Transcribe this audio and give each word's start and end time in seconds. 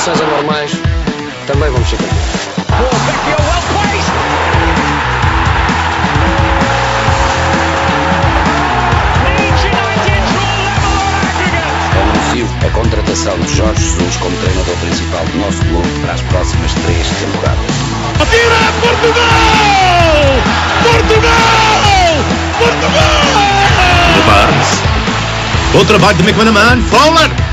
condições 0.00 0.20
anormais, 0.22 0.70
também 1.46 1.70
vamos 1.70 1.86
ser 1.86 1.96
campeões. 1.98 2.20
Anuncio 12.00 12.48
a 12.66 12.70
contratação 12.70 13.38
de 13.40 13.56
Jorge 13.56 13.82
Jesus 13.82 14.16
como 14.16 14.34
treinador 14.38 14.76
principal 14.76 15.24
do 15.26 15.38
nosso 15.38 15.58
clube 15.66 15.88
para 16.00 16.14
as 16.14 16.22
próximas 16.22 16.72
três 16.72 17.06
temporadas. 17.06 17.58
Atira 18.22 18.56
Portugal! 18.80 19.20
Portugal! 20.82 21.30
Portugal! 22.58 23.20
De 24.14 24.22
Barnes. 24.22 24.82
Bom 25.74 25.84
trabalho 25.84 26.16
de 26.16 26.22
McManaman. 26.22 26.82
Fowler. 26.84 27.49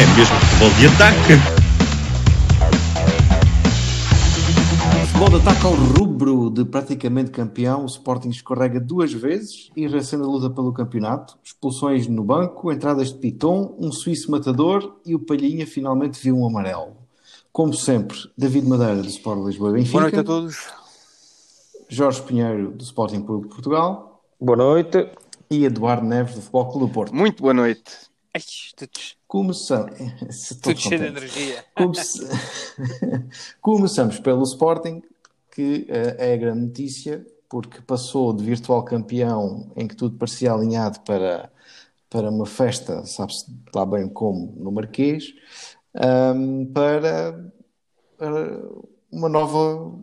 É 0.00 0.06
mesmo 0.16 0.34
futebol 0.34 0.70
de 0.78 0.86
ataque. 0.86 1.34
Futebol 5.08 5.28
de 5.28 5.36
ataque 5.36 5.66
ao 5.66 5.74
rubro 5.74 6.48
de 6.48 6.64
praticamente 6.64 7.30
campeão, 7.30 7.82
o 7.82 7.86
Sporting 7.86 8.30
escorrega 8.30 8.80
duas 8.80 9.12
vezes 9.12 9.70
e 9.76 9.86
recém 9.86 10.18
a 10.18 10.22
luta 10.22 10.48
pelo 10.48 10.72
campeonato. 10.72 11.36
Expulsões 11.44 12.06
no 12.06 12.24
banco, 12.24 12.72
entradas 12.72 13.12
de 13.12 13.18
Piton, 13.18 13.76
um 13.78 13.92
suíço 13.92 14.30
matador 14.30 14.96
e 15.04 15.14
o 15.14 15.18
Palhinha 15.18 15.66
finalmente 15.66 16.18
viu 16.18 16.34
um 16.34 16.46
amarelo. 16.46 16.96
Como 17.52 17.74
sempre, 17.74 18.16
David 18.38 18.66
Madeira 18.66 19.02
do 19.02 19.08
Sport 19.08 19.44
Lisboa 19.44 19.72
Benfica. 19.72 19.92
Boa 19.92 20.02
noite 20.04 20.18
a 20.18 20.24
todos. 20.24 20.66
Jorge 21.90 22.22
Pinheiro 22.22 22.70
do 22.70 22.82
Sporting 22.82 23.20
Clube 23.20 23.48
de 23.48 23.50
Portugal 23.50 24.22
Boa 24.40 24.56
noite. 24.56 25.10
e 25.50 25.66
Eduardo 25.66 26.06
Neves 26.06 26.36
do 26.36 26.40
Futebol 26.40 26.70
Clube 26.70 26.86
do 26.86 26.90
Porto. 26.90 27.14
Muito 27.14 27.42
boa 27.42 27.52
noite. 27.52 28.09
Ai, 28.32 28.42
Começamos. 29.26 29.90
cheio 30.76 31.00
de 31.00 31.06
energia. 31.06 31.64
Começamos 33.60 34.20
pelo 34.20 34.42
Sporting, 34.44 35.02
que 35.52 35.86
eh, 35.88 36.16
é 36.18 36.34
a 36.34 36.36
grande 36.36 36.66
notícia, 36.66 37.26
porque 37.48 37.80
passou 37.80 38.32
de 38.32 38.44
virtual 38.44 38.84
campeão, 38.84 39.72
em 39.76 39.88
que 39.88 39.96
tudo 39.96 40.16
parecia 40.16 40.52
alinhado 40.52 41.00
para, 41.00 41.50
para 42.08 42.30
uma 42.30 42.46
festa, 42.46 43.04
sabe-se 43.04 43.46
lá 43.74 43.84
bem 43.84 44.08
como, 44.08 44.54
no 44.56 44.70
Marquês, 44.70 45.34
ahm, 45.94 46.66
para, 46.72 47.52
para 48.16 48.62
uma 49.10 49.28
nova 49.28 49.98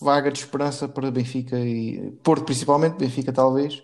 vaga 0.00 0.32
de 0.32 0.40
esperança 0.40 0.88
para 0.88 1.10
Benfica 1.10 1.58
e 1.60 2.10
Porto, 2.22 2.44
principalmente, 2.44 2.96
Benfica 2.98 3.32
talvez, 3.32 3.82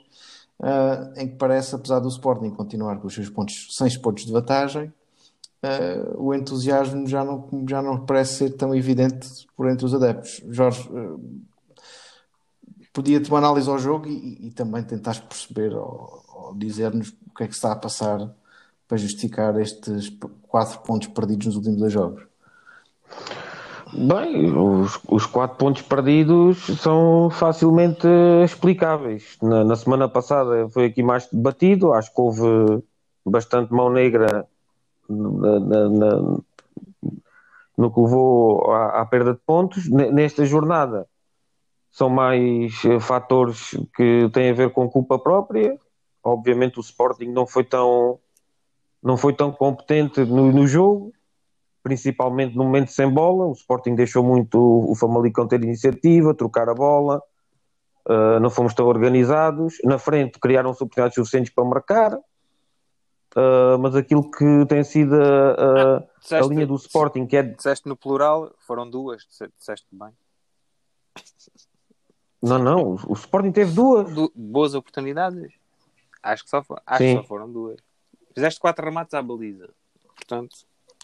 ah, 0.62 1.12
em 1.16 1.28
que 1.28 1.36
parece, 1.36 1.74
apesar 1.74 2.00
do 2.00 2.08
Sporting 2.08 2.50
continuar 2.50 2.98
com 2.98 3.06
os 3.06 3.14
seus 3.14 3.28
pontos, 3.28 3.68
seis 3.76 3.96
pontos 3.96 4.24
de 4.24 4.32
vantagem, 4.32 4.92
eh, 5.62 6.12
o 6.16 6.34
entusiasmo 6.34 7.06
já 7.06 7.24
não, 7.24 7.48
já 7.68 7.82
não 7.82 8.04
parece 8.04 8.34
ser 8.34 8.50
tão 8.50 8.74
evidente 8.74 9.46
por 9.56 9.68
entre 9.68 9.84
os 9.84 9.94
adeptos. 9.94 10.42
Jorge, 10.48 10.88
eh, 10.94 11.16
podia-te 12.92 13.28
uma 13.30 13.38
análise 13.38 13.68
ao 13.68 13.78
jogo 13.78 14.06
e, 14.06 14.48
e 14.48 14.50
também 14.50 14.82
tentaste 14.82 15.26
perceber 15.26 15.74
ou, 15.74 16.24
ou 16.34 16.54
dizer-nos 16.54 17.08
o 17.26 17.34
que 17.34 17.44
é 17.44 17.48
que 17.48 17.54
está 17.54 17.72
a 17.72 17.76
passar 17.76 18.32
para 18.88 18.96
justificar 18.96 19.58
estes 19.60 20.16
quatro 20.42 20.78
pontos 20.80 21.08
perdidos 21.08 21.46
nos 21.46 21.56
últimos 21.56 21.78
dois 21.80 21.92
jogos. 21.92 22.22
Bem, 23.92 24.52
os, 24.52 24.98
os 25.08 25.26
quatro 25.26 25.56
pontos 25.56 25.82
perdidos 25.82 26.58
são 26.80 27.30
facilmente 27.30 28.06
explicáveis. 28.44 29.38
Na, 29.40 29.64
na 29.64 29.76
semana 29.76 30.08
passada 30.08 30.68
foi 30.70 30.86
aqui 30.86 31.02
mais 31.02 31.28
debatido, 31.30 31.92
acho 31.92 32.12
que 32.12 32.20
houve 32.20 32.82
bastante 33.24 33.72
mão 33.72 33.88
negra 33.88 34.46
na- 35.08 35.88
na- 35.88 36.38
no 37.78 37.92
que 37.92 38.00
levou 38.00 38.70
à, 38.72 39.00
à 39.02 39.06
perda 39.06 39.34
de 39.34 39.40
pontos. 39.46 39.88
Ne- 39.88 40.10
Nesta 40.10 40.44
jornada 40.44 41.06
são 41.92 42.10
mais 42.10 42.84
eh, 42.84 42.98
fatores 43.00 43.70
que 43.94 44.28
têm 44.32 44.50
a 44.50 44.54
ver 44.54 44.70
com 44.70 44.88
culpa 44.90 45.18
própria. 45.18 45.78
Obviamente 46.24 46.78
o 46.78 46.82
Sporting 46.82 47.26
não 47.28 47.46
foi 47.46 47.62
tão, 47.62 48.18
não 49.02 49.16
foi 49.16 49.32
tão 49.32 49.52
competente 49.52 50.20
no, 50.24 50.52
no 50.52 50.66
jogo 50.66 51.12
principalmente 51.86 52.56
no 52.56 52.64
momento 52.64 52.90
sem 52.90 53.08
bola. 53.08 53.46
O 53.46 53.52
Sporting 53.52 53.94
deixou 53.94 54.24
muito 54.24 54.58
o 54.58 54.92
Famalicão 54.96 55.46
ter 55.46 55.62
iniciativa, 55.62 56.34
trocar 56.34 56.68
a 56.68 56.74
bola, 56.74 57.22
uh, 58.08 58.40
não 58.40 58.50
fomos 58.50 58.74
tão 58.74 58.86
organizados. 58.88 59.76
Na 59.84 59.96
frente 59.96 60.40
criaram-se 60.40 60.82
oportunidades 60.82 61.14
suficientes 61.14 61.54
para 61.54 61.64
marcar, 61.64 62.12
uh, 62.16 63.78
mas 63.80 63.94
aquilo 63.94 64.28
que 64.28 64.66
tem 64.68 64.82
sido 64.82 65.14
a, 65.14 65.20
a- 65.22 65.96
a 65.98 66.02
Disseste- 66.20 66.48
linha 66.48 66.66
do 66.66 66.74
Sporting, 66.74 67.24
que 67.24 67.36
é. 67.36 67.42
Disseste 67.44 67.88
no 67.88 67.96
plural, 67.96 68.52
foram 68.66 68.90
duas, 68.90 69.22
disse- 69.28 69.48
disseste 69.56 69.86
bem. 69.92 70.10
Não, 72.42 72.58
não, 72.58 72.96
o, 73.06 73.12
Sporting 73.14 73.52
teve 73.52 73.72
duas. 73.72 74.12
Du- 74.12 74.32
boas 74.34 74.74
oportunidades. 74.74 75.52
Acho 76.20 76.42
que 76.42 76.50
só, 76.50 76.64
acho 76.84 76.98
que 76.98 77.14
só 77.14 77.22
foram 77.22 77.50
duas. 77.52 77.76
Fizeste 78.34 78.58
quatro 78.58 78.84
remates 78.84 79.14
à 79.14 79.22
baliza. 79.22 79.68
Portanto, 80.16 80.56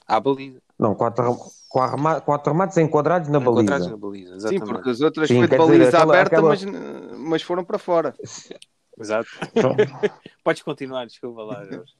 à 0.09 0.19
baliza. 0.19 0.61
Não, 0.83 0.95
quatro, 0.95 1.37
quatro, 1.69 1.97
rema- 1.97 2.21
quatro 2.21 2.53
remates 2.53 2.77
enquadrados 2.77 3.29
na 3.29 3.41
baliza. 3.41 3.79
na 3.91 3.97
baliza, 3.97 4.31
Sim, 4.31 4.37
exatamente. 4.37 4.65
porque 4.67 4.91
as 4.91 5.01
outras 5.01 5.29
Sim, 5.29 5.39
foi 5.39 5.49
de 5.49 5.57
dizer, 5.57 5.67
baliza 5.67 5.89
aquela- 5.89 6.15
aberta, 6.15 6.37
aquela- 6.37 6.49
mas, 6.49 6.65
mas 7.19 7.43
foram 7.43 7.65
para 7.65 7.79
fora. 7.79 8.15
Exato. 8.99 9.29
Podes 10.45 10.63
continuar, 10.63 11.07
desculpa 11.07 11.43
lá, 11.45 11.65
Jorge. 11.65 11.93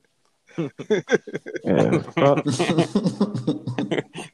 É, 1.65 1.99
pronto. 2.15 2.51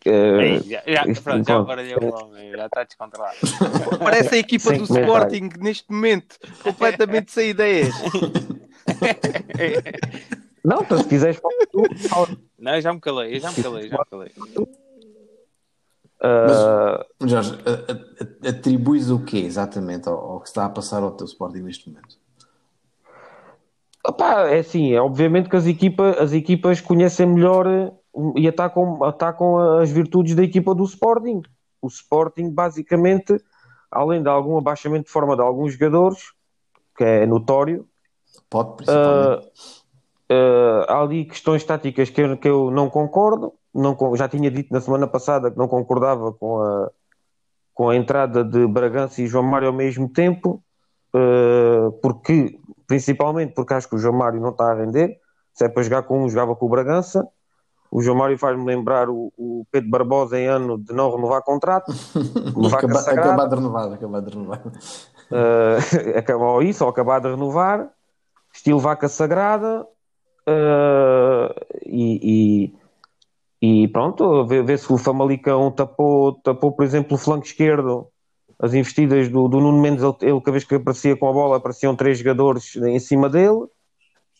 É, 0.04 0.40
Ei, 0.40 0.60
já, 0.60 0.82
já, 0.86 1.04
pronto, 1.22 1.46
já 1.46 1.62
baralhou 1.62 2.00
o 2.02 2.14
homem, 2.24 2.50
já 2.52 2.66
está 2.66 2.84
descontrolado. 2.84 3.36
Parece 3.98 4.36
a 4.36 4.38
equipa 4.38 4.70
Sem 4.70 4.78
do 4.78 4.86
comentário. 4.86 5.26
Sporting 5.36 5.50
neste 5.62 5.90
momento, 5.92 6.36
completamente 6.62 7.32
sem 7.32 7.50
ideias. 7.50 7.94
Não, 10.64 10.82
então 10.82 10.98
se 10.98 11.08
quiseres 11.08 11.36
falar 11.36 11.54
tu, 11.70 11.82
fala. 12.08 12.28
Não, 12.58 12.74
eu 12.74 12.80
já 12.80 12.92
me 12.92 13.00
calei, 13.00 13.36
eu 13.36 13.40
já 13.40 13.50
me 13.50 13.62
calei, 13.62 13.88
já 13.88 13.98
me 13.98 14.04
calei. 14.10 14.32
Ah, 16.20 17.04
Jorge, 17.20 17.54
a- 17.64 18.46
a- 18.46 18.48
atribuis 18.50 19.10
o 19.10 19.24
quê 19.24 19.38
exatamente 19.38 20.08
ao, 20.08 20.18
ao 20.18 20.40
que 20.40 20.48
está 20.48 20.64
a 20.64 20.68
passar 20.68 21.02
ao 21.02 21.12
teu 21.12 21.26
Sporting 21.26 21.60
neste 21.60 21.88
momento? 21.88 22.16
Opá, 24.06 24.48
é 24.48 24.58
assim, 24.58 24.92
é 24.92 25.00
obviamente 25.00 25.48
que 25.48 25.56
as, 25.56 25.66
equipa, 25.66 26.10
as 26.18 26.32
equipas 26.32 26.80
conhecem 26.80 27.26
melhor 27.26 27.66
eh, 27.66 27.92
e 28.36 28.48
atacam, 28.48 29.02
atacam 29.04 29.78
as 29.78 29.90
virtudes 29.90 30.34
da 30.34 30.42
equipa 30.42 30.74
do 30.74 30.84
Sporting. 30.84 31.42
O 31.80 31.86
Sporting, 31.88 32.50
basicamente, 32.50 33.36
além 33.90 34.22
de 34.22 34.28
algum 34.28 34.56
abaixamento 34.58 35.04
de 35.06 35.12
forma 35.12 35.36
de 35.36 35.42
alguns 35.42 35.74
jogadores, 35.74 36.32
que 36.96 37.04
é 37.04 37.26
notório, 37.26 37.86
Pode, 38.50 38.76
principalmente. 38.76 39.46
Eh, 40.28 40.86
há 40.88 41.00
ali 41.00 41.24
questões 41.24 41.64
táticas 41.64 42.10
que 42.10 42.20
eu, 42.20 42.36
que 42.36 42.48
eu 42.48 42.70
não 42.70 42.90
concordo. 42.90 43.52
Não, 43.74 43.96
já 44.16 44.28
tinha 44.28 44.50
dito 44.50 44.72
na 44.72 44.80
semana 44.80 45.06
passada 45.06 45.50
que 45.50 45.58
não 45.58 45.68
concordava 45.68 46.32
com 46.32 46.60
a, 46.60 46.90
com 47.74 47.88
a 47.88 47.96
entrada 47.96 48.42
de 48.44 48.66
Bragança 48.66 49.22
e 49.22 49.26
João 49.26 49.44
Mário 49.44 49.68
ao 49.68 49.74
mesmo 49.74 50.08
tempo, 50.08 50.62
eh, 51.14 51.88
porque, 52.02 52.58
principalmente 52.86 53.54
porque 53.54 53.74
acho 53.74 53.88
que 53.88 53.96
o 53.96 53.98
João 53.98 54.14
Mário 54.14 54.40
não 54.40 54.50
está 54.50 54.72
a 54.72 54.74
render. 54.74 55.18
Se 55.54 55.64
é 55.64 55.68
para 55.68 55.82
jogar 55.82 56.02
com 56.02 56.22
um, 56.24 56.28
jogava 56.28 56.54
com 56.54 56.66
o 56.66 56.68
Bragança. 56.68 57.26
O 57.90 58.02
João 58.02 58.18
Mário 58.18 58.36
faz-me 58.38 58.64
lembrar 58.66 59.08
o, 59.08 59.32
o 59.36 59.66
Pedro 59.70 59.88
Barbosa 59.90 60.38
em 60.38 60.46
ano 60.46 60.76
de 60.76 60.92
não 60.92 61.10
renovar 61.10 61.42
contrato. 61.42 61.90
Acaba- 62.74 63.00
acabar 63.22 63.46
de 63.48 63.54
renovar, 63.54 63.92
acabar 63.92 64.20
de 64.20 64.30
renovar. 64.30 64.62
Uh, 65.30 66.18
acabou 66.18 66.62
isso, 66.62 66.84
ou 66.84 66.90
acabar 66.90 67.20
de 67.20 67.28
renovar, 67.28 67.88
estilo 68.52 68.78
vaca 68.78 69.08
sagrada, 69.08 69.86
uh, 70.48 71.54
e, 71.86 72.72
e, 73.60 73.84
e 73.84 73.88
pronto, 73.88 74.46
vê- 74.46 74.62
vê-se 74.62 74.86
que 74.86 74.92
o 74.92 74.98
Famalicão 74.98 75.70
tapou, 75.72 76.34
tapou, 76.42 76.72
por 76.72 76.84
exemplo, 76.84 77.14
o 77.16 77.18
flanco 77.18 77.46
esquerdo, 77.46 78.06
as 78.58 78.74
investidas 78.74 79.28
do, 79.28 79.48
do 79.48 79.60
Nuno 79.60 79.80
Mendes, 79.80 80.04
ele, 80.22 80.40
cada 80.40 80.52
vez 80.52 80.64
que 80.64 80.74
aparecia 80.76 81.16
com 81.16 81.28
a 81.28 81.32
bola, 81.32 81.56
apareciam 81.58 81.96
três 81.96 82.18
jogadores 82.18 82.76
em 82.76 82.98
cima 83.00 83.28
dele, 83.28 83.66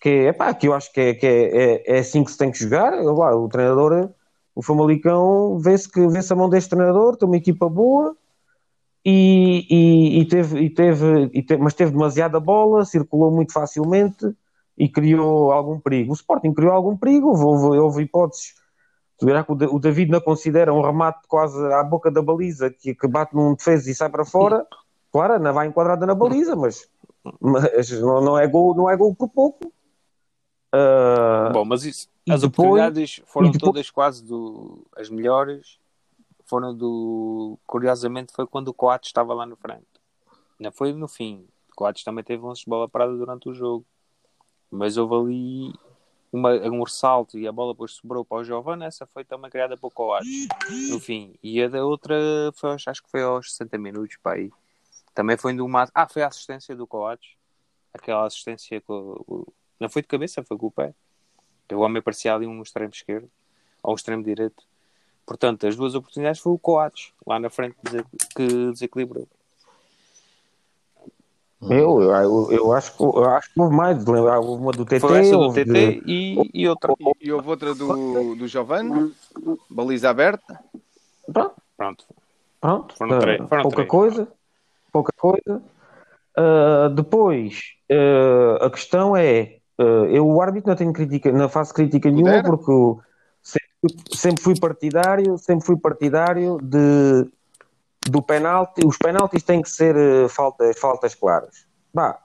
que, 0.00 0.10
epá, 0.28 0.54
que 0.54 0.68
eu 0.68 0.74
acho 0.74 0.92
que, 0.92 1.00
é, 1.00 1.14
que 1.14 1.26
é, 1.26 1.74
é, 1.86 1.96
é 1.96 2.00
assim 2.00 2.24
que 2.24 2.30
se 2.32 2.38
tem 2.38 2.50
que 2.50 2.58
jogar. 2.58 2.92
Lá, 3.02 3.36
o 3.36 3.48
treinador, 3.48 4.10
o 4.54 4.62
Famalicão, 4.62 5.58
vê-se 5.58 5.90
que 5.90 6.06
vê-se 6.08 6.32
a 6.32 6.36
mão 6.36 6.48
deste 6.50 6.70
treinador, 6.70 7.16
tem 7.16 7.28
uma 7.28 7.36
equipa 7.38 7.68
boa, 7.68 8.16
e, 9.04 9.66
e- 9.70 10.20
e 10.20 10.24
teve, 10.28 10.60
e 10.60 10.70
teve, 10.70 11.30
e 11.32 11.42
teve- 11.42 11.62
mas 11.62 11.74
teve 11.74 11.92
demasiada 11.92 12.38
bola, 12.40 12.84
circulou 12.84 13.30
muito 13.30 13.52
facilmente 13.52 14.26
e 14.78 14.88
criou 14.88 15.50
algum 15.52 15.80
perigo. 15.80 16.12
O 16.12 16.14
Sporting 16.14 16.54
criou 16.54 16.72
algum 16.72 16.96
perigo, 16.96 17.28
houve, 17.30 17.78
houve, 17.78 18.02
hipóteses. 18.04 18.54
Tu 19.18 19.26
verás 19.26 19.44
que 19.44 19.52
o 19.52 19.54
Da- 19.56 19.68
o 19.68 19.78
David 19.80 20.10
não 20.12 20.20
considera 20.20 20.72
um 20.72 20.80
remate 20.80 21.26
quase 21.26 21.58
à 21.72 21.82
boca 21.82 22.10
da 22.10 22.22
baliza 22.22 22.70
que, 22.70 22.94
que 22.94 23.08
bate 23.08 23.34
num 23.34 23.54
defesa 23.54 23.90
e 23.90 23.94
sai 23.94 24.08
para 24.08 24.24
fora. 24.24 24.64
Claro, 25.10 25.38
não 25.40 25.52
vai 25.52 25.66
enquadrada 25.66 26.06
na 26.06 26.14
baliza, 26.14 26.54
mas, 26.54 26.88
mas 27.40 27.90
não, 28.00 28.20
não 28.20 28.38
é 28.38 28.46
gol, 28.46 28.74
não 28.76 28.88
é 28.88 28.96
gol 28.96 29.12
por 29.14 29.28
pouco. 29.28 29.72
Ah, 30.72 31.50
Bom, 31.52 31.64
mas 31.64 31.84
isso, 31.84 32.08
as 32.28 32.42
depois- 32.42 32.68
oportunidades 32.68 33.20
foram 33.26 33.50
depois- 33.50 33.68
todas 33.72 33.90
quase 33.90 34.22
do. 34.24 34.86
As 34.96 35.08
melhores 35.10 35.78
foram 36.44 36.74
do. 36.74 37.58
Curiosamente, 37.66 38.32
foi 38.32 38.46
quando 38.46 38.68
o 38.68 38.74
Coates 38.74 39.08
estava 39.08 39.32
lá 39.34 39.46
no 39.46 39.56
frente. 39.56 39.86
Não 40.60 40.70
foi 40.70 40.92
no 40.92 41.08
fim. 41.08 41.46
O 41.72 41.74
Coates 41.74 42.04
também 42.04 42.22
teve 42.22 42.44
lances 42.44 42.64
de 42.64 42.70
bola 42.70 42.88
parada 42.88 43.16
durante 43.16 43.48
o 43.48 43.54
jogo. 43.54 43.84
Mas 44.70 44.96
houve 44.96 45.14
ali 45.14 45.72
uma, 46.32 46.52
um 46.68 46.82
ressalto 46.82 47.38
e 47.38 47.46
a 47.46 47.52
bola 47.52 47.72
depois 47.72 47.92
sobrou 47.92 48.24
para 48.24 48.38
o 48.38 48.44
Giovanni. 48.44 48.84
Essa 48.84 49.06
foi 49.06 49.24
também 49.24 49.50
criada 49.50 49.76
para 49.76 49.86
o 49.86 49.90
Coates 49.90 50.48
no 50.90 51.00
fim. 51.00 51.34
E 51.42 51.62
a 51.62 51.68
da 51.68 51.84
outra 51.84 52.14
foi, 52.54 52.70
acho 52.70 53.02
que 53.02 53.10
foi 53.10 53.22
aos 53.22 53.52
60 53.52 53.78
minutos 53.78 54.16
para 54.22 54.36
aí. 54.36 54.50
Também 55.14 55.36
foi 55.36 55.54
de 55.54 55.60
uma. 55.60 55.88
Ah, 55.94 56.06
foi 56.06 56.22
a 56.22 56.28
assistência 56.28 56.76
do 56.76 56.86
Coates. 56.86 57.30
Aquela 57.92 58.26
assistência 58.26 58.80
com 58.80 59.46
Não 59.80 59.88
foi 59.88 60.02
de 60.02 60.08
cabeça, 60.08 60.44
foi 60.44 60.56
com 60.56 60.66
o 60.66 60.70
pé. 60.70 60.94
O 61.72 61.80
homem 61.80 62.00
parecia 62.00 62.34
ali 62.34 62.46
um 62.46 62.62
extremo 62.62 62.90
esquerdo 62.92 63.30
ou 63.82 63.92
um 63.92 63.94
extremo 63.94 64.22
direito. 64.22 64.62
Portanto, 65.26 65.66
as 65.66 65.76
duas 65.76 65.94
oportunidades 65.94 66.40
foi 66.40 66.52
o 66.52 66.58
Coates 66.58 67.12
lá 67.26 67.38
na 67.38 67.50
frente 67.50 67.76
que 68.34 68.70
desequilibrou. 68.72 69.28
Eu, 71.62 72.00
eu, 72.02 72.52
eu 72.52 72.72
acho 72.72 72.96
que, 72.96 73.02
eu 73.02 73.24
acho 73.30 73.52
que 73.52 73.60
houve 73.60 73.74
mais. 73.74 74.04
lembra? 74.04 74.38
Houve 74.38 74.62
uma 74.62 74.72
do 74.72 74.84
TT. 74.84 75.00
Foi 75.00 75.18
essa 75.18 75.36
do 75.36 75.52
TT 75.52 75.64
de- 75.64 76.02
e, 76.06 76.50
e 76.54 76.68
outra. 76.68 76.94
E 77.20 77.32
houve 77.32 77.48
outra 77.48 77.74
do, 77.74 78.34
do 78.36 78.46
Giovanni, 78.46 79.12
baliza 79.68 80.10
aberta. 80.10 80.60
Pronto, 81.32 81.54
Pronto. 81.76 82.04
pronto. 82.60 82.94
Foram 82.96 83.16
Ah, 83.16 83.20
três, 83.20 83.48
foram 83.48 83.62
pouca 83.62 83.76
três. 83.76 83.88
coisa. 83.88 84.28
Pouca 84.92 85.12
coisa. 85.18 85.62
Ah, 86.36 86.88
depois, 86.94 87.60
ah, 87.90 88.66
a 88.66 88.70
questão 88.70 89.16
é: 89.16 89.58
ah, 89.78 89.82
eu, 90.08 90.26
o 90.26 90.40
árbitro, 90.40 90.68
não 90.70 90.76
tenho 90.76 90.92
crítica, 90.92 91.32
não 91.32 91.48
faço 91.48 91.74
crítica 91.74 92.08
nenhuma 92.10 92.40
Pudera? 92.40 92.56
porque 92.56 92.70
eu 92.70 93.00
sempre, 93.42 94.16
sempre 94.16 94.42
fui 94.42 94.58
partidário, 94.58 95.36
sempre 95.38 95.66
fui 95.66 95.76
partidário 95.76 96.58
de, 96.62 97.28
do 98.10 98.22
penalti. 98.22 98.86
Os 98.86 98.96
penaltis 98.96 99.42
têm 99.42 99.62
que 99.62 99.70
ser 99.70 99.96
ah, 99.96 100.28
faltas, 100.28 100.78
faltas 100.78 101.14
claras. 101.14 101.66
Bah, 101.92 102.18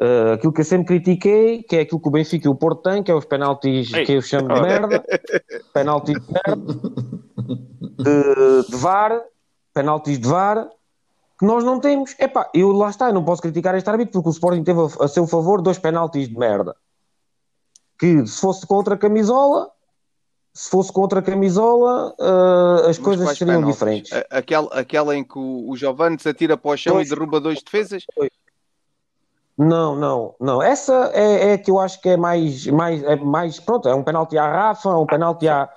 ah, 0.00 0.34
aquilo 0.34 0.52
que 0.52 0.60
eu 0.60 0.64
sempre 0.64 0.86
critiquei, 0.86 1.62
que 1.62 1.76
é 1.76 1.80
aquilo 1.80 2.00
que 2.00 2.08
o 2.08 2.10
Benfica 2.10 2.46
e 2.46 2.50
o 2.50 2.54
Porto 2.54 2.82
têm, 2.82 3.02
que 3.02 3.10
é 3.10 3.14
os 3.14 3.24
penaltis 3.24 3.92
Ei. 3.92 4.04
que 4.04 4.12
eu 4.12 4.22
chamo 4.22 4.52
de 4.54 4.60
merda, 4.60 5.04
penaltis 5.74 6.14
de 6.14 6.32
merda, 6.32 6.74
de, 7.98 8.70
de 8.70 8.76
VAR, 8.76 9.20
penaltis 9.74 10.18
de 10.18 10.28
VAR, 10.28 10.68
que 11.38 11.46
nós 11.46 11.64
não 11.64 11.80
temos. 11.80 12.14
Epá, 12.18 12.50
eu 12.54 12.72
lá 12.72 12.90
está, 12.90 13.08
eu 13.08 13.14
não 13.14 13.24
posso 13.24 13.42
criticar 13.42 13.74
este 13.74 13.88
árbitro 13.88 14.12
porque 14.12 14.28
o 14.28 14.32
Sporting 14.32 14.64
teve 14.64 14.80
a, 14.80 15.04
a 15.04 15.08
seu 15.08 15.26
favor 15.26 15.60
dois 15.62 15.78
penaltis 15.78 16.28
de 16.28 16.38
merda. 16.38 16.76
Que 17.98 18.24
se 18.26 18.40
fosse 18.40 18.64
contra 18.66 18.94
a 18.94 18.98
camisola, 18.98 19.70
se 20.58 20.70
fosse 20.70 20.92
contra 20.92 21.20
a 21.20 21.22
camisola, 21.22 22.14
ah, 22.20 22.76
as 22.88 22.98
Mas 22.98 22.98
coisas 22.98 23.38
seriam 23.38 23.56
penaltis? 23.58 23.74
diferentes. 23.78 24.12
A- 24.12 24.26
Aquela, 24.38 24.68
aquela 24.74 25.16
em 25.16 25.22
que 25.22 25.38
o, 25.38 25.70
o 25.70 25.76
Giovanni 25.76 26.18
se 26.18 26.28
atira 26.28 26.56
para 26.56 26.70
o 26.72 26.76
chão 26.76 26.94
Dois. 26.94 27.06
e 27.06 27.10
derruba 27.14 27.38
dois 27.40 27.62
defesas. 27.62 28.04
Não, 29.56 29.96
não, 29.96 30.34
não. 30.40 30.62
Essa 30.62 31.10
é, 31.14 31.50
é 31.50 31.52
a 31.54 31.58
que 31.58 31.70
eu 31.70 31.78
acho 31.80 32.00
que 32.00 32.08
é 32.08 32.16
mais, 32.16 32.66
mais, 32.66 33.02
é 33.02 33.16
mais. 33.16 33.58
Pronto, 33.58 33.88
é 33.88 33.94
um 33.94 34.02
penalti 34.04 34.38
à 34.38 34.48
Rafa, 34.50 34.88
um 34.96 35.06
penalti 35.06 35.48
à, 35.48 35.68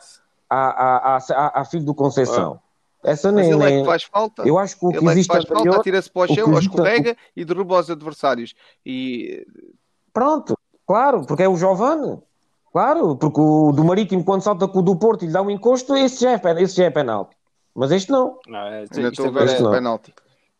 à, 0.49 1.15
à, 1.15 1.17
à, 1.17 1.61
à, 1.61 1.65
filho 1.65 1.85
do 1.85 1.95
Conceição. 1.95 2.59
Essa 3.03 3.31
Mas 3.31 3.47
nem. 3.47 3.51
ele 3.55 3.63
é 3.63 3.67
que 3.67 3.75
nem 3.77 3.85
faz 3.85 4.03
falta. 4.03 4.43
eu 4.47 4.59
acho 4.59 4.77
que 4.79 4.85
o 4.85 4.89
que 4.89 4.97
Ele 4.97 5.05
é 5.05 5.07
que 5.07 5.13
existe 5.13 5.31
faz 5.31 5.43
falta, 5.45 5.59
anterior. 5.61 5.79
atira-se 5.79 6.09
para 6.11 6.21
o 6.31 6.35
chão, 6.35 6.51
existe- 6.51 6.69
escorrega 6.69 7.17
e 7.35 7.43
derruba 7.43 7.79
os 7.79 7.89
adversários. 7.89 8.53
E 8.85 9.45
Pronto, 10.13 10.55
claro, 10.85 11.25
porque 11.25 11.41
é 11.43 11.49
o 11.49 11.55
Giovanni. 11.57 12.19
Claro, 12.71 13.17
porque 13.17 13.39
o 13.39 13.71
do 13.73 13.83
Marítimo, 13.83 14.23
quando 14.23 14.41
salta 14.41 14.67
com 14.67 14.79
o 14.79 14.81
do 14.81 14.95
Porto 14.95 15.23
e 15.23 15.27
lhe 15.27 15.33
dá 15.33 15.41
um 15.41 15.49
encosto, 15.49 15.95
esse 15.95 16.21
já 16.21 16.31
é, 16.31 16.37
pen- 16.37 16.61
esse 16.61 16.75
já 16.75 16.85
é 16.85 16.89
penalti. 16.89 17.35
Mas 17.75 17.91
este 17.91 18.11
não. 18.11 18.37
Não, 18.47 18.59
é, 18.59 18.83
isto 18.83 18.97
ainda 18.97 19.09
estou 19.09 19.27
a 19.27 19.31
ver 19.31 19.43
este 19.43 19.55
esse 19.55 19.63
não. 19.63 19.71
penalti. 19.71 20.13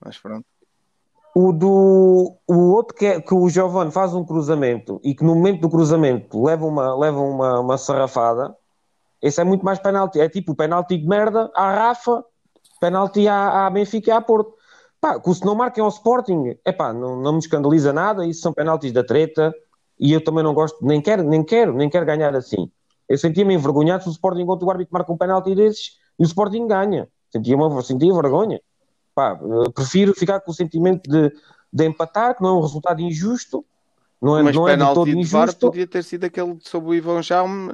Mas 0.04 0.18
pronto. 0.18 0.46
O 1.34 1.54
do 1.54 2.36
o 2.46 2.72
outro 2.74 2.96
que, 2.96 3.06
é, 3.06 3.22
que 3.22 3.34
o 3.34 3.48
Giovanni 3.48 3.92
faz 3.92 4.13
um 4.13 4.25
cruzamento 4.25 5.00
e 5.02 5.16
que 5.16 5.24
no 5.24 5.36
momento 5.36 5.62
do 5.62 5.69
cruzamento 5.69 6.44
leva 6.44 6.66
uma, 6.66 6.94
leva 6.98 7.22
uma, 7.22 7.60
uma 7.62 7.78
sarrafada, 7.78 8.54
esse 9.22 9.40
é 9.40 9.44
muito 9.46 9.63
mais 9.63 9.80
penalti. 9.80 10.19
É 10.19 10.28
tipo 10.28 10.54
penalti 10.54 10.98
de 10.98 11.08
merda 11.08 11.50
à 11.56 11.74
Rafa, 11.74 12.25
penalti 12.81 13.25
à, 13.30 13.66
à 13.66 13.69
Benfica 13.69 14.10
e 14.10 14.13
à 14.13 14.19
Porto. 14.19 14.54
Pá, 15.00 15.18
que 15.19 15.34
se 15.34 15.46
não 15.46 15.56
marquem 15.56 15.81
ao 15.81 15.90
Sporting, 15.90 16.58
epá, 16.66 16.92
não, 16.92 17.16
não 17.16 17.34
me 17.34 17.40
escandaliza 17.40 17.94
nada, 17.94 18.25
isso 18.25 18.42
são 18.42 18.52
penaltis 18.52 18.92
da 18.92 19.04
treta 19.04 19.54
e 20.01 20.12
eu 20.12 20.24
também 20.24 20.44
não 20.44 20.53
gosto, 20.53 20.83
nem 20.83 21.00
quero, 21.00 21.24
nem 21.24 21.44
quero, 21.44 21.74
nem 21.74 21.88
quero 21.89 22.06
ganhar 22.06 22.36
assim. 22.36 22.69
Eu 23.07 23.18
sentia-me 23.19 23.53
envergonhado 23.53 24.01
se 24.03 24.09
o 24.09 24.12
Sporting 24.12 24.42
enquanto 24.42 24.63
o 24.63 24.71
árbitro 24.71 24.92
marca 24.94 25.12
um 25.13 25.18
penalti 25.18 25.53
desses 25.53 25.98
e 26.18 26.24
o 26.24 26.25
Sporting 26.25 26.65
ganha. 26.68 27.07
Sentia-me 27.31 27.83
sentia 27.83 28.12
vergonha. 28.13 28.59
Pá, 29.13 29.39
eh, 29.39 29.69
prefiro 29.75 30.13
ficar 30.15 30.39
com 30.39 30.50
o 30.51 30.53
sentimento 30.53 31.09
de, 31.09 31.31
de 31.71 31.86
empatar, 31.86 32.36
que 32.36 32.42
não 32.42 32.50
é 32.50 32.53
um 32.53 32.62
resultado 32.62 33.00
injusto, 33.01 33.63
não 34.21 34.38
é, 34.38 34.44
Mas 34.44 34.56
não 34.56 34.68
é 34.68 34.71
de 34.71 34.77
penalti 34.77 34.95
todo 34.95 35.06
de 35.07 35.24
VAR 35.27 35.44
injusto. 35.44 35.68
podia 35.68 35.88
ter 35.88 36.03
sido 36.03 36.24
aquele 36.25 36.57
sobre 36.62 36.89
o 36.89 36.94
Ivan 36.95 37.21
Jaume 37.21 37.71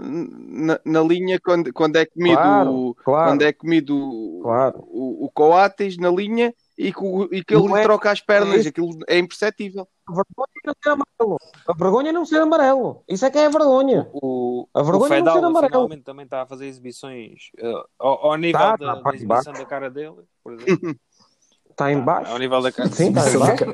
na, 0.50 0.79
na 0.85 1.01
linha 1.01 1.39
quando, 1.44 1.71
quando 1.74 1.95
é 1.97 2.06
comido, 2.06 2.35
Claro, 2.38 2.95
claro. 3.03 3.31
quando 3.31 3.41
é 3.44 3.53
comido 3.53 4.39
Claro. 4.41 4.79
o, 4.88 5.25
o 5.25 5.31
Coates 5.31 5.97
na 5.97 6.09
linha 6.09 6.53
e 6.77 6.94
que, 6.94 7.06
e 7.31 7.44
que 7.44 7.56
ele 7.56 7.74
é- 7.74 7.81
troca 7.83 8.12
as 8.12 8.21
pernas. 8.21 8.65
é. 8.65 8.69
Aquilo 8.69 8.91
é 9.07 9.18
imperceptível. 9.18 9.88
A 10.07 10.13
vergonha 10.13 10.47
é 10.53 10.68
não 10.68 10.74
ser 10.83 10.89
amarelo. 10.89 11.38
A 11.68 11.74
vergonha 11.74 12.09
é 12.09 12.12
não 12.13 12.25
ser 12.25 12.41
amarelo. 12.41 13.03
Isso 13.09 13.25
é 13.25 13.29
que 13.31 13.38
é 13.38 13.45
a 13.45 13.50
vergonha. 13.50 14.07
O, 14.13 14.68
A 14.74 14.81
vergonha 14.83 15.01
o 15.12 15.13
é 15.15 15.19
não 15.19 15.25
ser 15.25 15.33
Fedal 15.33 15.45
amarelo. 15.50 15.71
finalmente 15.74 16.03
também 16.03 16.24
está 16.25 16.44
a 16.44 16.45
fazer 16.45 16.68
exibições 16.68 17.50
eh, 17.57 17.83
ao, 18.00 18.27
ao 18.27 18.35
nível 18.38 18.59
Tá, 18.59 18.75
da, 18.75 18.77
tá, 18.77 18.95
da 18.95 19.01
parte 19.01 19.18
de 19.19 19.25
exibição 19.25 19.51
baixo. 19.53 19.63
da 19.63 19.69
cara 19.69 19.89
dele, 19.89 20.15
por 20.44 20.53
exemplo. 20.77 20.95
Está 21.77 21.91
em 21.91 22.00
baixo. 22.01 22.31
Ao 22.31 22.39
nível 22.39 22.59
da 22.59 22.71
cara 22.71 22.89
Sim, 22.89 23.09
está 23.09 23.29
em 23.29 23.38
baixo. 23.38 23.65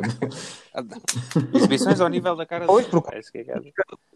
Exibições 1.53 2.01
ao 2.01 2.09
nível 2.09 2.35
da 2.35 2.45
cara 2.45 2.65
Pois, 2.65 2.85
porque- 2.87 3.15
é. 3.15 3.21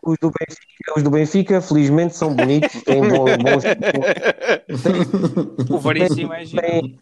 Os 0.04 0.18
do 0.20 0.30
Benfica, 0.30 0.94
os 0.98 1.04
do 1.04 1.10
Benfica 1.10 1.62
felizmente, 1.62 2.14
são 2.14 2.34
bonitos, 2.36 2.84
têm 2.84 3.02
bo- 3.08 3.24
bons. 3.38 3.64
O 5.72 5.78
Veríssimo 5.80 6.34
é 6.34 6.44
giro. 6.44 6.62
Têm, 6.68 7.00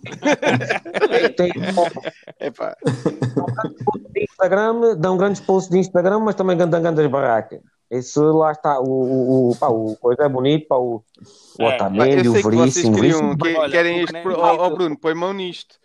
têm 1.36 1.52
Epá, 2.40 2.78
de 4.14 4.24
Instagram, 4.24 4.96
dão 4.98 5.18
grandes 5.18 5.42
posts 5.42 5.72
de 5.72 5.80
Instagram, 5.80 6.20
mas 6.20 6.36
também 6.36 6.56
dão 6.56 6.70
grandes 6.70 7.08
barracas. 7.08 7.62
Isso 7.89 8.22
lá 8.32 8.51
está. 8.51 8.80
O, 8.80 8.84
o, 8.86 9.50
o, 9.51 9.56
pá, 9.56 9.70
o 9.70 9.96
coisa 9.96 10.25
é 10.25 10.30
bonito, 10.30 10.68
pá, 10.68 10.75
o, 10.75 11.01
o 11.60 11.63
É, 11.63 11.75
Otamendi, 11.75 12.30
o 12.30 12.34
sei 12.34 12.44
que 12.44 12.50
Veríssimo. 12.50 12.96
queriam, 12.96 13.36
Veríssimo 13.36 13.38
que- 13.65 13.72
querem 13.72 14.01
o 14.01 14.04
este. 14.04 14.13
que 14.13 14.22
pro- 14.22 14.32
nem- 14.34 14.42
Ó 14.42 14.56
ó, 14.58 14.70
Bruno, 14.70 14.96
põe 15.00 15.15
mão 15.15 15.34
nisto. 15.34 15.84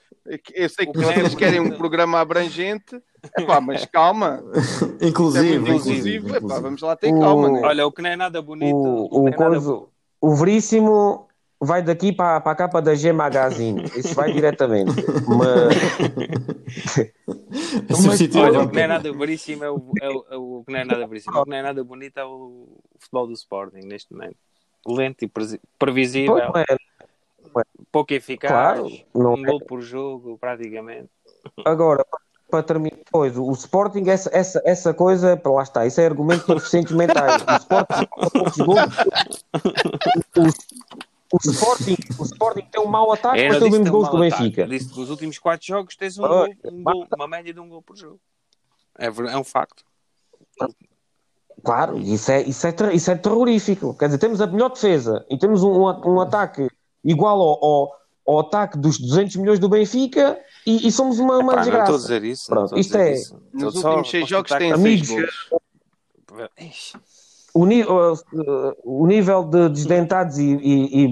Eu 0.55 0.69
sei 0.69 0.87
que 0.87 0.99
vocês 0.99 1.35
querem 1.35 1.61
um 1.61 1.71
programa 1.77 2.21
abrangente, 2.21 3.00
epá, 3.39 3.61
mas 3.61 3.85
calma. 3.87 4.43
É 5.00 5.07
Inclusive, 5.09 5.59
muito 5.59 5.71
inclusive, 5.71 6.17
inclusivo. 6.17 6.29
Epá, 6.29 6.37
inclusive. 6.37 6.62
vamos 6.62 6.83
lá 6.83 6.97
ter 6.97 7.12
O- 7.15 7.21
calma, 7.21 7.49
né? 7.50 7.61
Olha, 7.65 7.87
o 7.87 7.93
que 7.93 8.03
não 8.03 8.11
é 8.11 8.17
nada 8.17 8.43
bonito. 8.43 8.75
o, 8.77 9.09
o, 9.11 9.21
não 9.23 9.29
é 9.29 9.31
nada 9.31 9.47
coisa, 9.47 9.83
o 10.21 10.35
Veríssimo 10.35 11.27
vai 11.59 11.83
daqui 11.83 12.12
para, 12.12 12.41
para 12.41 12.53
a 12.53 12.55
capa 12.55 12.81
da 12.83 12.95
G 12.95 13.12
Magazine. 13.12 13.85
Isso 13.97 14.15
vai 14.15 14.33
diretamente. 14.33 14.93
Mas, 15.29 15.77
Olha, 18.37 18.62
o 18.62 18.69
que 18.69 18.77
não 18.77 18.83
é 18.83 18.87
nada 18.87 19.12
veríssimo 19.12 19.65
é 19.65 19.71
o, 19.71 19.93
é 20.00 20.09
o, 20.09 20.25
é 20.31 20.37
o 20.37 20.65
que 20.67 20.73
não 20.73 20.81
é 20.81 20.85
nada 20.85 21.07
veríssimo. 21.07 21.39
O 21.39 21.45
que 21.45 21.50
não 21.50 21.57
é 21.57 21.62
nada 21.62 21.85
bonito 21.85 22.19
é 22.19 22.25
o 22.25 22.69
futebol 22.99 23.27
do 23.27 23.33
Sporting 23.35 23.87
neste 23.87 24.12
momento. 24.12 24.37
Lento 24.87 25.25
e 25.25 25.31
previsível, 25.79 26.41
pois, 26.53 26.65
é. 26.69 26.77
Pouco 27.92 28.12
eficaz, 28.14 28.50
Claro, 28.50 28.88
não 29.14 29.35
um 29.35 29.45
é. 29.45 29.50
gol 29.50 29.61
por 29.61 29.80
jogo, 29.80 30.37
praticamente. 30.38 31.09
Agora, 31.64 32.04
para 32.50 32.62
terminar, 32.62 32.99
pois, 33.11 33.37
o 33.38 33.50
Sporting, 33.52 34.09
essa, 34.09 34.28
essa, 34.33 34.61
essa 34.64 34.92
coisa, 34.95 35.37
para 35.37 35.52
lá 35.52 35.62
está, 35.62 35.87
isso 35.87 36.00
é 36.00 36.07
argumento 36.07 36.45
mentais. 36.97 37.42
O 37.42 37.57
Sporting, 37.57 38.07
o, 40.37 40.42
o 41.33 41.38
Sporting, 41.50 41.97
o 42.19 42.23
Sporting 42.25 42.66
tem 42.71 42.80
um 42.83 42.87
mau 42.88 43.12
ataque, 43.12 43.49
mas 43.49 43.59
tem 43.59 43.71
disse 43.71 43.71
mesmos 43.71 43.85
que 43.87 43.90
gols 43.90 44.09
que 44.09 44.16
o. 44.16 44.19
Benfica. 44.21 44.66
Disse 44.66 44.88
que 44.92 44.99
nos 44.99 45.11
últimos 45.11 45.38
4 45.38 45.66
jogos 45.66 45.97
tens 45.97 46.19
um 46.19 46.25
Ah, 46.25 46.28
gol, 46.28 46.49
um 46.73 46.83
gol- 46.83 47.07
uma 47.16 47.28
média 47.28 47.54
de 47.54 47.61
um 47.61 47.69
gol 47.69 47.83
por 47.83 47.97
jogo. 47.97 48.21
É, 48.99 49.07
é 49.07 49.37
um 49.37 49.45
facto. 49.45 49.85
Claro, 51.62 51.99
isso 51.99 52.30
é, 52.33 52.42
isso, 52.42 52.66
é, 52.66 52.95
isso 52.95 53.11
é 53.11 53.16
terrorífico. 53.16 53.95
Quer 53.97 54.07
dizer, 54.07 54.19
temos 54.19 54.40
a 54.40 54.47
melhor 54.47 54.71
defesa 54.71 55.25
e 55.30 55.38
temos 55.38 55.62
um, 55.62 55.71
um, 55.71 56.14
um 56.14 56.21
ataque 56.21 56.69
igual 57.04 57.40
ao, 57.40 57.64
ao, 57.64 57.97
ao 58.26 58.38
ataque 58.40 58.78
dos 58.78 58.99
200 58.99 59.37
milhões 59.37 59.59
do 59.59 59.69
Benfica 59.69 60.38
e, 60.66 60.87
e 60.87 60.92
somos 60.92 61.19
uma, 61.19 61.38
uma 61.38 61.54
Pá, 61.54 61.57
não 61.57 61.62
estou 61.62 61.80
a 61.80 61.80
desgraça. 61.80 61.99
dizer 61.99 62.25
isso. 62.25 62.47
Pronto, 62.49 62.75
a 62.75 62.78
isto 62.78 62.92
dizer 62.92 63.11
é- 63.11 63.12
isso. 63.14 63.42
Nos 63.52 63.75
últimos 63.76 64.09
a 64.09 64.11
seis 64.11 64.28
jogos 64.28 64.50
têm 64.50 64.59
seis 64.59 64.73
Amigos. 64.75 65.09
Ixi, 66.61 66.97
O, 67.52 67.66
ni- 67.66 67.83
uh, 67.85 68.14
o 68.85 69.07
nível 69.07 69.42
de 69.45 69.69
desdentados 69.71 70.38
e, 70.38 70.45
e, 70.45 71.04
e 71.07 71.09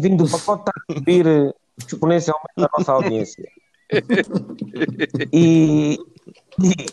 vinho 0.00 0.16
do 0.16 0.30
pacote 0.30 0.62
está 0.62 0.72
a 0.88 0.94
subir 0.94 1.26
uh, 1.26 1.54
exponencialmente 1.76 2.48
a 2.58 2.68
nossa 2.78 2.92
audiência. 2.92 3.48
E, 5.32 5.98
e 6.62 6.86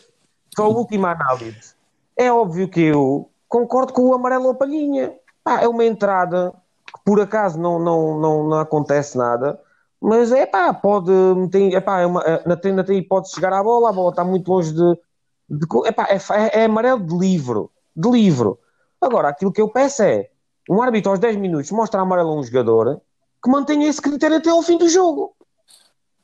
só 0.56 0.66
a 0.66 0.68
última 0.68 1.12
análise. 1.12 1.74
É 2.18 2.32
óbvio 2.32 2.68
que 2.68 2.82
eu, 2.82 3.30
concordo 3.48 3.94
com 3.94 4.02
o 4.10 4.14
amarelo 4.14 4.48
ou 4.48 4.56
palhinha. 4.56 5.14
Pá, 5.44 5.62
é 5.62 5.68
uma 5.68 5.86
entrada 5.86 6.54
que 7.00 7.06
por 7.06 7.20
acaso 7.20 7.60
não, 7.60 7.80
não, 7.80 8.20
não, 8.20 8.48
não 8.48 8.60
acontece 8.60 9.18
nada, 9.18 9.60
mas 10.02 10.32
é 10.32 10.46
pá, 10.46 10.74
pode, 10.74 11.12
tem, 11.52 11.76
é 11.76 11.82
pá, 11.82 12.00
é 12.02 12.06
uma, 12.06 12.22
é, 12.22 12.40
ainda 12.40 12.58
tem, 12.58 12.72
ainda 12.72 12.84
tem 12.84 12.98
hipótese 12.98 13.32
de 13.32 13.36
chegar 13.36 13.54
à 13.54 13.62
bola, 13.62 13.90
a 13.90 13.94
bola 13.94 14.10
está 14.12 14.24
muito 14.24 14.50
longe 14.50 14.74
de. 14.74 14.98
de 15.50 15.66
é, 15.86 15.92
pá, 15.92 16.08
é, 16.10 16.16
é, 16.16 16.62
é 16.62 16.66
amarelo 16.66 17.06
de 17.06 17.18
livro. 17.18 17.72
De 17.96 18.10
livro. 18.10 18.60
Agora, 19.02 19.30
aquilo 19.30 19.52
que 19.52 19.62
eu 19.62 19.70
peço 19.70 20.04
é 20.04 20.30
um 20.70 20.82
árbitro 20.82 21.12
aos 21.12 21.20
10 21.20 21.36
minutos 21.38 21.72
mostra 21.72 22.02
amarelo 22.02 22.30
a 22.30 22.36
um 22.36 22.44
jogador 22.44 23.02
que 23.44 23.50
mantenha 23.50 23.90
esse 23.90 24.02
critério 24.02 24.38
até 24.38 24.50
ao 24.50 24.62
fim 24.62 24.78
do 24.78 24.88
jogo. 24.88 25.36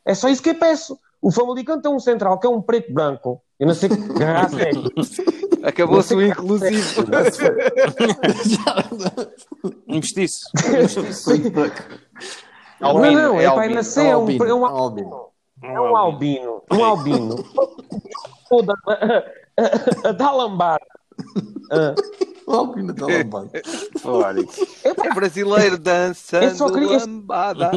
É 0.06 0.14
só 0.14 0.30
isso 0.30 0.42
que 0.42 0.52
eu 0.52 0.56
peço. 0.56 0.98
O 1.22 1.32
Famalicão 1.32 1.82
tem 1.82 1.92
um 1.92 2.00
central 2.00 2.40
que 2.40 2.46
é 2.46 2.50
um 2.50 2.62
preto 2.62 2.94
branco. 2.94 3.42
Eu 3.60 3.68
não 3.68 3.74
sei 3.74 3.90
que 3.90 3.96
graça 4.14 4.62
é. 4.62 4.72
Acabou-se 5.66 6.14
o 6.16 6.22
inclusivo. 6.22 7.04
Um 9.88 9.96
mestiço. 9.96 10.46
Não, 12.80 12.94
não, 12.94 13.40
é, 13.40 13.46
é 13.46 13.50
para 13.50 13.62
albino. 13.62 13.76
nascer, 13.76 14.06
é 14.06 14.16
um, 14.18 14.22
Albino, 14.22 14.46
é 14.46 14.54
um, 14.54 14.66
albino. 14.66 15.28
é 15.64 15.80
um 15.80 15.96
albino. 15.96 16.62
Um 16.72 16.84
albino. 16.84 17.46
Toda 18.50 18.74
a, 18.88 18.94
a, 18.94 20.10
a 20.10 20.12
dar 20.12 20.32
lambada. 20.34 20.86
O 22.46 22.52
albino 22.54 22.94
da 22.94 23.06
lambada. 23.08 23.62
Olha, 24.04 24.46
É 24.84 25.14
brasileiro 25.14 25.78
dançando 25.80 26.44
Eu 26.46 26.56
só 26.56 26.70
queria- 26.72 26.98
lambada. 27.00 27.72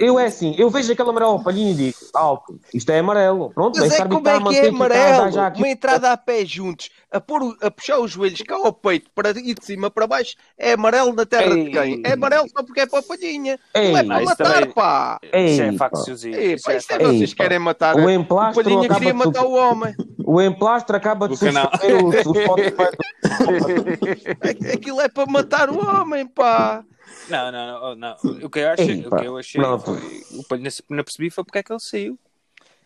Eu 0.00 0.18
é 0.18 0.24
assim, 0.24 0.54
eu 0.56 0.70
vejo 0.70 0.90
aquele 0.90 1.10
amarelo 1.10 1.32
ao 1.32 1.42
palhinho 1.44 1.72
e 1.72 1.74
digo, 1.74 1.98
alto, 2.14 2.58
isto 2.72 2.90
é 2.90 3.00
amarelo. 3.00 3.50
Pronto, 3.50 3.78
Mas 3.78 3.92
é 3.92 3.98
como 3.98 4.14
é 4.14 4.18
está 4.18 4.30
a 4.36 4.38
que 4.48 4.56
é 4.56 4.62
dar 4.62 4.68
amarelo? 4.68 5.30
já 5.30 5.46
aqui- 5.48 5.58
Uma 5.60 5.68
entrada 5.68 6.10
a 6.12 6.16
pé 6.16 6.42
juntos, 6.46 6.88
a, 7.12 7.20
pôr, 7.20 7.42
o- 7.42 7.56
a 7.60 7.70
puxar 7.70 7.98
os 7.98 8.10
joelhos 8.10 8.40
cá 8.40 8.54
ao 8.54 8.72
peito 8.72 9.10
para 9.14 9.28
ir 9.32 9.54
de 9.54 9.62
cima 9.62 9.90
para 9.90 10.06
baixo, 10.06 10.36
é 10.56 10.72
amarelo 10.72 11.12
na 11.12 11.26
terra 11.26 11.52
de 11.54 11.60
Ei. 11.60 11.70
quem? 11.70 12.02
É 12.06 12.12
amarelo 12.14 12.48
só 12.48 12.62
porque 12.62 12.80
é 12.80 12.86
para 12.86 13.00
a 13.00 13.02
palhinha. 13.02 13.58
Ei. 13.74 13.92
Não 13.92 13.98
é 13.98 14.04
para 14.04 14.22
isso 14.22 14.30
matar, 14.30 14.52
também- 14.54 14.70
pá. 14.72 15.18
Ei, 15.32 15.46
Isso 15.52 15.62
é. 15.62 15.64
Ei, 15.66 16.54
Isso 16.54 16.64
pá, 16.64 16.72
é 16.72 16.76
isto 16.78 16.90
é 16.92 16.96
Ei, 16.96 17.06
vocês 17.18 17.34
pá. 17.34 17.44
querem 17.44 17.58
matar. 17.58 17.94
O 17.96 18.04
O 18.06 18.10
emplastro 18.10 18.64
palhinha 18.64 18.84
acaba 18.86 18.98
queria 19.00 19.12
de 19.12 19.18
matar 19.18 19.44
o 19.44 19.52
homem. 19.52 19.94
O 20.24 20.40
emplastro 20.40 20.96
acaba 20.96 21.28
de 21.28 21.34
O 21.34 21.38
canal. 21.38 21.70
substituir 21.78 22.02
o, 22.02 22.08
o 22.08 22.40
Spotify. 22.40 22.96
É- 24.40 24.72
Aquilo 24.74 25.00
é 25.00 25.08
para 25.08 25.26
matar 25.26 25.68
o 25.68 25.78
homem, 25.78 26.26
pá. 26.26 26.82
Não, 27.28 27.52
não, 27.52 27.80
não, 27.80 27.96
não. 27.96 28.16
O 28.44 28.50
que 28.50 28.58
eu 28.58 28.68
achei, 28.70 28.90
Ei, 28.90 29.06
o 29.06 29.10
que 29.10 29.24
eu 29.24 29.36
achei 29.36 29.60
pronto. 29.60 29.84
foi. 29.84 30.24
O 30.38 30.44
Palhinha 30.44 30.70
não 30.88 31.04
percebi 31.04 31.30
foi 31.30 31.44
porque 31.44 31.58
é 31.58 31.62
que 31.62 31.72
ele 31.72 31.80
saiu. 31.80 32.18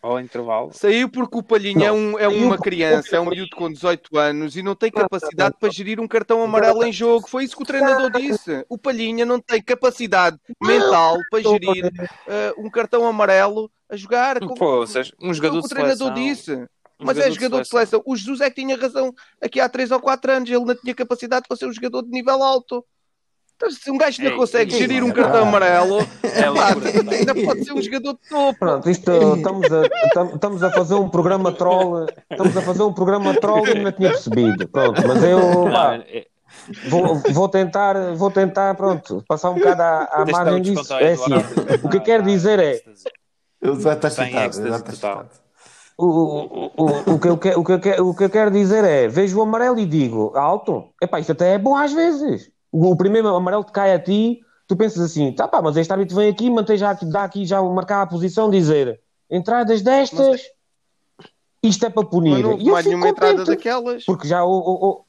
Ao 0.01 0.19
intervalo. 0.19 0.69
Saiu 0.71 1.09
porque 1.09 1.35
o 1.35 1.41
Palhinha 1.41 1.87
é, 1.87 1.87
Não, 1.87 1.97
um, 1.97 2.19
é 2.19 2.29
saiu 2.29 2.45
uma 2.45 2.57
criança, 2.59 3.15
é 3.15 3.19
um 3.19 3.25
miúdo 3.25 3.55
com 3.55 3.71
18 3.71 4.15
anos 4.19 4.55
e 4.55 4.61
não 4.61 4.75
tem 4.75 4.91
capacidade 4.91 5.55
para 5.59 5.71
gerir 5.71 5.99
um 5.99 6.07
cartão 6.07 6.43
amarelo 6.43 6.85
em 6.85 6.93
jogo. 6.93 7.27
Foi 7.27 7.43
isso 7.43 7.57
que 7.57 7.63
o 7.63 7.65
treinador 7.65 8.11
disse. 8.11 8.63
O 8.69 8.77
Palhinha 8.77 9.25
não 9.25 9.39
tem 9.39 9.59
capacidade 9.63 10.37
mental 10.61 11.17
para 11.31 11.41
gerir 11.41 11.91
eh, 12.27 12.53
um 12.55 12.69
cartão 12.69 13.07
amarelo 13.07 13.71
a 13.89 13.95
jogar. 13.95 14.39
Com, 14.41 14.53
Pô, 14.53 14.75
ou 14.77 14.87
seja, 14.87 15.11
um 15.19 15.33
jogador 15.33 15.57
o 15.57 15.61
que 15.63 15.69
de 15.69 15.73
o 15.73 15.75
treinador 15.75 16.13
seleção. 16.13 16.13
disse. 16.13 16.53
Um 16.99 17.05
Mas 17.05 17.17
é 17.17 17.31
jogador 17.31 17.61
de 17.61 17.67
seleção. 17.67 18.03
O 18.05 18.15
Jesus 18.15 18.41
é 18.41 18.49
que 18.49 18.61
tinha 18.61 18.77
razão 18.77 19.11
aqui 19.41 19.59
há 19.59 19.67
3 19.67 19.89
ou 19.91 19.99
4 19.99 20.31
anos. 20.31 20.49
Ele 20.49 20.63
não 20.63 20.75
tinha 20.75 20.93
capacidade 20.93 21.47
para 21.47 21.57
ser 21.57 21.65
um 21.65 21.73
jogador 21.73 22.03
de 22.03 22.09
nível 22.09 22.43
alto. 22.43 22.85
Então, 23.55 23.71
se 23.71 23.89
um 23.89 23.97
gajo 23.97 24.21
não 24.21 24.31
Ei, 24.31 24.37
consegue 24.37 24.73
ei, 24.73 24.79
gerir 24.79 25.03
um 25.03 25.07
ei, 25.07 25.13
cartão 25.13 25.45
ah. 25.45 25.47
amarelo, 25.47 25.99
É 26.23 27.17
ainda 27.17 27.33
pode 27.33 27.63
ser 27.63 27.73
um 27.73 27.81
jogador 27.81 28.13
de 28.13 28.29
topo. 28.29 28.59
Pronto, 28.59 28.89
isto 28.89 29.11
estamos 29.37 29.71
a, 29.71 29.89
tam- 30.13 30.31
estamos 30.35 30.63
a 30.63 30.71
fazer 30.71 30.95
um 30.95 31.09
programa 31.09 31.51
troll. 31.53 32.05
Estamos 32.29 32.57
a 32.57 32.61
fazer 32.61 32.83
um 32.83 32.93
programa 32.93 33.33
troll 33.39 33.65
e 33.67 33.81
não 33.81 33.91
tinha 33.93 34.09
percebido. 34.09 34.67
Pronto, 34.67 35.01
mas 35.07 35.23
eu 35.23 35.39
pá, 35.71 35.95
é- 35.95 36.27
vou, 36.89 37.15
vou 37.31 37.47
tentar, 37.47 38.13
vou 38.15 38.29
tentar, 38.29 38.75
pronto, 38.75 39.23
passar 39.25 39.51
um 39.51 39.55
bocado 39.55 39.81
à, 39.81 40.03
à 40.11 40.25
margem 40.25 40.55
o 40.55 40.61
disso. 40.61 40.93
É 40.93 41.13
assim, 41.13 41.33
o 41.81 41.89
que 41.89 41.97
eu 41.97 42.01
quero 42.01 42.23
dizer 42.23 42.59
é 42.59 42.81
Eu 43.61 43.79
já 43.79 43.95
o, 45.97 46.05
o, 46.05 46.71
o, 46.75 47.13
o, 47.13 47.19
que 47.19 47.27
eu, 47.29 47.37
que- 47.37 47.55
o, 47.55 47.63
que 47.63 47.71
eu, 47.71 47.79
que- 47.79 48.01
o 48.01 48.13
que 48.13 48.23
eu 48.25 48.29
quero 48.29 48.51
dizer 48.51 48.83
é 48.83 49.07
vejo 49.07 49.39
o 49.39 49.41
amarelo 49.41 49.79
e 49.79 49.85
digo 49.85 50.33
alto, 50.35 50.89
epá, 51.01 51.21
isto 51.21 51.31
até 51.31 51.53
é 51.53 51.57
bom 51.57 51.73
às 51.75 51.93
vezes. 51.93 52.51
O, 52.75 52.91
o 52.91 52.97
primeiro 52.97 53.29
amarelo 53.33 53.63
que 53.63 53.71
cai 53.71 53.93
a 53.93 53.99
ti, 53.99 54.41
tu 54.67 54.75
pensas 54.75 55.01
assim, 55.01 55.31
tá 55.31 55.47
pá, 55.47 55.61
mas 55.61 55.77
este 55.77 55.89
árbitro 55.93 56.13
vem 56.17 56.29
aqui, 56.29 56.49
mantém 56.49 56.75
já 56.75 56.91
aqui, 56.91 57.05
dá 57.05 57.23
aqui 57.23 57.45
já 57.45 57.61
marcar 57.63 58.01
a 58.01 58.05
posição, 58.05 58.49
dizer 58.49 58.99
entradas 59.31 59.81
destas, 59.81 60.41
isto 61.63 61.85
é 61.85 61.89
para 61.89 62.03
Mas 62.03 62.11
punir. 62.11 62.41
não 62.43 62.51
houve 62.51 62.63
E 62.63 62.67
eu 62.67 62.73
mais 62.73 62.83
fico 62.83 62.89
nenhuma 62.97 63.09
entrada 63.09 63.33
contente, 63.37 63.55
daquelas. 63.55 64.03
porque 64.03 64.27
já 64.27 64.43
o, 64.43 64.49
o- 64.51 64.89
o- 64.89 65.05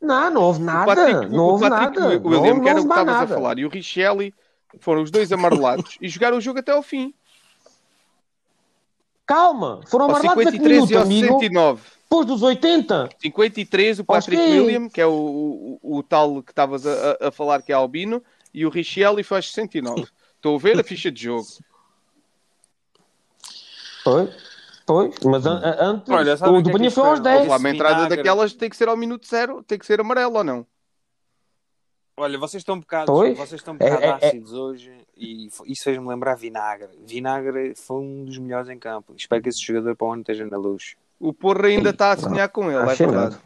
Não, 0.00 0.30
não 0.30 0.42
houve 0.44 0.62
O 0.62 0.64
nada, 0.64 0.86
Patrick, 0.94 1.26
não 1.30 1.44
o 1.44 1.48
houve 1.50 1.68
Patrick 1.68 2.00
nada. 2.00 2.08
William, 2.26 2.54
não, 2.54 2.54
que 2.54 2.60
não 2.60 2.68
era 2.70 2.80
o 2.80 2.84
que 2.84 2.88
estavas 2.88 3.16
a 3.16 3.26
falar, 3.26 3.58
e 3.58 3.66
o 3.66 3.68
Richelli 3.68 4.34
foram 4.80 5.02
os 5.02 5.10
dois 5.10 5.30
amarelados 5.32 5.98
e 6.00 6.08
jogaram 6.08 6.38
o 6.38 6.40
jogo 6.40 6.58
até 6.60 6.72
ao 6.72 6.82
fim. 6.82 7.12
Calma, 9.26 9.80
foram 9.88 10.06
amarelados 10.06 10.46
a 10.46 10.50
que 10.52 10.56
53 10.56 10.72
minuto, 10.72 10.90
e 10.90 10.96
ao 10.96 11.02
amigo? 11.02 11.40
69. 11.40 11.82
Depois 12.08 12.24
dos 12.26 12.42
80. 12.42 13.08
53, 13.20 13.98
o 13.98 14.04
Patrick 14.04 14.40
Ok. 14.40 14.60
William, 14.60 14.88
que 14.88 15.00
é 15.00 15.06
o, 15.06 15.78
o, 15.82 15.98
o 15.98 16.02
tal 16.02 16.40
que 16.42 16.52
estavas 16.52 16.86
a, 16.86 17.18
a- 17.20 17.32
falar 17.32 17.60
que 17.62 17.72
é 17.72 17.74
albino, 17.74 18.22
e 18.54 18.64
o 18.64 18.70
Richelli 18.70 19.24
aos 19.28 19.52
69. 19.52 20.06
Estou 20.36 20.54
a 20.56 20.58
ver 20.58 20.78
a 20.78 20.84
ficha 20.84 21.10
de 21.10 21.24
jogo. 21.24 21.46
Pois, 24.04 24.30
pois, 24.86 25.14
mas 25.24 25.44
an- 25.46 25.58
an- 25.64 25.76
antes 25.80 26.08
Olha, 26.12 26.34
o 26.34 26.62
do 26.62 26.70
é 26.70 26.72
Banha 26.72 26.90
foi 26.92 27.08
aos 27.08 27.18
é? 27.18 27.22
10. 27.22 27.36
Houve 27.38 27.50
lá 27.50 27.56
uma 27.56 27.70
entrada 27.70 27.94
vinagre. 27.96 28.16
daquelas 28.16 28.54
tem 28.54 28.70
que 28.70 28.76
ser 28.76 28.88
ao 28.88 28.96
minuto 28.96 29.26
zero, 29.26 29.62
tem 29.64 29.76
que 29.78 29.84
ser 29.86 30.00
amarelo 30.00 30.36
ou 30.36 30.44
não? 30.44 30.66
Olha, 32.18 32.38
vocês 32.38 32.60
estão 32.60 32.76
um 32.76 32.80
bocado, 32.80 33.06
Pois. 33.12 33.36
vocês 33.36 33.60
estão 33.60 33.74
um 33.74 33.78
É- 33.80 33.90
bocado 33.90 34.02
é- 34.04 34.06
é- 34.06 34.28
ácidos 34.28 34.52
hoje 34.52 34.92
e 35.16 35.48
isso 35.66 35.82
fez-me 35.84 36.06
lembrar 36.08 36.34
Vinagre. 36.36 36.88
Vinagre 37.04 37.74
foi 37.74 37.96
um 37.96 38.24
dos 38.24 38.38
melhores 38.38 38.68
em 38.70 38.78
campo. 38.78 39.12
Espero 39.16 39.42
que 39.42 39.48
esse 39.48 39.60
jogador 39.60 39.94
para 39.96 40.06
o 40.06 40.12
ano 40.12 40.22
esteja 40.22 40.46
na 40.46 40.56
luz. 40.56 40.94
O 41.18 41.32
Porra 41.32 41.66
ainda 41.66 41.90
está 41.90 42.12
a 42.12 42.16
sonhar 42.16 42.48
com 42.48 42.70
ele, 42.70 42.78
é 42.78 42.92
Achei 42.92 43.06
verdade. 43.06 43.38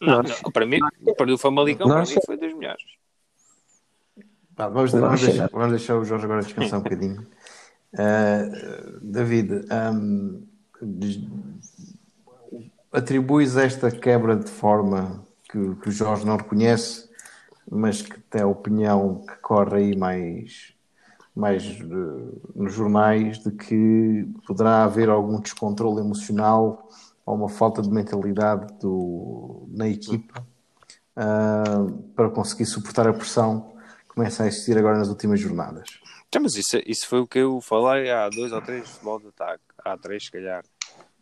Não, 0.00 0.22
Não. 0.22 0.52
para 0.52 0.66
mim, 0.66 0.78
para 1.16 1.32
o 1.32 1.38
Famalicão, 1.38 1.88
para 1.88 2.02
mim 2.02 2.16
foi 2.24 2.36
dos 2.36 2.54
melhores. 2.54 2.82
Pá, 4.54 4.68
vamos, 4.68 4.92
vamos 4.92 5.20
deixar, 5.20 5.48
vamos 5.50 5.70
deixar 5.70 5.96
o 5.96 6.04
Jorge 6.04 6.24
agora 6.24 6.42
descansar 6.42 6.80
um 6.80 6.82
bocadinho. 6.82 7.26
Uh, 7.94 9.00
David, 9.00 9.66
um, 9.92 10.46
atribuis 12.92 13.56
esta 13.56 13.90
quebra 13.90 14.36
de 14.36 14.50
forma 14.50 15.24
que, 15.50 15.74
que 15.76 15.88
o 15.88 15.92
Jorge 15.92 16.26
não 16.26 16.36
reconhece, 16.36 17.08
mas 17.70 18.02
que 18.02 18.18
tem 18.20 18.42
a 18.42 18.46
opinião 18.46 19.24
que 19.26 19.36
corre 19.36 19.76
aí 19.76 19.96
mais, 19.96 20.74
mais 21.38 21.80
uh, 21.80 22.52
nos 22.54 22.74
jornais 22.74 23.38
de 23.38 23.52
que 23.52 24.28
poderá 24.46 24.82
haver 24.82 25.08
algum 25.08 25.40
descontrole 25.40 26.00
emocional 26.00 26.88
ou 27.24 27.34
uma 27.36 27.48
falta 27.48 27.80
de 27.80 27.88
mentalidade 27.88 28.72
do, 28.80 29.68
na 29.70 29.88
equipa 29.88 30.44
uh, 31.16 31.92
para 32.16 32.28
conseguir 32.28 32.66
suportar 32.66 33.06
a 33.06 33.12
pressão 33.12 33.72
que 34.08 34.14
começa 34.14 34.42
a 34.42 34.48
existir 34.48 34.76
agora 34.76 34.98
nas 34.98 35.08
últimas 35.08 35.38
jornadas. 35.38 36.00
Então, 36.28 36.42
mas 36.42 36.56
isso, 36.56 36.80
isso 36.84 37.06
foi 37.06 37.20
o 37.20 37.26
que 37.26 37.38
eu 37.38 37.60
falei 37.60 38.10
há 38.10 38.28
dois 38.28 38.52
ou 38.52 38.60
três 38.60 38.88
futebol 38.88 39.20
de 39.20 39.28
ataque. 39.28 39.62
Há 39.84 39.96
três, 39.96 40.24
se 40.24 40.32
calhar. 40.32 40.64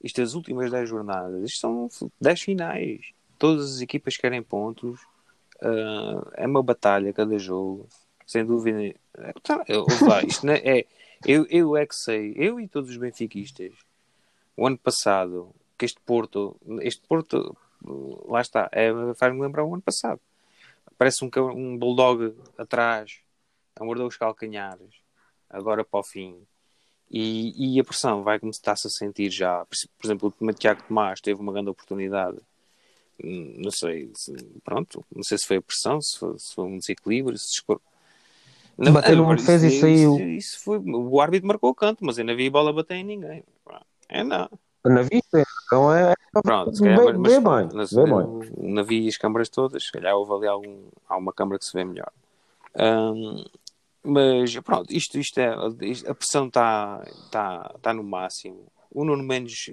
Isto, 0.03 0.23
as 0.23 0.35
últimas 0.35 0.71
dez 0.71 0.89
jornadas, 0.89 1.45
isto 1.45 1.61
são 1.61 1.89
dez 2.21 2.41
finais. 2.41 3.01
Todas 3.39 3.75
as 3.75 3.81
equipas 3.83 4.17
querem 4.17 4.43
pontos. 4.43 4.99
Ah, 5.61 6.27
é 6.35 6.47
uma 6.47 6.63
batalha 6.63 7.13
cada 7.13 7.39
jogo. 7.39 7.87
Sem 8.27 8.45
dúvida. 8.45 8.83
É, 9.19 9.33
tá, 9.43 9.65
eu, 9.69 9.87
lá, 10.07 10.23
isto 10.23 10.49
é, 10.51 10.81
é- 10.81 10.87
eu, 11.27 11.47
eu 11.49 11.77
é 11.77 11.87
que 11.87 11.95
sei, 11.95 12.35
eu 12.37 12.61
e 12.61 12.69
todos 12.69 12.91
os 12.91 12.97
benfiquistas, 12.97 13.73
o 14.57 14.67
ano 14.67 14.79
passado, 14.79 15.55
que 15.79 15.85
este 15.85 16.01
Porto, 16.01 16.57
este 16.83 17.03
Porto, 17.07 17.57
lá 18.29 18.41
está, 18.41 18.69
é, 18.73 18.91
faz-me 19.19 19.41
lembrar 19.41 19.65
o 19.65 19.73
ano 19.73 19.83
passado. 19.83 20.21
Parece 20.99 21.25
um, 21.25 21.31
um 21.51 21.79
bulldog 21.79 22.35
atrás, 22.59 23.21
a 23.77 23.85
morder 23.85 24.07
os 24.07 24.17
calcanhares, 24.17 24.95
agora 25.49 25.85
para 25.85 26.01
o 26.01 26.05
fim. 26.05 26.37
E, 27.11 27.77
e 27.77 27.81
a 27.81 27.85
pressão 27.85 28.23
vai 28.25 28.39
começar-se 28.41 28.89
a 28.89 28.91
sentir 28.91 29.31
já. 29.31 29.65
Por, 29.65 30.07
exemplo, 30.07 30.35
o 30.41 30.53
Tiago 30.53 30.83
Tomás 30.83 31.21
teve 31.21 31.41
uma 31.41 31.53
grande 31.53 31.71
oportunidade. 31.71 32.39
Hum, 33.23 33.55
Não 33.59 33.71
sei, 33.71 34.11
se- 34.15 34.35
pronto, 34.65 35.05
não 35.15 35.23
sei 35.23 35.39
se 35.39 35.47
foi 35.47 35.59
a 35.59 35.63
pressão, 35.63 36.01
se 36.01 36.19
foi, 36.19 36.39
se 36.39 36.55
foi 36.55 36.65
um 36.65 36.79
desequilíbrio, 36.79 37.39
se. 37.39 37.63
Não, 38.79 38.93
Bateu 38.93 39.17
numa 39.17 39.33
agora, 39.33 39.41
defesa 39.41 39.67
e 39.67 39.81
saiu. 39.81 40.19
Isso, 40.31 40.61
foi, 40.61 40.79
o 40.79 41.21
árbitro 41.21 41.49
marcou 41.49 41.71
o 41.71 41.75
canto, 41.75 42.05
mas 42.05 42.19
eu 42.19 42.25
não 42.25 42.37
vi 42.37 42.49
a 42.49 42.51
bola 42.51 42.73
bater 42.73 42.97
em 42.97 43.05
ninguém. 43.05 43.43
É 44.09 44.23
não. 44.23 44.49
Na 44.85 45.03
vista, 45.03 45.43
então 45.67 45.93
é. 45.93 46.15
Pronto, 46.43 46.75
se 46.75 46.83
calhar, 46.83 47.03
mas, 47.03 47.33
vê 47.33 47.41
mas, 47.41 47.69
bem, 47.69 47.69
mas, 47.75 47.93
bem. 47.93 48.05
eu 48.05 48.51
não 48.59 48.85
vi 48.85 49.09
as 49.09 49.17
câmaras 49.17 49.49
todas, 49.49 49.85
se 49.85 49.93
calhar 49.93 50.15
houve 50.15 50.33
ali 50.35 50.47
algum, 50.47 50.83
alguma 51.09 51.33
câmara 51.33 51.59
que 51.59 51.65
se 51.65 51.73
vê 51.73 51.83
melhor. 51.83 52.13
Hum, 52.79 53.43
mas 54.05 54.55
pronto, 54.61 54.93
isto, 54.93 55.19
isto 55.19 55.39
é, 55.41 55.57
isto- 55.81 56.11
a 56.11 56.15
pressão 56.15 56.47
está 56.47 57.03
tá, 57.31 57.75
tá 57.81 57.95
no 57.95 58.05
máximo. 58.05 58.67
o 58.93 59.05
Nuno 59.05 59.23
Mendes, 59.25 59.71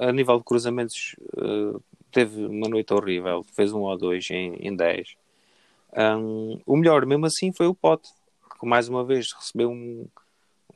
a 0.00 0.12
nível 0.12 0.38
de 0.38 0.44
cruzamentos, 0.44 1.16
uh, 1.36 1.80
teve 2.12 2.44
uma 2.44 2.68
noite 2.68 2.92
horrível, 2.92 3.42
fez 3.54 3.72
um 3.72 3.80
ou 3.80 3.96
dois 3.96 4.28
em, 4.30 4.54
em 4.56 4.74
10. 4.74 5.16
Um, 5.96 6.60
o 6.66 6.76
melhor, 6.76 7.06
mesmo 7.06 7.26
assim, 7.26 7.52
foi 7.52 7.66
o 7.66 7.74
Pote, 7.74 8.10
mais 8.64 8.88
uma 8.88 9.04
vez 9.04 9.32
recebeu 9.32 9.70
um, 9.70 10.06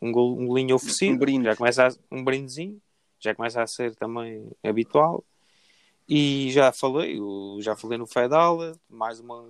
um, 0.01 0.13
gol, 0.13 0.39
um 0.39 0.47
golinho 0.47 0.77
oferecido, 0.77 1.15
Um 1.15 1.19
brinde. 1.19 1.45
já 1.45 1.57
começa 1.57 1.87
a, 1.89 1.91
um 2.11 2.25
brindezinho, 2.25 2.81
já 3.19 3.35
começa 3.35 3.63
a 3.63 3.67
ser 3.67 3.95
também 3.97 4.51
habitual. 4.63 5.25
E 6.09 6.51
já 6.53 6.73
falei, 6.73 7.19
já 7.61 7.77
falei 7.77 7.99
no 7.99 8.07
Fedal, 8.07 8.59
mais 8.89 9.21
uma, 9.21 9.41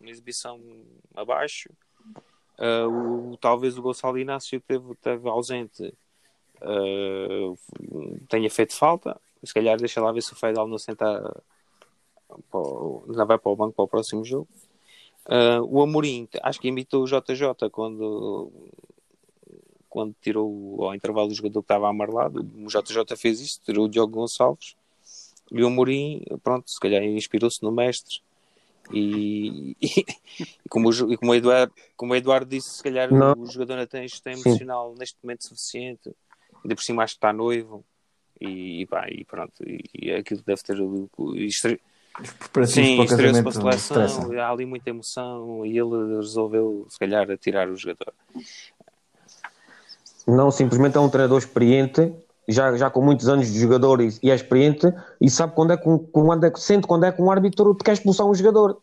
uma 0.00 0.10
exibição 0.10 0.60
abaixo. 1.14 1.70
Ah, 2.58 2.86
o, 2.86 3.36
talvez 3.40 3.78
o 3.78 3.82
Gonçalo 3.82 4.18
Inácio 4.18 4.60
teve, 4.60 4.94
teve 4.96 5.28
ausente 5.28 5.94
ah, 6.60 7.54
tenha 8.28 8.50
feito 8.50 8.76
falta. 8.76 9.18
Se 9.42 9.52
calhar 9.54 9.78
deixa 9.78 10.00
lá 10.00 10.12
ver 10.12 10.22
se 10.22 10.32
o 10.32 10.36
Fedal 10.36 10.66
não 10.68 10.78
senta 10.78 11.42
o- 12.52 13.04
não 13.06 13.26
vai 13.26 13.38
para 13.38 13.50
o 13.52 13.56
banco 13.56 13.74
para 13.74 13.84
o 13.84 13.88
próximo 13.88 14.24
jogo. 14.24 14.48
Ah, 15.26 15.60
o 15.62 15.82
Amorim, 15.82 16.28
acho 16.42 16.60
que 16.60 16.68
imitou 16.68 17.02
o 17.02 17.06
JJ 17.06 17.70
quando, 17.70 18.52
quando 19.88 20.14
tirou 20.20 20.84
ao 20.84 20.94
intervalo 20.94 21.28
o 21.28 21.34
jogador 21.34 21.62
que 21.62 21.64
estava 21.64 21.88
amarelado. 21.88 22.40
O 22.40 22.66
JJ 22.68 23.16
fez 23.16 23.40
isso, 23.40 23.60
tirou 23.64 23.86
o 23.86 23.88
Diogo 23.88 24.12
Gonçalves. 24.12 24.76
E 25.50 25.62
o 25.62 25.66
Amorim, 25.66 26.22
pronto, 26.42 26.70
se 26.70 26.80
calhar 26.80 27.02
inspirou-se 27.02 27.62
no 27.62 27.72
mestre. 27.72 28.20
E, 28.92 29.76
e, 29.80 30.04
e 30.64 30.68
como, 30.68 30.90
o, 30.90 31.12
e 31.12 31.16
como, 31.16 31.32
o 31.32 31.34
Eduardo, 31.34 31.74
como 31.96 32.12
o 32.12 32.16
Eduardo 32.16 32.50
disse, 32.50 32.76
se 32.76 32.82
calhar 32.82 33.10
Não. 33.10 33.34
o 33.38 33.46
jogador 33.46 33.76
não 33.76 33.86
tem 33.86 34.06
gestão 34.06 34.34
Sim. 34.34 34.40
emocional 34.40 34.94
neste 34.98 35.16
momento 35.22 35.44
suficiente. 35.44 36.14
Ainda 36.62 36.74
por 36.74 36.82
cima 36.82 37.02
acho 37.02 37.14
que 37.14 37.18
está 37.18 37.32
noivo. 37.32 37.84
E, 38.40 38.82
e, 38.82 38.86
pá, 38.86 39.08
e 39.08 39.24
pronto, 39.24 39.62
e, 39.64 39.84
e 39.94 40.12
aquilo 40.12 40.42
deve 40.44 40.62
ter. 40.62 40.76
e 40.76 41.48
Os 42.20 42.30
preparativos 42.30 42.88
Sim, 42.88 42.96
para 42.96 43.04
o 43.04 43.08
estreou-se 43.08 43.42
para 43.42 43.50
a 43.50 43.54
casamento 43.54 43.80
seleção, 43.80 44.40
há 44.40 44.50
ali 44.50 44.64
muita 44.64 44.90
emoção 44.90 45.66
e 45.66 45.76
ele 45.76 46.16
resolveu, 46.16 46.86
se 46.88 46.98
calhar, 46.98 47.26
tirar 47.38 47.68
o 47.68 47.76
jogador. 47.76 48.12
Não, 50.26 50.50
simplesmente 50.50 50.96
é 50.96 51.00
um 51.00 51.10
treinador 51.10 51.38
experiente, 51.38 52.14
já, 52.48 52.76
já 52.76 52.88
com 52.88 53.02
muitos 53.02 53.28
anos 53.28 53.52
de 53.52 53.58
jogador 53.58 54.00
e, 54.00 54.08
e 54.22 54.30
é 54.30 54.34
experiente, 54.34 54.86
e 55.20 55.28
sabe 55.28 55.54
quando 55.54 55.72
é 55.72 55.76
que, 55.76 55.88
um- 55.88 55.98
quando 55.98 56.44
é 56.46 56.50
que 56.50 56.60
sente 56.60 56.86
quando 56.86 57.04
é 57.04 57.12
que 57.12 57.20
um 57.20 57.30
árbitro 57.30 57.74
te 57.74 57.82
quer 57.84 57.92
expulsar 57.92 58.26
um 58.26 58.34
jogador. 58.34 58.80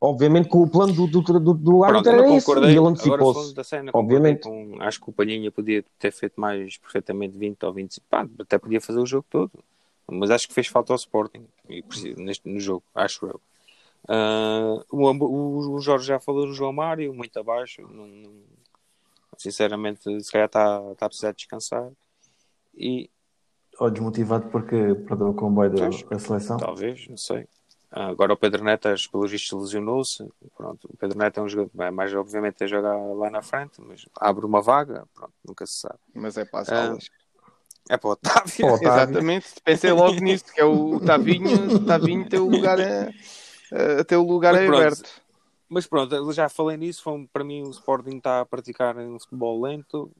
Obviamente 0.00 0.48
que 0.48 0.56
o 0.56 0.66
plano 0.66 0.94
do, 0.94 1.06
do, 1.06 1.20
do, 1.20 1.52
do 1.52 1.84
árbitro 1.84 2.12
era 2.12 2.34
esse, 2.34 2.50
e 2.50 2.70
ele 2.70 2.78
antecipou-se. 2.86 3.54
obviamente. 3.92 4.44
Com, 4.44 4.76
acho 4.80 4.98
que 4.98 5.10
o 5.10 5.12
Palhinha 5.12 5.50
podia 5.52 5.84
ter 5.98 6.10
feito 6.10 6.40
mais 6.40 6.78
perfeitamente 6.78 7.36
20 7.36 7.62
ou 7.66 7.72
25. 7.72 8.06
Pá, 8.08 8.26
até 8.40 8.58
podia 8.58 8.80
fazer 8.80 9.00
o 9.00 9.04
jogo 9.04 9.26
todo. 9.28 9.50
Mas 10.10 10.30
acho 10.30 10.48
que 10.48 10.54
fez 10.54 10.68
falta 10.68 10.94
ao 10.94 10.96
Sporting 10.96 11.44
neste, 12.16 12.48
no 12.48 12.60
jogo, 12.60 12.84
acho 12.94 13.26
eu. 13.26 13.40
Ah, 14.08 14.82
o, 14.90 15.10
o, 15.10 15.74
o 15.74 15.80
Jorge 15.80 16.06
já 16.06 16.18
falou 16.18 16.46
do 16.46 16.54
João 16.54 16.72
Mário, 16.72 17.12
muito 17.14 17.38
abaixo. 17.38 17.82
Não- 17.82 18.06
não- 18.06 18.42
sinceramente, 19.36 20.02
se 20.22 20.30
calhar 20.32 20.46
está 20.46 20.82
está 20.92 21.06
a 21.06 21.08
precisar 21.08 21.32
descansar. 21.32 21.90
E 22.74 23.10
Ou 23.78 23.90
desmotivado 23.90 24.48
porque 24.50 24.94
perdeu 25.06 25.28
o 25.28 25.34
comboio 25.34 25.70
da, 25.70 26.18
seleção. 26.18 26.56
Talvez, 26.58 27.06
não 27.08 27.16
sei. 27.16 27.46
Ah, 27.90 28.06
agora 28.06 28.32
o 28.32 28.36
Pedro 28.36 28.62
Neto, 28.62 28.88
acho, 28.88 29.10
pelos 29.10 29.30
vistos, 29.30 29.60
lesionou-se. 29.60 30.24
Pronto, 30.56 30.88
o 30.92 30.96
Pedro 30.96 31.18
Neto 31.18 31.40
é 31.40 31.42
um 31.42 31.48
jogador, 31.48 31.82
é 31.82 31.90
mais 31.90 32.14
obviamente 32.14 32.62
a 32.62 32.66
jogar 32.66 32.96
lá 32.96 33.30
na 33.30 33.42
frente, 33.42 33.80
mas 33.80 34.06
abre 34.20 34.46
uma 34.46 34.62
vaga, 34.62 35.08
pronto, 35.12 35.34
nunca 35.44 35.66
se 35.66 35.80
sabe. 35.80 35.98
Mas 36.14 36.36
é 36.36 36.44
para 36.44 36.60
as 36.60 36.68
Ah, 36.70 36.86
aulas. 36.86 37.10
É 37.88 37.96
para 37.96 38.08
o 38.08 38.12
Otávio. 38.12 38.52
Para 38.56 38.66
o 38.66 38.74
Otávio. 38.74 38.88
Exatamente, 38.88 39.46
pensei 39.64 39.92
logo 39.92 40.18
nisso, 40.20 40.44
que 40.52 40.60
é 40.60 40.64
o, 40.64 41.00
Tavinho, 41.00 41.76
o 41.76 41.84
Tavinho 41.84 42.28
tem 42.28 42.38
o 42.38 42.48
lugar, 42.48 42.78
a, 42.80 44.00
a, 44.00 44.04
ter 44.04 44.16
o 44.16 44.22
lugar 44.22 44.54
Mas 44.54 44.64
pronto, 44.64 44.76
aberto. 44.80 45.22
Mas 45.68 45.86
pronto, 45.86 46.14
eu 46.14 46.32
já 46.32 46.48
falei 46.48 46.76
nisso. 46.76 47.00
Foi, 47.00 47.28
para 47.32 47.44
mim, 47.44 47.62
o 47.62 47.70
Sporting 47.70 48.16
está 48.16 48.40
a 48.40 48.44
praticar 48.44 48.98
um 48.98 49.20
futebol 49.20 49.62
lento, 49.62 50.10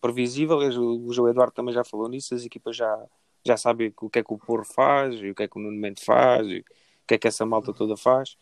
previsível. 0.00 0.58
O 0.58 1.12
João 1.12 1.28
Eduardo 1.28 1.52
também 1.54 1.72
já 1.72 1.84
falou 1.84 2.08
nisso. 2.08 2.34
As 2.34 2.44
equipas 2.44 2.76
já, 2.76 3.06
já 3.46 3.56
sabem 3.56 3.94
o 4.00 4.10
que 4.10 4.18
é 4.18 4.24
que 4.24 4.34
o 4.34 4.38
Porro 4.38 4.64
faz, 4.64 5.14
e 5.14 5.30
o 5.30 5.34
que 5.36 5.44
é 5.44 5.48
que 5.48 5.56
o 5.56 5.62
Nuno 5.62 5.78
Mendes 5.78 6.04
faz, 6.04 6.44
e 6.48 6.58
o 6.58 6.64
que 7.06 7.14
é 7.14 7.18
que 7.18 7.28
essa 7.28 7.46
malta 7.46 7.72
toda 7.72 7.96
faz. 7.96 8.36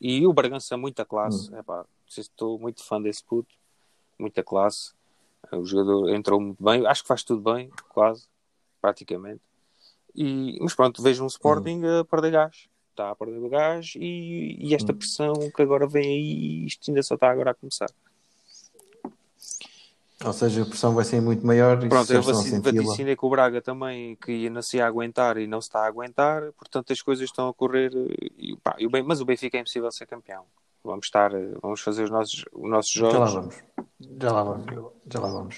E 0.00 0.26
o 0.26 0.32
Bragança, 0.32 0.76
muita 0.76 1.04
classe. 1.04 1.54
Epá, 1.54 1.84
estou 2.08 2.58
muito 2.58 2.82
fã 2.82 3.00
desse 3.00 3.24
puto, 3.24 3.54
muita 4.18 4.42
classe. 4.42 4.92
O 5.52 5.64
jogador 5.64 6.08
entrou 6.10 6.40
muito 6.40 6.62
bem, 6.62 6.86
acho 6.86 7.02
que 7.02 7.08
faz 7.08 7.22
tudo 7.22 7.40
bem, 7.52 7.70
quase, 7.88 8.24
praticamente. 8.80 9.40
E, 10.14 10.58
mas 10.60 10.74
pronto, 10.74 11.02
vejo 11.02 11.22
um 11.22 11.26
Sporting 11.28 11.82
a 12.00 12.04
perder 12.04 12.32
gás. 12.32 12.68
Está 12.90 13.10
a 13.10 13.14
perder 13.14 13.38
o 13.38 13.48
gás 13.50 13.92
e, 13.94 14.56
e 14.58 14.74
esta 14.74 14.94
pressão 14.94 15.34
que 15.54 15.60
agora 15.60 15.86
vem 15.86 16.06
aí, 16.06 16.64
isto 16.66 16.90
ainda 16.90 17.02
só 17.02 17.14
está 17.14 17.30
agora 17.30 17.50
a 17.50 17.54
começar. 17.54 17.90
Ou 20.24 20.32
seja, 20.32 20.62
a 20.62 20.66
pressão 20.66 20.94
vai 20.94 21.04
ser 21.04 21.20
muito 21.20 21.46
maior 21.46 21.84
e 21.84 21.88
Pronto, 21.90 22.10
eu 22.10 22.22
vaticinei 22.22 23.14
com 23.14 23.26
o 23.26 23.30
Braga 23.30 23.60
também 23.60 24.16
que 24.16 24.48
não 24.48 24.62
se 24.62 24.78
ia 24.78 24.86
aguentar 24.86 25.36
e 25.36 25.46
não 25.46 25.60
se 25.60 25.68
está 25.68 25.80
a 25.80 25.86
aguentar, 25.86 26.50
portanto 26.52 26.90
as 26.90 27.02
coisas 27.02 27.26
estão 27.26 27.48
a 27.48 27.54
correr. 27.54 27.92
E, 28.38 28.56
pá, 28.56 28.74
e 28.78 28.86
o 28.86 28.90
Ben- 28.90 29.02
mas 29.02 29.20
o 29.20 29.26
Benfica 29.26 29.58
é 29.58 29.60
impossível 29.60 29.92
ser 29.92 30.06
campeão. 30.06 30.46
Vamos 30.86 31.06
estar, 31.06 31.34
eh, 31.34 31.54
vamos 31.60 31.80
fazer 31.80 32.04
os 32.04 32.10
nossos, 32.10 32.44
os 32.52 32.70
nossos 32.70 32.92
Já 32.92 33.18
lá 33.18 33.26
jogos. 33.26 33.32
vamos. 33.32 33.54
Já 34.20 34.32
lá 34.32 34.42
vamos. 34.44 34.66
Já 35.10 35.20
lá 35.20 35.28
vamos. 35.30 35.56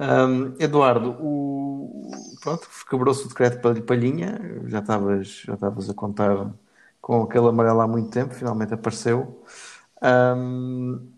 Hum, 0.00 0.54
Eduardo, 0.58 1.10
o... 1.20 2.10
pronto, 2.42 2.68
quebrou-se 2.90 3.24
o 3.24 3.28
decreto 3.28 3.60
para 3.60 3.80
Palhinha. 3.82 4.38
Já 4.66 4.80
estavas, 4.80 5.28
já 5.46 5.54
estavas 5.54 5.88
a 5.90 5.94
contar 5.94 6.52
com 7.00 7.22
aquele 7.22 7.48
amarelo 7.48 7.80
há 7.80 7.86
muito 7.88 8.10
tempo, 8.10 8.34
finalmente 8.34 8.74
apareceu. 8.74 9.44
Hum, 10.02 11.12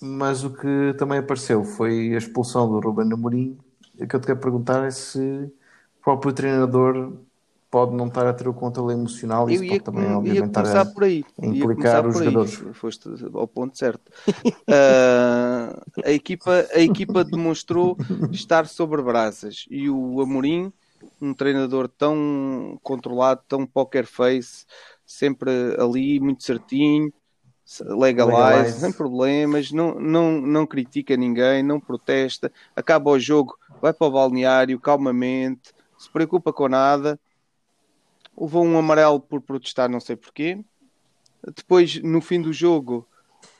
mas 0.00 0.44
o 0.44 0.50
que 0.54 0.94
também 0.98 1.18
apareceu 1.18 1.64
foi 1.64 2.14
a 2.14 2.18
expulsão 2.18 2.68
do 2.70 2.80
Ruben 2.80 3.12
Amorim. 3.12 3.58
O 3.98 4.06
que 4.06 4.16
eu 4.16 4.20
te 4.20 4.26
quero 4.26 4.40
perguntar 4.40 4.84
é 4.84 4.90
se 4.90 5.18
o 5.18 6.02
próprio 6.04 6.32
treinador 6.32 7.12
pode 7.74 7.92
não 7.92 8.06
estar 8.06 8.24
a 8.24 8.32
ter 8.32 8.46
o 8.46 8.54
controle 8.54 8.92
emocional 8.92 9.50
e 9.50 9.54
isso 9.54 9.66
pode 9.66 9.80
também, 9.80 10.04
ia 10.04 10.16
obviamente, 10.16 10.46
estar 10.46 10.80
a... 10.80 10.86
por 10.86 11.02
aí. 11.02 11.24
a 11.42 11.46
implicar 11.46 12.06
os 12.06 12.12
por 12.14 12.22
aí. 12.22 12.28
jogadores. 12.28 12.54
Foste 12.74 13.08
ao 13.34 13.48
ponto 13.48 13.76
certo. 13.76 14.12
Ah, 14.68 15.82
a, 16.04 16.10
equipa, 16.10 16.66
a 16.72 16.80
equipa 16.80 17.24
demonstrou 17.24 17.96
estar 18.30 18.66
sobre 18.66 19.02
brasas 19.02 19.66
e 19.70 19.90
o 19.90 20.20
Amorim, 20.20 20.72
um 21.20 21.34
treinador 21.34 21.88
tão 21.88 22.78
controlado, 22.82 23.42
tão 23.48 23.66
poker 23.66 24.06
face, 24.06 24.64
sempre 25.04 25.50
ali, 25.78 26.20
muito 26.20 26.44
certinho, 26.44 27.12
legalize, 27.80 28.42
Legalize. 28.42 28.80
sem 28.80 28.92
problemas, 28.92 29.72
não, 29.72 29.94
não, 29.94 30.40
não 30.40 30.66
critica 30.66 31.16
ninguém, 31.16 31.62
não 31.62 31.80
protesta, 31.80 32.52
acaba 32.76 33.10
o 33.10 33.18
jogo, 33.18 33.56
vai 33.82 33.92
para 33.92 34.06
o 34.06 34.10
balneário 34.10 34.78
calmamente, 34.80 35.72
se 35.98 36.10
preocupa 36.10 36.52
com 36.52 36.68
nada. 36.68 37.18
Levou 38.36 38.64
um 38.64 38.78
amarelo 38.78 39.20
por 39.20 39.40
protestar, 39.40 39.88
não 39.88 40.00
sei 40.00 40.16
porquê. 40.16 40.58
Depois, 41.56 42.02
no 42.02 42.20
fim 42.20 42.40
do 42.40 42.52
jogo, 42.52 43.06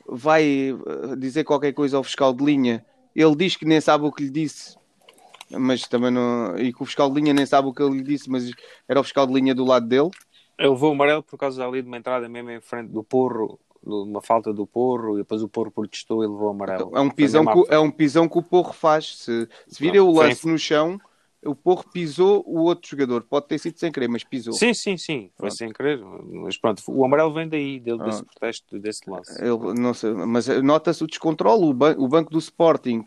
vai 0.07 0.71
eh, 0.71 1.15
dizer 1.17 1.43
qualquer 1.43 1.73
coisa 1.73 1.97
ao 1.97 2.03
fiscal 2.03 2.33
de 2.33 2.43
linha. 2.43 2.85
Ele 3.15 3.35
diz 3.35 3.55
que 3.55 3.65
nem 3.65 3.79
sabe 3.79 4.05
o 4.05 4.11
que 4.11 4.23
lhe 4.23 4.29
disse, 4.29 4.75
mas 5.51 5.87
também 5.87 6.11
não. 6.11 6.57
E 6.57 6.73
que 6.73 6.81
o 6.81 6.85
fiscal 6.85 7.09
de 7.09 7.19
linha 7.19 7.33
nem 7.33 7.45
sabe 7.45 7.67
o 7.67 7.73
que 7.73 7.81
ele 7.81 7.97
lhe 7.97 8.03
disse, 8.03 8.29
mas 8.29 8.51
era 8.87 8.99
o 8.99 9.03
fiscal 9.03 9.25
de 9.25 9.33
linha 9.33 9.55
do 9.55 9.63
lado 9.63 9.87
dele. 9.87 10.09
Eu 10.57 10.71
levou 10.71 10.89
o 10.89 10.93
amarelo 10.93 11.23
por 11.23 11.37
causa 11.37 11.65
ali 11.65 11.81
de 11.81 11.87
uma 11.87 11.97
entrada 11.97 12.27
mesmo 12.27 12.49
em 12.49 12.61
frente 12.61 12.89
do 12.89 13.03
Porro, 13.03 13.59
de 13.83 13.93
uma 13.93 14.21
falta 14.21 14.53
do 14.53 14.65
Porro, 14.65 15.15
e 15.15 15.17
depois 15.19 15.43
o 15.43 15.49
Porro 15.49 15.71
protestou 15.71 16.23
e 16.23 16.27
levou 16.27 16.47
o 16.47 16.51
amarelo. 16.51 16.91
É 16.95 16.99
um 16.99 17.09
pisão, 17.09 17.45
que, 17.45 17.73
é 17.73 17.79
um 17.79 17.91
pisão 17.91 18.27
que 18.27 18.37
o 18.37 18.43
Porro 18.43 18.73
faz. 18.73 19.17
Se, 19.17 19.47
se 19.67 19.79
virem 19.79 20.01
o 20.01 20.11
lance 20.11 20.47
no 20.47 20.57
chão, 20.57 20.99
o 21.45 21.55
Porro 21.55 21.83
pisou 21.91 22.43
o 22.47 22.61
outro 22.63 22.89
jogador. 22.89 23.23
Pode 23.23 23.47
ter 23.47 23.59
sido 23.59 23.77
sem 23.79 23.91
querer, 23.91 24.07
mas 24.07 24.23
pisou. 24.23 24.53
Sim, 24.53 24.73
sim, 24.73 24.97
sim, 24.97 25.31
foi 25.35 25.51
sem 25.51 25.71
querer. 25.71 25.99
Mas 25.99 26.57
pronto, 26.57 26.81
o 26.87 27.05
amarelo 27.05 27.33
vem 27.33 27.47
daí, 27.47 27.79
dele, 27.79 27.99
desse 27.99 28.23
Pronto. 28.23 28.39
protesto, 28.39 28.79
desse 28.79 29.09
lance. 29.09 29.33
Não 29.79 29.93
sei, 29.93 30.13
mas 30.13 30.47
nota-se 30.63 31.03
o 31.03 31.07
descontrole. 31.07 31.65
O, 31.65 31.73
ban- 31.73 31.95
o 31.97 32.07
banco 32.07 32.31
do 32.31 32.39
Sporting, 32.39 33.03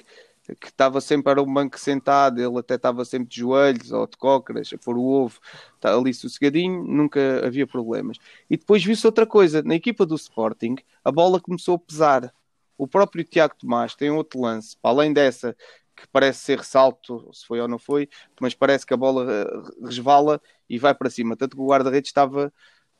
que 0.60 0.68
estava 0.68 1.00
sempre 1.00 1.30
era 1.30 1.42
um 1.42 1.52
banco 1.52 1.78
sentado, 1.78 2.40
ele 2.40 2.58
até 2.58 2.76
estava 2.76 3.04
sempre 3.04 3.28
de 3.28 3.38
joelhos 3.40 3.92
ou 3.92 4.06
de 4.06 4.16
cócoras, 4.16 4.70
a 4.72 4.78
pôr 4.78 4.96
o 4.96 5.04
ovo, 5.04 5.38
está 5.74 5.94
ali 5.94 6.14
sossegadinho, 6.14 6.82
nunca 6.84 7.44
havia 7.46 7.66
problemas. 7.66 8.18
E 8.48 8.56
depois 8.56 8.82
viu-se 8.82 9.04
outra 9.06 9.26
coisa: 9.26 9.62
na 9.62 9.74
equipa 9.74 10.06
do 10.06 10.14
Sporting, 10.14 10.76
a 11.04 11.10
bola 11.12 11.40
começou 11.40 11.74
a 11.74 11.78
pesar. 11.78 12.32
O 12.76 12.86
próprio 12.86 13.24
Tiago 13.24 13.56
Tomás 13.58 13.96
tem 13.96 14.08
outro 14.08 14.40
lance, 14.40 14.76
para 14.80 14.92
além 14.92 15.12
dessa 15.12 15.56
que 16.00 16.08
parece 16.12 16.40
ser 16.40 16.58
ressalto, 16.58 17.28
se 17.32 17.46
foi 17.46 17.60
ou 17.60 17.68
não 17.68 17.78
foi, 17.78 18.08
mas 18.40 18.54
parece 18.54 18.86
que 18.86 18.94
a 18.94 18.96
bola 18.96 19.26
eh, 19.30 19.46
resvala 19.84 20.40
e 20.68 20.78
vai 20.78 20.94
para 20.94 21.10
cima. 21.10 21.36
Tanto 21.36 21.56
que 21.56 21.62
o 21.62 21.66
guarda-redes 21.66 22.08
estava 22.08 22.52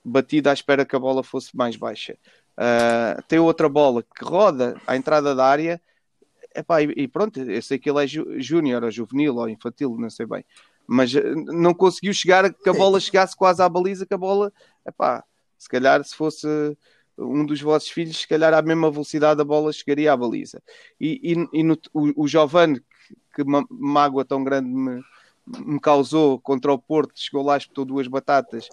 batido 0.05 0.51
à 0.51 0.53
espera 0.53 0.85
que 0.87 0.97
a 0.97 0.99
bola 0.99 1.23
fosse 1.23 1.57
mais 1.57 1.77
baixa. 1.77 2.17
Uh, 2.57 3.23
tem 3.29 3.39
outra 3.39 3.69
bola 3.69 4.03
que 4.03 4.25
roda 4.25 4.81
à 4.87 4.97
entrada 4.97 5.35
da 5.35 5.47
área. 5.47 5.81
Epá, 6.55 6.83
e, 6.83 6.93
e 6.97 7.07
pronto, 7.09 7.39
eu 7.41 7.63
sei 7.63 7.79
que 7.79 7.89
ele 7.89 8.03
é 8.03 8.07
ju- 8.07 8.41
júnior 8.41 8.83
ou 8.83 8.91
juvenil 8.91 9.37
ou 9.37 9.49
infantil, 9.49 9.97
não 9.99 10.11
sei 10.11 10.27
bem. 10.27 10.45
mas 10.89 11.15
eh, 11.15 11.23
não 11.35 11.75
conseguiu 11.75 12.13
chegar, 12.15 12.53
que 12.53 12.69
a 12.69 12.73
bola 12.73 12.99
chegasse 12.99 13.37
quase 13.37 13.63
à 13.63 13.69
baliza, 13.69 14.07
que 14.07 14.15
a 14.15 14.19
bola, 14.19 14.51
epá, 14.87 15.23
se 15.59 15.69
calhar 15.69 16.03
se 16.03 16.15
fosse 16.17 16.49
um 17.19 17.45
dos 17.45 17.61
vossos 17.61 17.91
filhos, 17.91 18.19
se 18.19 18.29
calhar 18.29 18.55
à 18.55 18.63
mesma 18.63 18.91
velocidade 18.91 19.41
a 19.41 19.45
bola 19.45 19.73
chegaria 19.73 20.13
à 20.13 20.17
baliza. 20.17 20.63
E, 21.01 21.35
e, 21.53 21.61
e 21.61 21.63
no, 21.63 21.77
o, 21.93 22.25
o 22.25 22.27
que, 22.27 22.83
que 23.35 23.45
mágoa 23.71 24.25
tão 24.25 24.45
grande 24.45 24.69
me, 24.69 25.03
me 25.47 25.81
causou 25.81 26.39
contra 26.39 26.73
o 26.73 26.79
Porto, 26.79 27.13
chegou 27.17 27.43
lá, 27.43 27.57
espetou 27.57 27.85
duas 27.85 28.07
batatas. 28.07 28.69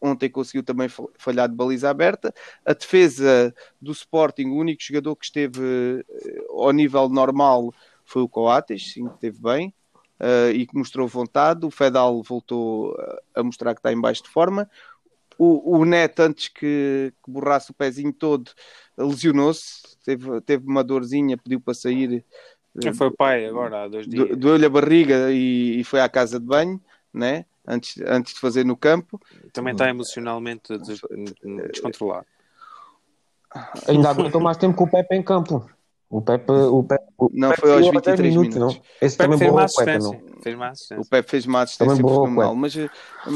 Ontem 0.00 0.28
conseguiu 0.28 0.64
também 0.64 0.88
fa- 0.88 1.04
falhar 1.16 1.48
de 1.48 1.54
baliza 1.54 1.88
aberta. 1.88 2.34
A 2.64 2.72
defesa 2.72 3.54
do 3.80 3.92
Sporting, 3.92 4.46
o 4.46 4.56
único 4.56 4.82
jogador 4.82 5.14
que 5.14 5.24
esteve 5.24 6.04
eh, 6.08 6.44
ao 6.50 6.72
nível 6.72 7.08
normal 7.08 7.72
foi 8.04 8.22
o 8.22 8.28
Coates, 8.28 8.92
sim, 8.92 9.06
que 9.06 9.14
esteve 9.14 9.40
bem 9.40 9.72
eh, 10.18 10.50
e 10.54 10.66
que 10.66 10.76
mostrou 10.76 11.06
vontade. 11.06 11.64
O 11.64 11.70
Fedal 11.70 12.20
voltou 12.22 12.96
a 13.34 13.42
mostrar 13.44 13.74
que 13.74 13.78
está 13.80 13.92
em 13.92 14.00
baixo 14.00 14.24
de 14.24 14.28
forma. 14.28 14.68
O, 15.38 15.78
o 15.78 15.84
Neto, 15.84 16.20
antes 16.20 16.48
que, 16.48 17.12
que 17.24 17.30
borrasse 17.30 17.70
o 17.70 17.74
pezinho 17.74 18.12
todo, 18.12 18.50
lesionou-se, 18.96 19.96
teve, 20.04 20.40
teve 20.42 20.66
uma 20.66 20.84
dorzinha, 20.84 21.36
pediu 21.36 21.60
para 21.60 21.74
sair, 21.74 22.24
eh, 22.84 22.92
Foi 22.92 23.10
pai 23.10 23.46
agora, 23.46 23.84
há 23.84 23.88
dois 23.88 24.06
dias. 24.06 24.28
do- 24.30 24.36
doeu-lhe 24.36 24.66
a 24.66 24.70
barriga 24.70 25.30
e, 25.32 25.80
e 25.80 25.84
foi 25.84 26.00
à 26.00 26.08
casa 26.08 26.38
de 26.38 26.46
banho, 26.46 26.80
né? 27.12 27.44
antes, 27.66 28.00
antes 28.06 28.34
de 28.34 28.40
fazer 28.40 28.64
no 28.64 28.76
campo. 28.76 29.20
Também 29.52 29.72
está 29.72 29.88
emocionalmente 29.88 30.76
des- 30.78 31.00
descontrolado. 31.70 32.26
Ainda 33.86 34.08
aguentou 34.10 34.40
mais 34.40 34.56
tempo 34.56 34.76
que 34.76 34.82
o 34.82 34.90
Pepe 34.90 35.14
em 35.14 35.22
campo. 35.22 35.68
O 36.12 36.20
Pepe, 36.20 36.52
o 36.52 36.84
Pepe, 36.84 37.04
o 37.16 37.30
Não, 37.32 37.48
Pepe 37.48 37.60
foi 37.62 37.72
aos 37.72 37.86
saiu 37.86 37.98
a 37.98 38.00
10 38.02 38.20
23 38.20 38.36
minutos. 38.36 38.56
não? 38.58 38.82
Esse 39.00 39.14
O 39.14 39.18
Pepe 39.18 39.18
também 39.18 39.38
fez 39.38 39.50
uma 39.50 39.60
Pepe, 39.60 39.64
assistência. 39.64 40.20
não? 40.20 40.42
Fez 40.42 40.54
uma 40.54 40.72
O. 40.98 41.08
Pepe 41.08 41.30
fez 41.30 41.46
uma 41.46 41.62
assistência 41.62 41.96
Também 41.96 42.12
fenomenal, 42.14 42.54
mas, 42.54 42.74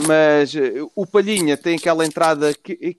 mas 0.07 0.53
o 0.95 1.07
Palhinha 1.07 1.57
tem 1.57 1.77
aquela 1.77 2.05
entrada 2.05 2.53
que, 2.53 2.77
que- 2.77 2.99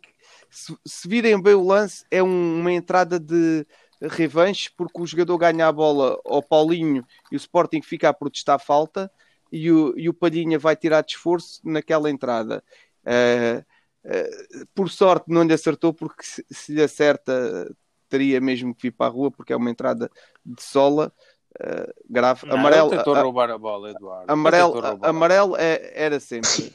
se, 0.50 0.76
se 0.84 1.08
virem 1.08 1.40
bem 1.40 1.54
o 1.54 1.64
lance, 1.64 2.04
é 2.10 2.24
um- 2.24 2.60
uma 2.60 2.72
entrada 2.72 3.20
de 3.20 3.68
revanche, 4.02 4.72
porque 4.76 5.00
o 5.00 5.06
jogador 5.06 5.38
ganha 5.38 5.68
a 5.68 5.72
bola 5.72 6.20
ao 6.26 6.42
Paulinho 6.42 7.06
e 7.32 7.36
o 7.36 7.38
Sporting 7.38 7.82
fica 7.84 8.10
a 8.10 8.14
protestar 8.14 8.56
a 8.56 8.60
falta 8.60 9.12
e 9.52 9.72
o, 9.72 9.94
e 9.96 10.10
o 10.10 10.14
Palhinha 10.14 10.58
vai 10.58 10.76
tirar 10.76 11.02
de 11.04 11.12
esforço 11.12 11.60
naquela 11.64 12.10
entrada. 12.10 12.64
Eh, 13.06 13.64
eh, 14.06 14.30
por 14.74 14.90
sorte 14.90 15.26
não 15.28 15.44
lhe 15.44 15.54
acertou, 15.54 15.94
porque 15.94 16.24
se, 16.24 16.44
se 16.50 16.74
lhe 16.74 16.82
acerta 16.82 17.70
teria 18.10 18.40
mesmo 18.42 18.74
que 18.76 18.84
vir 18.84 18.92
para 18.92 19.08
a 19.08 19.10
rua, 19.10 19.30
porque 19.32 19.54
é 19.54 19.56
uma 19.56 19.70
entrada 19.70 20.10
de 20.46 20.62
sola 20.64 21.12
eh, 21.60 21.94
grave. 22.10 22.46
Não, 22.48 22.56
amarelo, 22.58 22.90
tentou 22.90 23.16
a- 23.16 23.22
roubar 23.22 23.50
a 23.52 23.58
bola, 23.58 23.90
Eduardo. 23.92 24.32
Amarelo, 24.32 24.82
a 25.02 25.10
amarelo 25.10 25.56
é- 25.58 25.92
era 25.96 26.20
sempre. 26.20 26.74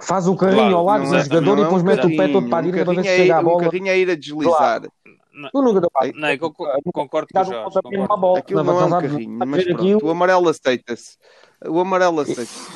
Faz 0.00 0.26
o 0.26 0.34
carrinho 0.36 0.58
Claro, 0.60 0.76
ao 0.76 0.84
lado 0.84 1.04
não 1.04 1.10
do 1.10 1.16
é- 1.16 1.22
jogador 1.24 1.40
não 1.46 1.58
e 1.58 1.60
é 1.60 1.64
depois 1.64 1.82
um 1.82 1.86
mete 1.86 2.06
o 2.06 2.16
pé 2.16 2.28
todo 2.28 2.48
para 2.48 2.58
a 2.58 2.62
direita 2.62 2.84
para 2.86 2.94
ver 2.94 3.02
se 3.02 3.06
carrinho 3.08 3.22
é- 3.22 3.26
chega 3.26 3.38
a 3.38 3.42
bola. 3.42 3.62
carrinho 3.62 3.88
é 3.88 3.98
ir 3.98 4.10
a 4.10 4.14
deslizar. 4.16 4.82
Tu 5.52 5.62
nunca 5.62 5.80
dá 5.80 5.88
bola. 5.92 6.12
Não, 6.14 6.28
é 6.28 6.36
que 6.38 6.44
eu 6.44 6.52
co- 6.52 6.68
concordo 6.92 7.28
com 7.32 7.40
o 7.40 7.44
Jorge. 7.44 7.80
concordo. 7.80 8.20
bola. 8.20 8.38
Aquilo 8.40 8.64
Não, 8.64 8.72
não 8.74 8.80
é 8.80 8.84
um 8.86 8.90
carrinho, 8.90 9.30
mas 9.46 9.64
pronto, 9.64 9.80
aquilo? 9.80 10.00
o 10.04 10.10
amarelo 10.10 10.48
aceita-se. 10.48 11.16
O 11.68 11.80
amarelo 11.80 12.20
aceita-se. 12.20 12.68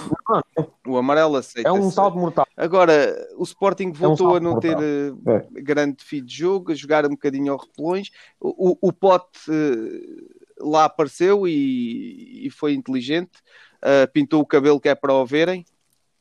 O 0.86 0.96
amarelo 0.96 1.36
É 1.36 1.40
aceita-se. 1.40 1.78
um 1.78 1.90
salto 1.90 2.16
mortal. 2.18 2.46
Agora, 2.56 3.28
o 3.36 3.42
Sporting 3.42 3.92
voltou 3.92 4.30
salto 4.30 4.36
a 4.36 4.40
não 4.40 4.58
ter 4.60 4.76
mortal. 4.76 5.48
eh, 5.56 5.60
grande 5.62 6.02
fio 6.04 6.24
de 6.24 6.34
jogo, 6.34 6.72
a 6.72 6.74
jogar 6.74 7.04
um 7.06 7.10
bocadinho 7.10 7.52
ao 7.52 7.58
repelões. 7.58 8.10
O, 8.40 8.70
o, 8.72 8.88
o 8.88 8.92
Pote 8.92 9.38
eh, 9.50 10.24
lá 10.60 10.84
apareceu 10.86 11.46
e, 11.46 12.46
e 12.46 12.50
foi 12.50 12.72
inteligente. 12.74 13.38
Eh, 13.82 14.06
pintou 14.06 14.40
o 14.40 14.46
cabelo 14.46 14.80
que 14.80 14.88
é 14.88 14.94
para 14.94 15.12
o 15.12 15.26
verem. 15.26 15.64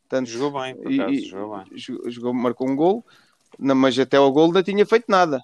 Portanto, 0.10 0.28
Jogou 0.30 0.62
bem, 0.62 0.76
por 0.76 0.92
acaso, 0.94 1.12
e- 1.14 1.26
jogou 1.26 1.58
bem. 1.58 1.66
jogou- 1.78 2.10
jogou- 2.12 2.34
marcou 2.34 2.70
um 2.70 2.76
gol. 2.76 3.06
Mas 3.60 3.98
até 3.98 4.18
ao 4.18 4.32
gol 4.32 4.52
não 4.52 4.62
tinha 4.62 4.86
feito 4.86 5.06
nada. 5.08 5.44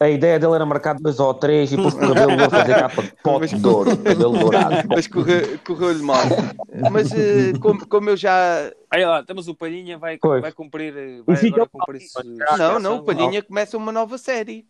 A 0.00 0.08
ideia 0.08 0.38
dele 0.38 0.54
era 0.54 0.64
marcar 0.64 0.94
dois 0.94 1.18
ou 1.18 1.34
três 1.34 1.72
e 1.72 1.76
depois 1.76 1.92
o 1.94 1.98
cabelo 1.98 2.36
dele 2.36 2.50
fazer 2.50 2.74
capa 2.74 3.02
de 3.02 3.12
pote 3.22 3.56
de 3.56 3.66
ouro, 3.66 3.96
cabelo 3.96 4.38
dourado. 4.38 4.86
Mas 4.88 5.06
correu- 5.08 5.58
correu-lhe 5.66 6.02
mal. 6.02 6.22
Mas 6.92 7.10
eh, 7.12 7.52
como, 7.60 7.84
como 7.88 8.10
eu 8.10 8.16
já. 8.16 8.70
Aí 8.90 9.04
lá, 9.04 9.24
temos 9.24 9.48
o 9.48 9.54
Palhinha, 9.56 9.98
vai, 9.98 10.16
Pois. 10.18 10.40
vai 10.40 10.52
cumprir. 10.52 10.96
eh, 10.96 11.20
Vai 11.26 11.36
agora 11.48 11.66
cumprir 11.68 12.02
esse- 12.02 12.22
Não, 12.58 12.78
não, 12.78 12.96
o 12.98 13.02
Palhinha 13.04 13.42
começa 13.42 13.76
uma 13.76 13.90
nova 13.90 14.16
série. 14.18 14.66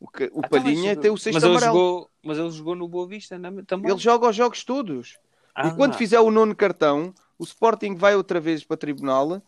O, 0.00 0.08
que- 0.08 0.30
o 0.32 0.40
Ah, 0.42 0.48
Palhinha 0.48 0.92
então, 0.92 1.02
tem 1.02 1.10
o 1.10 1.14
mas 1.14 1.22
sexto 1.22 1.38
ele 1.38 1.46
amarelo. 1.56 1.72
jogou, 1.72 2.10
Mas 2.24 2.38
ele 2.38 2.50
jogou 2.50 2.74
no 2.74 2.88
Boa 2.88 3.06
Vista 3.06 3.38
na- 3.38 3.62
também. 3.64 3.90
Ele 3.90 4.00
joga 4.00 4.28
os 4.28 4.34
jogos 4.36 4.64
todos. 4.64 5.16
Ah, 5.54 5.68
e 5.68 5.76
quando 5.76 5.94
fizer 5.94 6.18
o 6.20 6.30
nono 6.30 6.54
cartão, 6.56 7.14
o 7.38 7.44
Sporting 7.44 7.94
vai 7.94 8.16
outra 8.16 8.40
vez 8.40 8.64
para 8.64 8.76
tribunal 8.76 9.40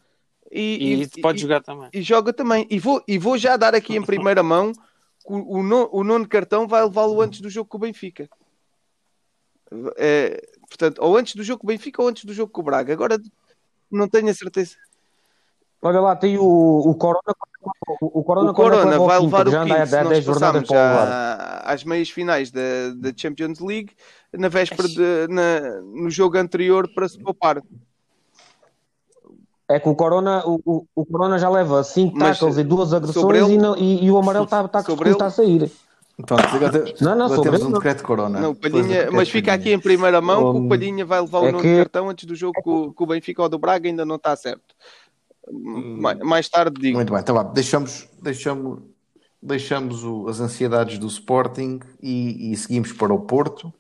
e, 0.51 1.03
E, 1.17 1.21
pode 1.21 1.41
jogar 1.41 1.61
também. 1.61 1.89
e 1.93 2.01
joga 2.03 2.33
também. 2.33 2.67
E 2.71 2.79
vou, 2.79 3.03
e 3.07 3.19
vou 3.19 3.37
já 3.37 3.57
dar 3.57 3.75
aqui 3.75 3.97
em 3.97 4.03
primeira 4.03 4.43
mão 4.43 4.73
o, 5.35 5.59
o, 5.59 5.63
no- 5.63 5.89
o 5.93 6.03
nono 6.05 6.27
cartão 6.29 6.67
vai 6.67 6.83
levá-lo 6.85 7.21
antes 7.21 7.41
do 7.41 7.51
jogo 7.51 7.69
com 7.69 7.77
o 7.77 7.81
Benfica. 7.81 8.29
É, 9.97 10.41
portanto, 10.69 10.99
ou 11.03 11.17
antes 11.17 11.35
do 11.35 11.43
jogo 11.43 11.61
com 11.61 11.67
o 11.67 11.69
Benfica 11.69 12.01
ou 12.03 12.09
antes 12.09 12.25
do 12.25 12.33
jogo 12.33 12.51
com 12.53 12.61
o 12.61 12.65
Braga. 12.65 12.93
Agora 12.93 13.19
não 13.91 14.09
tenho 14.09 14.29
a 14.31 14.35
certeza. 14.35 14.77
Olha 15.83 16.01
lá, 16.01 16.17
tem 16.17 16.37
o, 16.39 16.43
o 16.45 16.95
Corona. 16.95 17.21
O, 18.01 18.21
o 18.21 18.25
Corona, 18.25 18.51
o 18.51 18.55
Corona 18.55 18.95
é 18.95 18.99
que 18.99 19.05
vai 19.07 19.19
o 19.19 19.23
levar 19.25 19.45
quinto? 19.45 19.49
o 19.49 19.53
Já 19.53 19.65
quinto 19.65 19.87
se 19.87 19.97
nós 19.97 20.09
10 20.09 20.25
jornadas 20.25 20.63
passarmos 20.63 20.69
para 20.69 20.77
o 20.77 20.91
levar. 20.91 21.07
já 21.07 21.73
às 21.73 21.85
meias 21.85 22.11
finais 22.11 22.51
da, 22.51 22.61
da 22.97 23.13
Champions 23.17 23.59
League 23.61 23.93
na 24.33 24.49
véspera 24.49 24.89
de, 24.89 25.29
na- 25.33 25.81
no 25.83 26.11
jogo 26.11 26.39
anterior 26.39 26.89
para 26.95 27.09
se 27.09 27.19
poupar. 27.19 27.63
É 29.69 29.79
que 29.79 29.89
o 29.89 29.95
Corona, 29.95 30.43
o, 30.47 30.87
o, 30.97 31.05
Corona 31.05 31.39
já 31.39 31.49
leva 31.51 31.85
5 31.85 32.17
Mas, 32.17 32.39
tackles 32.39 32.57
e 32.59 32.65
duas 32.65 32.93
agressões 32.95 33.37
ele- 33.45 33.55
e, 33.55 33.59
não- 33.59 33.77
e, 33.77 34.05
e 34.05 34.11
o 34.11 34.17
amarelo 34.17 34.47
está 34.47 34.67
tá, 34.67 34.83
sobre 34.83 35.11
está 35.11 35.27
a 35.27 35.31
sair. 35.31 35.71
Pronto, 36.27 36.43
agora, 36.47 36.83
te- 36.85 37.05
Não, 37.05 37.15
não, 37.15 37.27
agora 37.27 37.43
temos 37.43 37.61
ele 37.61 37.69
um 37.69 37.71
não. 37.73 37.79
decreto 37.79 37.99
de 37.99 38.03
corona. 38.05 38.41
Não, 38.41 38.55
Palhinha, 38.55 38.83
decreto 38.89 39.13
mas 39.15 39.29
fica 39.29 39.53
aqui 39.53 39.71
em 39.73 39.79
primeira 39.79 40.21
mão 40.21 40.53
que 40.53 40.59
o 40.61 40.69
Palhinha 40.69 41.05
vai 41.05 41.21
levar 41.21 41.41
o 41.41 41.47
é 41.47 41.53
nono 41.53 41.63
que- 41.63 41.77
cartão 41.77 42.09
antes 42.09 42.25
do 42.25 42.35
jogo 42.35 42.61
com, 42.63 42.93
com 42.93 43.05
o 43.05 43.07
Benfica 43.07 43.43
ou 43.43 43.49
do 43.49 43.59
Braga, 43.59 43.89
ainda 43.89 44.05
não 44.07 44.17
está 44.17 44.35
certo. 44.35 44.75
Mais, 45.53 46.19
mais 46.19 46.49
tarde 46.49 46.81
digo. 46.81 46.97
Muito 46.97 47.13
bem, 47.13 47.21
então 47.21 47.35
vá, 47.35 47.43
deixamos, 47.43 48.09
deixamos, 48.23 48.81
deixamos 49.41 50.03
o- 50.03 50.29
as 50.29 50.41
ansiedades 50.41 50.99
do 50.99 51.07
Sporting 51.07 51.79
e, 52.03 52.53
e 52.53 52.57
seguimos 52.57 52.93
para 52.93 53.13
o 53.15 53.21
Porto, 53.21 53.73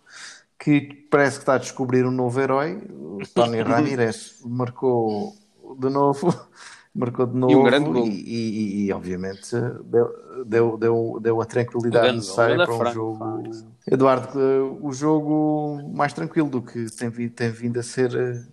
que 0.58 1.06
parece 1.10 1.38
que 1.38 1.42
está 1.42 1.54
a 1.54 1.58
descobrir 1.58 2.04
um 2.06 2.10
novo 2.10 2.38
herói. 2.40 2.80
O 2.90 3.18
Tony 3.34 3.60
Ramírez 3.62 4.36
marcou 4.44 5.32
de 5.76 5.88
novo, 5.90 6.28
marcou 6.94 7.26
de 7.26 7.36
novo 7.36 7.60
um 7.60 7.64
grande 7.64 7.90
gol. 7.90 8.06
e, 8.06 8.10
e- 8.10 8.86
e, 8.86 8.92
obviamente 8.92 9.50
deu, 9.84 10.44
deu, 10.44 10.76
deu, 10.78 11.18
deu 11.20 11.40
a 11.40 11.44
tranquilidade 11.44 12.06
gol. 12.08 12.16
necessária 12.16 12.56
da 12.56 12.64
para 12.64 12.74
um 12.74 12.78
Franco, 12.78 12.94
jogo. 12.94 13.18
Franco. 13.18 13.66
Eduardo, 13.90 14.40
eh, 14.40 14.60
o 14.82 14.92
jogo 14.92 15.90
mais 15.94 16.12
tranquilo 16.12 16.48
do 16.50 16.60
que 16.62 16.86
tem, 16.96 17.10
tem 17.30 17.50
vindo 17.50 17.78
a 17.80 17.82
ser. 17.82 18.14
eh, 18.14 18.44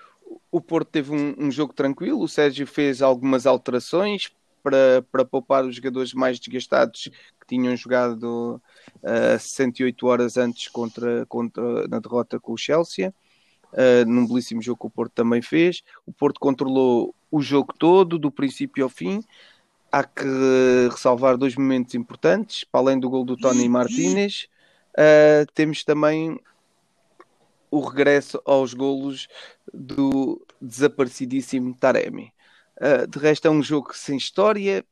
O 0.51 0.61
Porto 0.61 0.89
teve 0.89 1.11
um, 1.11 1.35
um 1.37 1.51
jogo 1.51 1.73
tranquilo. 1.73 2.21
O 2.21 2.27
Sérgio 2.27 2.65
fez 2.65 3.01
algumas 3.01 3.45
alterações 3.45 4.31
para, 4.63 5.03
para 5.11 5.25
poupar 5.25 5.65
os 5.65 5.75
jogadores 5.75 6.13
mais 6.13 6.39
desgastados 6.39 7.03
que 7.39 7.47
tinham 7.47 7.75
jogado 7.75 8.61
uh, 9.03 9.37
68 9.39 10.07
horas 10.07 10.37
antes 10.37 10.67
contra, 10.69 11.25
contra, 11.27 11.87
na 11.87 11.99
derrota 11.99 12.39
com 12.39 12.53
o 12.53 12.57
Chelsea. 12.57 13.13
Uh, 13.75 14.09
num 14.09 14.25
belíssimo 14.25 14.61
jogo 14.61 14.79
que 14.79 14.87
o 14.87 14.89
Porto 14.89 15.11
também 15.11 15.41
fez. 15.41 15.83
O 16.05 16.13
Porto 16.13 16.39
controlou 16.39 17.13
o 17.29 17.41
jogo 17.41 17.73
todo, 17.77 18.17
do 18.17 18.31
princípio 18.31 18.85
ao 18.85 18.89
fim. 18.89 19.21
Há 19.91 20.03
que 20.03 20.25
ressalvar 20.89 21.37
dois 21.37 21.55
momentos 21.57 21.93
importantes, 21.93 22.63
para 22.63 22.79
além 22.79 22.99
do 22.99 23.09
gol 23.09 23.25
do 23.25 23.35
Tony 23.35 23.67
Martínez, 23.67 24.47
uh, 24.91 25.45
temos 25.53 25.83
também 25.83 26.39
o 27.69 27.81
regresso 27.81 28.41
aos 28.45 28.73
golos 28.73 29.27
do 29.73 30.41
desaparecidíssimo 30.61 31.75
Taremi. 31.75 32.31
Uh, 32.77 33.05
de 33.07 33.19
resto, 33.19 33.47
é 33.47 33.51
um 33.51 33.61
jogo 33.61 33.93
sem 33.93 34.15
história, 34.15 34.85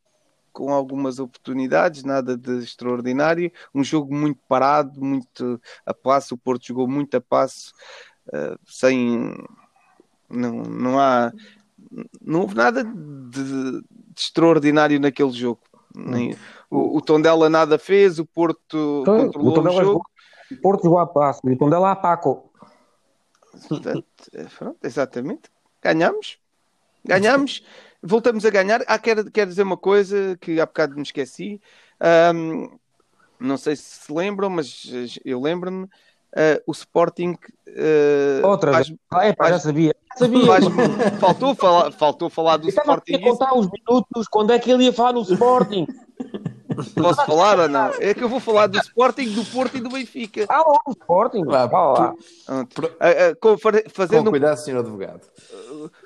com 0.52 0.72
algumas 0.72 1.19
oportunidades, 1.19 2.04
nada 2.04 2.38
de 2.38 2.60
extraordinário. 2.60 3.52
Um 3.74 3.84
jogo 3.84 4.13
muito 4.13 4.39
parado, 4.48 5.04
muito 5.04 5.60
a 5.86 5.93
passo. 5.93 6.36
O 6.36 6.38
Porto 6.38 6.67
jogou 6.67 6.88
muito 6.88 7.17
a 7.17 7.22
passo, 7.22 7.74
uh, 8.27 8.59
sem. 8.65 9.36
Não, 10.29 10.63
não 10.63 10.99
há. 10.99 11.31
Não 12.21 12.41
houve 12.41 12.55
nada 12.55 12.83
de, 12.83 13.43
de 13.43 13.83
extraordinário 14.17 14.99
naquele 14.99 15.31
jogo. 15.31 15.62
Nem, 15.95 16.36
o, 16.69 16.97
o 16.97 17.01
Tondela 17.01 17.49
nada 17.49 17.77
fez, 17.77 18.17
o 18.17 18.25
Porto 18.25 19.01
Então, 19.01 19.31
controlou 19.31 19.57
o 19.57 19.59
o 19.59 19.63
jogo. 19.63 19.83
jogou, 19.83 20.01
o 20.51 20.55
Porto 20.62 20.83
jogou 20.83 20.99
a 20.99 21.05
passo 21.05 21.41
e 21.47 21.53
o 21.53 21.57
Tondela 21.57 21.91
a 21.91 21.95
Paco. 21.95 22.51
Portanto, 23.69 24.05
pronto, 24.57 24.77
exatamente. 24.83 25.51
Ganhamos. 25.81 26.39
Ganhamos. 27.05 27.63
Voltamos 28.01 28.45
a 28.45 28.49
ganhar. 28.49 28.83
Ah, 28.88 28.97
quero, 28.97 29.29
quero 29.29 29.49
dizer 29.49 29.63
uma 29.63 29.77
coisa 29.77 30.38
que 30.41 30.59
há 30.59 30.65
bocado 30.65 30.95
me 30.95 31.03
esqueci. 31.03 31.62
Ahm, 31.99 32.67
não 33.39 33.57
sei 33.57 33.75
se 33.75 33.83
se 33.83 34.13
lembram, 34.13 34.49
mas 34.49 34.89
eh, 34.91 35.21
eu 35.23 35.39
lembro-me, 35.39 35.88
eh, 36.36 36.62
o 36.67 36.72
Sporting 36.72 37.36
eh, 37.67 38.41
Outra 38.43 38.72
faz-. 38.74 38.93
Ah, 39.12 39.26
é, 39.28 39.34
pá, 39.34 39.50
já 39.50 39.60
sabia. 39.60 39.96
Já 40.13 40.26
sabia. 40.26 40.46
faz- 40.46 40.65
faltou, 41.19 41.56
falar, 41.56 41.91
faltou 41.91 42.30
falar 42.30 42.58
do 42.58 42.65
Eu 42.65 42.69
estava 42.69 42.93
Sporting. 42.93 43.15
a 43.15 43.22
contar 43.30 43.54
os 43.58 43.67
minutos, 43.69 44.28
quando 44.28 44.52
é 44.54 44.60
que 44.60 44.72
ele 44.72 44.86
ia 44.86 44.93
falar 44.93 45.13
no 45.13 45.22
Sporting? 45.22 45.86
Posso 46.96 47.24
falar 47.26 47.60
ou 47.60 47.69
não? 47.69 47.91
É 48.00 48.13
que 48.15 48.24
eu 48.24 48.30
vou 48.30 48.39
falar 48.39 48.65
do 48.67 48.78
Sporting, 48.80 49.32
do 49.34 49.46
Porto 49.46 49.78
e 49.78 49.80
do 49.82 49.89
Benfica. 49.89 50.46
Ah, 50.50 50.58
lá, 50.67 50.78
no 50.88 50.93
Sporting. 50.93 51.46
Vá, 51.46 51.67
Vá 51.67 51.91
lá. 51.91 52.13
Ah, 52.48 52.65
com- 53.39 53.58
fa- 53.58 53.72
Com 53.84 53.89
fazendo, 53.89 54.28
um, 54.28 54.32
cuidado, 54.32 54.58
senhor 54.58 54.80
advogado. 54.80 55.22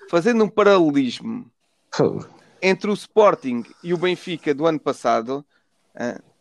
fazendo 0.10 0.44
um 0.44 0.50
paralelismo 0.50 1.50
entre 2.62 2.90
o 2.90 2.94
Sporting 2.94 3.64
e 3.84 3.94
o 3.94 3.98
Benfica 3.98 4.54
do 4.54 4.66
ano 4.66 4.80
passado, 4.80 5.46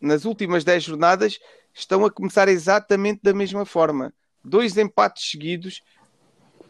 nas 0.00 0.24
últimas 0.24 0.64
10 0.64 0.82
jornadas, 0.82 1.38
estão 1.76 2.04
a 2.04 2.10
começar 2.10 2.48
exatamente 2.48 3.20
da 3.22 3.34
mesma 3.34 3.64
forma. 3.66 4.12
Dois 4.42 4.76
empates 4.76 5.30
seguidos 5.30 5.82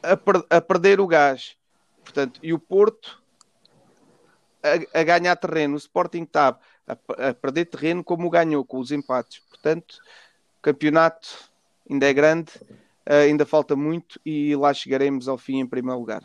a, 0.02 0.16
per- 0.16 0.44
a 0.50 0.60
perder 0.60 1.00
o 1.00 1.06
gás. 1.06 1.56
Portanto, 2.02 2.40
e 2.42 2.52
o 2.52 2.58
Porto 2.58 3.22
a, 4.62 5.00
a 5.00 5.04
ganhar 5.04 5.36
terreno. 5.36 5.74
O 5.74 5.78
Sporting 5.78 6.22
está 6.22 6.58
a, 6.86 7.28
a 7.28 7.34
perder 7.34 7.66
terreno 7.66 8.02
como 8.02 8.26
o 8.26 8.30
ganhou, 8.30 8.64
com 8.64 8.78
os 8.78 8.90
empates. 8.90 9.40
Portanto, 9.48 9.98
o 10.58 10.62
campeonato 10.62 11.50
ainda 11.88 12.06
é 12.06 12.12
grande, 12.12 12.52
ah, 13.04 13.18
ainda 13.18 13.46
falta 13.46 13.76
muito 13.76 14.20
e 14.24 14.56
lá 14.56 14.74
chegaremos 14.74 15.28
ao 15.28 15.38
fim 15.38 15.60
em 15.60 15.66
primeiro 15.66 16.00
lugar. 16.00 16.22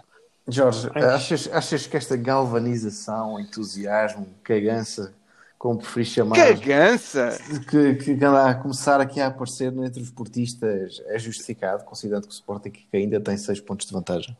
Jorge, 0.48 0.90
achas, 0.96 1.48
achas 1.54 1.86
que 1.86 1.96
esta 1.96 2.18
galvanização, 2.18 3.40
entusiasmo, 3.40 4.28
cagança, 4.44 5.14
como 5.62 5.78
preferis 5.78 6.08
chamar, 6.08 6.38
Cagança! 6.38 7.38
que, 7.70 7.94
que 7.94 8.12
anda 8.14 8.50
a 8.50 8.56
começar 8.56 9.00
aqui 9.00 9.22
a 9.22 9.28
aparecer 9.28 9.72
entre 9.78 10.02
os 10.02 10.10
portistas 10.10 11.00
é 11.06 11.20
justificado, 11.20 11.84
considerando 11.84 12.24
que 12.24 12.30
o 12.30 12.34
Sporting 12.34 12.72
ainda 12.92 13.22
tem 13.22 13.38
6 13.38 13.62
pontos 13.62 13.86
de 13.86 13.94
vantagem? 13.94 14.36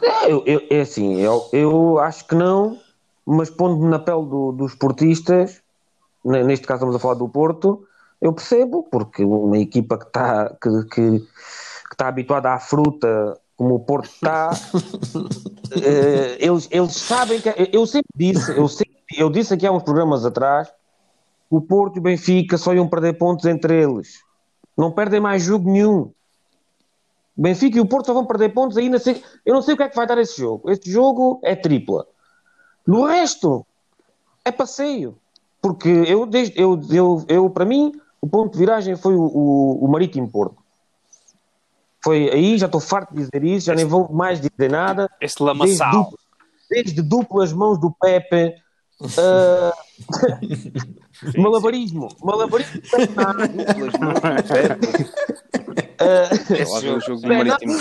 É, 0.00 0.30
eu, 0.30 0.44
eu- 0.46 0.62
é 0.70 0.80
assim, 0.82 1.16
eu, 1.16 1.48
eu 1.52 1.98
acho 1.98 2.24
que 2.28 2.36
não, 2.36 2.78
mas 3.26 3.50
pondo-me 3.50 3.90
na 3.90 3.98
pele 3.98 4.24
do- 4.24 4.52
dos 4.52 4.76
portistas, 4.76 5.60
ne- 6.24 6.44
neste 6.44 6.68
caso 6.68 6.78
estamos 6.78 6.94
a 6.94 7.00
falar 7.00 7.14
do 7.14 7.28
Porto, 7.28 7.84
eu 8.20 8.32
percebo, 8.32 8.84
porque 8.92 9.24
uma 9.24 9.58
equipa 9.58 9.98
que 9.98 10.04
está 10.06 10.50
que, 10.50 10.84
que, 10.84 11.18
que 11.18 11.26
está 11.94 12.06
habituada 12.06 12.52
à 12.52 12.60
fruta 12.60 13.36
como 13.56 13.74
o 13.74 13.80
Porto 13.80 14.04
está, 14.08 14.50
eh, 15.82 16.36
eles, 16.38 16.68
eles 16.70 16.94
sabem 16.94 17.40
que. 17.40 17.52
Eu 17.72 17.84
sempre 17.86 18.08
disse, 18.14 18.56
eu, 18.56 18.68
sempre, 18.68 19.01
eu 19.16 19.30
disse 19.30 19.54
aqui 19.54 19.66
há 19.66 19.72
uns 19.72 19.82
programas 19.82 20.24
atrás, 20.24 20.72
o 21.50 21.60
Porto 21.60 21.96
e 21.96 21.98
o 21.98 22.02
Benfica 22.02 22.56
só 22.58 22.72
iam 22.74 22.88
perder 22.88 23.14
pontos 23.14 23.44
entre 23.44 23.82
eles. 23.82 24.20
Não 24.76 24.90
perdem 24.90 25.20
mais 25.20 25.42
jogo 25.42 25.70
nenhum. 25.70 26.10
O 27.36 27.42
Benfica 27.42 27.76
e 27.78 27.80
o 27.80 27.86
Porto 27.86 28.06
só 28.06 28.14
vão 28.14 28.26
perder 28.26 28.50
pontos 28.50 28.76
ainda 28.76 28.98
sei, 28.98 29.22
eu 29.44 29.54
não 29.54 29.62
sei 29.62 29.74
o 29.74 29.76
que 29.76 29.82
é 29.82 29.88
que 29.88 29.96
vai 29.96 30.06
dar 30.06 30.18
esse 30.18 30.38
jogo. 30.40 30.70
Este 30.70 30.90
jogo 30.90 31.40
é 31.42 31.54
tripla. 31.54 32.06
No 32.86 33.04
resto 33.06 33.66
é 34.44 34.50
passeio. 34.52 35.16
Porque 35.60 35.88
eu, 35.88 36.26
desde, 36.26 36.60
eu, 36.60 36.80
eu, 36.90 37.24
eu 37.28 37.50
para 37.50 37.64
mim, 37.64 37.92
o 38.20 38.26
ponto 38.28 38.52
de 38.52 38.58
viragem 38.58 38.96
foi 38.96 39.14
o, 39.14 39.22
o, 39.22 39.84
o 39.84 39.88
Marítimo 39.88 40.28
Porto. 40.28 40.56
Foi 42.02 42.28
aí, 42.30 42.58
já 42.58 42.66
estou 42.66 42.80
farto 42.80 43.14
de 43.14 43.20
dizer 43.22 43.44
isso, 43.44 43.66
já 43.66 43.74
nem 43.74 43.84
vou 43.84 44.12
mais 44.12 44.40
dizer 44.40 44.68
nada. 44.70 45.08
Esse 45.20 45.36
Desde, 45.38 45.44
lamaçal. 45.44 45.92
duplo- 46.04 46.18
desde 46.68 47.02
duplas 47.02 47.52
mãos 47.52 47.78
do 47.78 47.92
Pepe. 47.92 48.56
Ah, 49.18 49.72
malabarismo. 51.36 52.08
Malabarismo. 52.22 52.80
Mãos 54.00 54.14
do 54.14 54.20
Pepe. 54.20 55.10
ah, 55.98 56.96
o 56.96 57.00
jogo 57.00 57.26
Marítimo. 57.28 57.78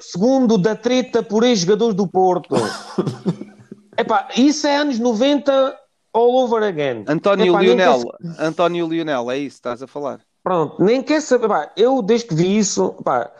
segundo 0.00 0.58
da 0.58 0.74
treta 0.76 1.22
por 1.22 1.44
ex-jogadores 1.44 1.94
do 1.94 2.06
Porto. 2.06 2.54
Epá, 3.96 4.28
isso 4.36 4.66
é 4.66 4.76
anos 4.76 4.98
90 4.98 5.76
all 6.12 6.36
over 6.36 6.62
again. 6.62 7.04
António 7.08 7.52
Epá, 7.52 7.60
Lionel, 7.62 8.00
quer- 8.02 8.44
António 8.44 8.86
Lionel, 8.86 9.30
é 9.30 9.38
isso 9.38 9.56
que 9.56 9.58
estás 9.60 9.82
a 9.82 9.86
falar. 9.86 10.20
Pronto, 10.42 10.82
nem 10.82 11.02
quer 11.02 11.20
saber. 11.20 11.48
Pá, 11.48 11.72
eu, 11.76 12.00
desde 12.00 12.28
que 12.28 12.34
vi 12.34 12.56
isso, 12.58 12.92
pá, 13.04 13.30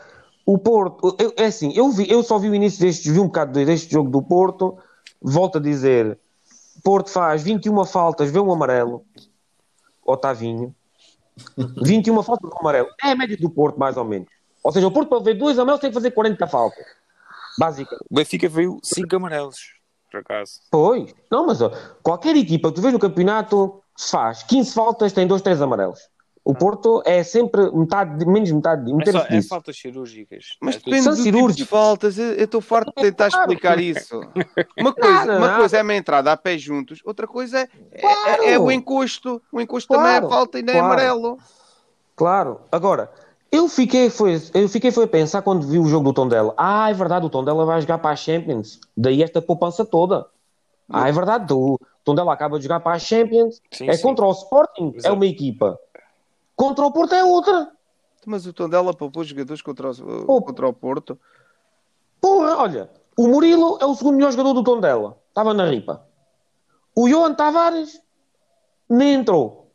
o 0.45 0.57
Porto, 0.57 1.15
eu- 1.19 1.33
é 1.37 1.45
assim, 1.45 1.71
eu, 1.75 1.89
vi, 1.91 2.09
eu 2.11 2.21
só 2.23 2.37
vi 2.37 2.49
o 2.49 2.55
início 2.55 2.81
deste, 2.81 3.09
vi 3.09 3.19
um 3.19 3.27
bocado 3.27 3.53
deste 3.53 3.91
jogo 3.93 4.09
do 4.09 4.21
Porto. 4.21 4.77
Volto 5.21 5.57
a 5.57 5.61
dizer: 5.61 6.17
Porto 6.83 7.09
faz 7.09 7.43
21 7.43 7.85
faltas, 7.85 8.31
vê 8.31 8.39
um 8.39 8.51
amarelo, 8.51 9.05
Otavinho. 10.05 10.75
21 11.57 12.21
faltas, 12.23 12.51
um 12.51 12.59
amarelo. 12.59 12.89
É 13.03 13.11
a 13.11 13.15
média 13.15 13.37
do 13.37 13.49
Porto, 13.49 13.79
mais 13.79 13.97
ou 13.97 14.03
menos. 14.03 14.27
Ou 14.63 14.71
seja, 14.71 14.87
o 14.87 14.91
Porto, 14.91 15.09
para 15.09 15.23
ver 15.23 15.35
dois 15.35 15.57
amarelos, 15.57 15.81
tem 15.81 15.89
que 15.89 15.93
fazer 15.93 16.11
40 16.11 16.47
faltas. 16.47 16.85
Basicamente. 17.57 18.05
O 18.09 18.15
Benfica 18.15 18.49
veio 18.49 18.79
5 18.83 19.15
amarelos, 19.15 19.57
por 20.11 20.19
acaso. 20.19 20.59
Pois. 20.69 21.13
Não, 21.31 21.45
mas 21.45 21.61
ó, 21.61 21.71
qualquer 22.03 22.35
equipa 22.35 22.69
que 22.69 22.75
tu 22.75 22.81
vês 22.81 22.93
no 22.93 22.99
campeonato 22.99 23.81
se 23.95 24.11
faz 24.11 24.43
15 24.43 24.73
faltas, 24.73 25.13
tem 25.13 25.27
2, 25.27 25.41
3 25.41 25.61
amarelos. 25.61 25.99
O 26.49 26.53
Porto 26.55 27.03
é 27.05 27.21
sempre 27.21 27.69
metade, 27.71 28.25
menos 28.25 28.51
metade, 28.51 28.89
É, 28.91 28.95
metade 28.95 29.11
só, 29.19 29.23
é 29.25 29.27
disso. 29.29 29.49
faltas 29.49 29.77
cirúrgicas. 29.79 30.57
Mas 30.59 30.75
É 30.75 30.79
depende 30.79 31.03
São 31.03 31.13
do 31.13 31.21
tipo 31.23 31.51
de 31.53 31.63
faltas. 31.63 32.17
Eu 32.17 32.33
estou 32.43 32.59
farto 32.59 32.87
de 32.97 33.03
tentar 33.03 33.29
Claro. 33.29 33.43
explicar 33.51 33.79
isso. 33.79 34.19
Uma 34.75 34.91
coisa, 34.91 35.13
Nada, 35.13 35.37
uma 35.37 35.45
nada. 35.47 35.59
coisa 35.59 35.77
é 35.77 35.83
uma 35.83 35.93
entrada 35.93 36.31
a 36.31 36.35
pé 36.37 36.57
juntos, 36.57 37.01
outra 37.05 37.27
coisa 37.27 37.59
é, 37.59 37.67
é- 37.91 38.01
Claro. 38.01 38.43
é, 38.45 38.57
o 38.57 38.71
encosto. 38.71 39.39
O 39.51 39.61
encosto 39.61 39.87
Claro, 39.93 40.03
também 40.03 40.27
é 40.27 40.29
falta 40.33 40.57
e 40.57 40.63
não 40.63 40.73
é 40.73 40.77
claro. 40.77 40.85
amarelo. 40.93 41.37
Claro. 42.15 42.61
Agora, 42.71 43.11
eu 43.51 43.67
fiquei, 43.69 44.09
foi, 44.09 44.41
eu 44.55 44.67
fiquei 44.67 44.89
foi 44.91 45.03
a 45.03 45.07
pensar 45.07 45.43
quando 45.43 45.67
vi 45.67 45.77
o 45.77 45.85
jogo 45.85 46.05
do 46.05 46.13
Tondela. 46.13 46.51
Ah, 46.57 46.89
é 46.89 46.93
verdade, 46.95 47.27
o 47.27 47.29
Tondela 47.29 47.63
vai 47.63 47.79
jogar 47.79 47.99
para 47.99 48.09
a 48.09 48.15
Champions. 48.15 48.79
Daí 48.97 49.21
esta 49.21 49.39
poupança 49.39 49.85
toda. 49.85 50.25
Ah, 50.91 51.07
é 51.07 51.11
verdade, 51.11 51.53
o 51.53 51.77
Tondela 52.03 52.33
acaba 52.33 52.57
de 52.57 52.63
jogar 52.63 52.79
para 52.79 52.93
a 52.95 52.99
Champions. 52.99 53.61
Sim, 53.71 53.87
é 53.87 53.93
sim. 53.93 54.01
contra 54.01 54.25
o 54.25 54.31
Sporting, 54.31 54.93
é 54.95 54.97
Exato. 54.97 55.13
uma 55.15 55.25
equipa. 55.27 55.77
Contra 56.59 56.85
o 56.85 56.91
Porto 56.91 57.15
é 57.15 57.23
outra. 57.23 57.71
Mas 58.25 58.45
o 58.45 58.51
Tondela 58.51 58.93
poupou 58.93 59.23
jogadores 59.23 59.61
contra 59.61 59.91
o, 59.91 60.41
contra 60.41 60.67
o 60.67 60.73
Porto. 60.73 61.17
Porra, 62.19 62.57
olha, 62.57 62.89
o 63.17 63.29
Murilo 63.29 63.77
é 63.79 63.85
o 63.85 63.95
segundo 63.95 64.17
melhor 64.17 64.31
jogador 64.31 64.51
do 64.51 64.61
Tondela. 64.61 65.17
Estava 65.29 65.53
na 65.53 65.65
ripa. 65.65 66.05
O 66.93 67.07
Johan 67.07 67.33
Tavares 67.33 68.01
nem 68.89 69.13
entrou. 69.13 69.71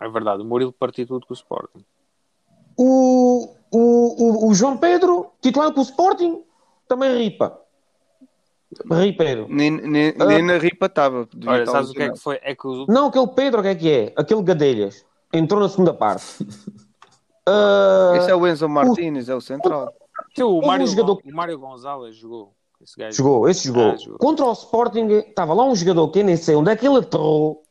É 0.00 0.08
verdade, 0.08 0.42
o 0.42 0.44
Murilo 0.44 0.72
partiu 0.72 1.04
tudo 1.04 1.26
com 1.26 1.34
o 1.34 1.36
Sporting. 1.36 1.84
O, 2.78 3.48
o, 3.72 3.78
o, 3.78 4.48
o 4.50 4.54
João 4.54 4.76
Pedro, 4.76 5.32
titular 5.40 5.72
com 5.72 5.80
o 5.80 5.82
Sporting, 5.82 6.44
também 6.86 7.12
ripa. 7.18 7.60
Ripeiro. 8.88 9.48
Nem, 9.50 9.72
nem, 9.72 10.14
Ah. 10.16 10.26
nem 10.26 10.42
na 10.44 10.58
ripa 10.58 10.86
estava. 10.86 11.28
Olha, 11.44 11.66
sabes 11.66 11.90
o 11.90 11.92
que 11.92 12.02
é 12.02 12.10
que 12.10 12.20
foi? 12.20 12.38
É 12.40 12.54
que 12.54 12.68
os 12.68 12.86
Não, 12.86 13.08
aquele 13.08 13.26
Pedro, 13.28 13.58
o 13.58 13.62
que 13.64 13.68
é 13.68 13.74
que 13.74 13.90
é? 13.90 14.12
Aquele 14.16 14.42
Gadelhas. 14.44 15.04
Entrou 15.34 15.60
na 15.60 15.68
segunda 15.68 15.92
parte. 15.94 16.24
Ah, 17.46 18.14
Esse 18.16 18.30
é 18.30 18.34
o 18.34 18.46
Enzo 18.48 18.66
Martínez, 18.66 19.28
é 19.28 19.34
o 19.34 19.40
central. 19.40 19.92
O, 20.38 20.42
Houve 20.44 20.64
um 20.64 20.66
Mário, 20.66 20.86
jogador- 20.86 21.20
o 21.22 21.34
Mário 21.36 21.58
Gonzalez 21.58 22.16
jogou. 22.16 22.54
Esse 22.82 22.96
gajo. 22.98 23.16
Jogou, 23.18 23.48
esse 23.50 23.66
jogou. 23.68 23.90
Ah, 23.90 23.96
jogou. 23.98 24.18
Contra 24.18 24.46
o 24.46 24.52
Sporting, 24.52 25.08
estava 25.10 25.52
lá 25.52 25.62
um 25.64 25.74
jogador 25.74 26.08
que 26.08 26.20
eu 26.20 26.24
nem 26.24 26.38
sei 26.38 26.54
onde 26.56 26.70
é 26.70 26.76
que 26.76 26.86
ele 26.88 26.96
aterrou, 27.00 27.62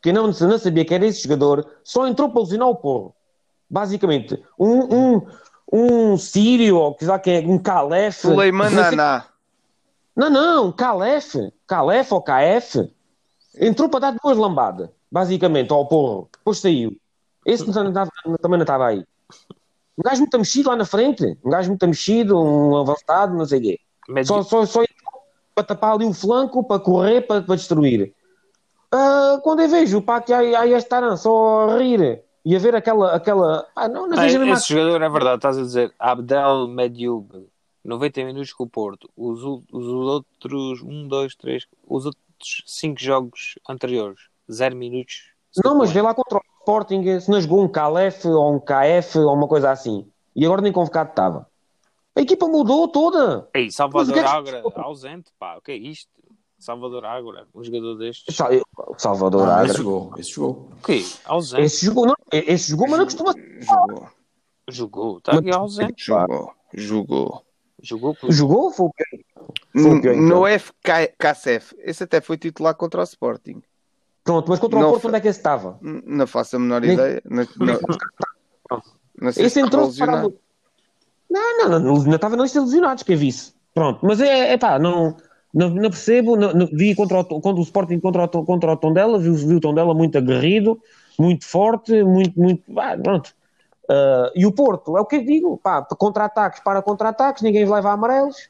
que 0.00 0.10
eu 0.10 0.14
não, 0.14 0.26
não 0.28 0.58
sabia 0.58 0.84
que 0.84 0.94
era 0.94 1.04
esse 1.04 1.20
jogador, 1.24 1.66
só 1.82 2.06
entrou 2.06 2.28
para 2.30 2.42
lesionar 2.42 2.68
o 2.68 2.76
porro. 2.76 3.12
Basicamente, 3.68 4.40
um, 4.56 5.16
um, 5.16 5.26
um 5.72 6.16
sírio, 6.16 6.76
ou 6.76 6.94
que 6.94 7.04
lá 7.06 7.18
que 7.18 7.30
é, 7.32 7.40
um 7.40 7.58
Calef. 7.58 8.20
Suleiman 8.20 8.70
não 8.70 8.84
sei- 8.84 8.96
Naná. 8.96 9.24
Não, 10.14 10.30
não, 10.30 10.70
Calef. 10.70 11.34
Calef 11.66 12.12
ou 12.14 12.22
KF. 12.22 12.88
Entrou 13.60 13.88
para 13.88 13.98
dar 14.12 14.16
duas 14.22 14.36
lambadas, 14.38 14.88
basicamente, 15.10 15.72
ao 15.72 15.88
porro. 15.88 16.30
Depois 16.46 16.58
saiu. 16.60 16.96
Esse 17.44 17.66
não 17.66 17.88
estava- 17.88 18.10
também 18.40 18.58
não 18.58 18.62
estava 18.62 18.86
aí. 18.86 19.04
Um 19.98 20.02
gajo 20.04 20.20
muito 20.20 20.38
mexido 20.38 20.68
lá 20.68 20.76
na 20.76 20.84
frente. 20.84 21.36
Um 21.44 21.50
gajo 21.50 21.70
muito 21.70 21.88
mexido, 21.88 22.40
um 22.40 22.76
avançado, 22.76 23.34
não 23.36 23.44
sei 23.44 23.58
o 23.58 23.62
quê. 23.62 23.80
Medi- 24.08 24.28
Só, 24.28 24.42
só, 24.44 24.64
só 24.64 24.84
para 25.52 25.64
tapar 25.64 25.94
ali 25.94 26.04
o 26.04 26.12
flanco, 26.12 26.62
para 26.62 26.78
correr, 26.80 27.22
para, 27.22 27.42
para 27.42 27.56
destruir. 27.56 28.14
Ah, 28.92 29.40
quando 29.42 29.62
eu 29.62 29.68
vejo 29.68 29.98
o 29.98 30.02
Paco 30.02 30.32
aí, 30.32 30.54
aí 30.54 30.72
a 30.72 30.78
estar 30.78 31.16
só 31.16 31.68
a 31.70 31.78
rir 31.78 32.22
e 32.44 32.54
a 32.54 32.58
ver 32.60 32.76
aquela. 32.76 33.12
aquela 33.16 33.66
ah, 33.74 33.88
não, 33.88 34.06
não 34.06 34.16
Ah, 34.16 34.26
esse 34.28 34.72
jogador 34.72 35.02
é 35.02 35.08
verdade, 35.08 35.36
estás 35.38 35.58
a 35.58 35.62
dizer 35.62 35.92
Abdel 35.98 36.68
Medioub, 36.68 37.48
90 37.84 38.24
minutos 38.24 38.52
com 38.52 38.62
o 38.62 38.68
Porto. 38.68 39.10
Os, 39.16 39.42
os 39.42 39.86
outros 39.88 40.80
1, 40.80 41.08
2, 41.08 41.34
3, 41.34 41.66
os 41.88 42.06
outros 42.06 42.62
5 42.66 43.00
jogos 43.00 43.58
anteriores, 43.68 44.20
0 44.48 44.76
minutos. 44.76 45.34
Não, 45.64 45.76
mas 45.78 45.90
vê 45.90 46.02
lá 46.02 46.14
contra 46.14 46.38
o 46.38 46.42
Sporting, 46.60 47.20
se 47.20 47.30
não 47.30 47.40
jogou 47.40 47.62
um 47.62 47.68
KF 47.68 48.28
ou 48.28 48.54
um 48.54 48.60
KF 48.60 49.18
ou 49.18 49.34
uma 49.34 49.48
coisa 49.48 49.70
assim. 49.70 50.06
E 50.34 50.44
agora 50.44 50.60
nem 50.62 50.72
convocado 50.72 51.10
estava. 51.10 51.46
A 52.14 52.20
equipa 52.20 52.46
mudou 52.48 52.88
toda. 52.88 53.48
Ei, 53.54 53.70
Salvador 53.70 54.12
que 54.14 54.20
é 54.20 54.22
que- 54.22 54.28
Agra 54.28 54.62
ausente, 54.76 55.30
pá, 55.38 55.56
o 55.56 55.60
que 55.62 55.72
é 55.72 55.76
isto? 55.76 56.10
Salvador 56.58 57.04
Ágora, 57.04 57.46
um 57.54 57.62
jogador 57.62 57.96
destes. 57.96 58.34
Salvador 58.96 59.46
Ah, 59.48 59.56
Agra. 59.58 59.66
esse 59.72 59.76
jogou, 59.78 60.14
esse 60.16 60.30
jogou. 60.30 60.68
O 60.72 60.82
quê? 60.86 61.04
Ausente. 61.26 61.62
Esse 61.62 61.84
jogou, 61.86 62.06
não, 62.06 62.14
esse 62.32 62.70
jogou, 62.70 62.88
mas 62.88 62.98
não 62.98 63.04
costuma. 63.04 63.34
Jogou, 63.60 64.08
Jogou, 64.68 65.18
está 65.18 65.32
aqui 65.38 65.50
ausente. 65.50 66.04
jogou, 66.04 66.52
jogou. 66.74 67.42
Jogou 67.82 68.14
por 68.14 68.32
Jogou? 68.32 68.70
Foi 68.72 68.86
o 68.86 68.92
quê? 68.92 69.04
Foi 69.74 69.98
o 69.98 70.00
quê, 70.00 70.08
então? 70.14 70.40
No 70.40 70.46
FKCF, 70.46 71.76
esse 71.78 72.02
até 72.04 72.22
foi 72.22 72.38
titular 72.38 72.74
contra 72.74 73.00
o 73.02 73.04
Sporting. 73.04 73.62
Pronto, 74.26 74.48
mas 74.50 74.58
contra 74.58 74.78
o 74.78 74.82
Não 74.82 74.88
Porto, 74.90 75.02
foi- 75.02 75.08
onde 75.10 75.18
é 75.18 75.20
que 75.22 75.28
esse 75.28 75.38
estava? 75.38 75.78
Não 75.80 76.26
faço 76.26 76.56
a 76.56 76.58
menor 76.58 76.80
Nem- 76.82 76.92
ideia. 76.92 77.22
Não, 77.30 77.46
não, 78.70 78.82
não 79.20 79.32
sei 79.32 79.46
Esse 79.46 79.54
se 79.54 79.60
entrou 79.60 79.86
lesionado. 79.86 80.36
Não, 81.30 81.58
não, 81.58 81.78
não, 81.80 81.94
não 82.04 82.14
estava 82.14 82.36
na 82.36 82.42
lista 82.42 82.58
de 82.60 82.66
lesionados, 82.66 83.02
que 83.02 83.12
eu 83.14 83.18
visse. 83.18 83.54
Pronto, 83.74 84.00
mas 84.04 84.20
é, 84.20 84.52
é 84.52 84.58
pá, 84.58 84.78
não, 84.78 85.16
não, 85.54 85.70
não 85.70 85.90
percebo. 85.90 86.36
Não, 86.36 86.52
não- 86.52 86.66
vi 86.72 86.94
contra 86.94 87.20
o, 87.20 87.24
contra 87.24 87.52
o 87.60 87.62
Sporting 87.62 87.98
contra 88.00 88.24
o, 88.24 88.28
contra 88.44 88.72
o 88.72 88.76
Tondela, 88.76 89.18
vi, 89.18 89.30
vi 89.30 89.54
o 89.54 89.60
Tondela 89.60 89.94
muito 89.94 90.18
aguerrido, 90.18 90.78
muito 91.18 91.46
forte, 91.46 92.02
muito, 92.02 92.38
muito. 92.38 92.62
pá, 92.74 92.96
pronto. 92.96 93.32
Ah, 93.88 94.30
e 94.34 94.44
o 94.44 94.52
Porto, 94.52 94.96
é 94.96 95.00
o 95.00 95.06
que 95.06 95.16
eu 95.16 95.24
digo, 95.24 95.56
pá, 95.58 95.82
contra-ataques 95.82 96.60
para 96.60 96.82
contra-ataques, 96.82 97.42
ninguém 97.42 97.64
leva 97.68 97.92
amarelos. 97.92 98.48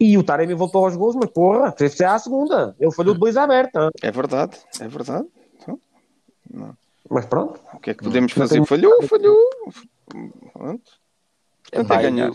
E 0.00 0.18
o 0.18 0.22
Taremi 0.24 0.54
voltou 0.54 0.84
aos 0.84 0.96
gols, 0.96 1.14
mas 1.14 1.30
porra, 1.30 1.70
teve 1.72 2.04
à 2.04 2.18
segunda. 2.18 2.74
Ele 2.80 2.90
falhou 2.92 3.14
de 3.14 3.20
baliza 3.20 3.42
aberta. 3.42 3.90
É 4.02 4.10
verdade, 4.10 4.58
é 4.80 4.88
verdade. 4.88 5.26
Então, 5.56 5.80
Mas 7.08 7.26
pronto. 7.26 7.60
o 7.72 7.78
que 7.78 7.90
é 7.90 7.94
que 7.94 8.02
podemos 8.02 8.34
Não 8.34 8.42
fazer? 8.42 8.56
tem- 8.56 8.66
Falhou, 8.66 9.02
falhou. 9.04 9.36
Pronto. 10.52 10.92
Portanto, 11.62 11.92
é 11.92 12.02
ganhar. 12.02 12.28
e 12.28 12.30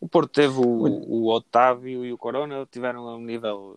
o- 0.00 0.08
Porto 0.08 0.30
teve 0.32 0.58
o, 0.58 0.62
o 0.64 1.26
Otávio 1.28 2.04
e 2.04 2.12
o 2.12 2.18
Corona, 2.18 2.66
tiveram 2.70 3.08
a 3.08 3.16
um 3.16 3.20
nível 3.20 3.76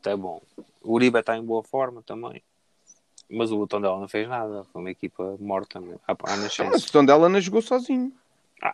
até 0.00 0.16
bom. 0.16 0.40
O 0.82 0.94
Uribe 0.94 1.18
está 1.18 1.36
em 1.36 1.42
boa 1.44 1.62
forma 1.62 2.02
também. 2.02 2.42
Mas 3.30 3.50
o 3.52 3.66
Tondela 3.66 3.98
não 3.98 4.08
fez 4.08 4.28
nada. 4.28 4.64
Foi 4.72 4.80
uma 4.82 4.90
equipa 4.90 5.36
morta 5.40 5.80
né? 5.80 5.96
à, 6.06 6.12
à 6.12 6.16
Mas 6.22 6.40
nascença. 6.40 6.76
o 6.88 6.92
Tondela 6.92 7.28
não 7.28 7.40
jogou 7.40 7.62
sozinho. 7.62 8.12
Ah, 8.64 8.72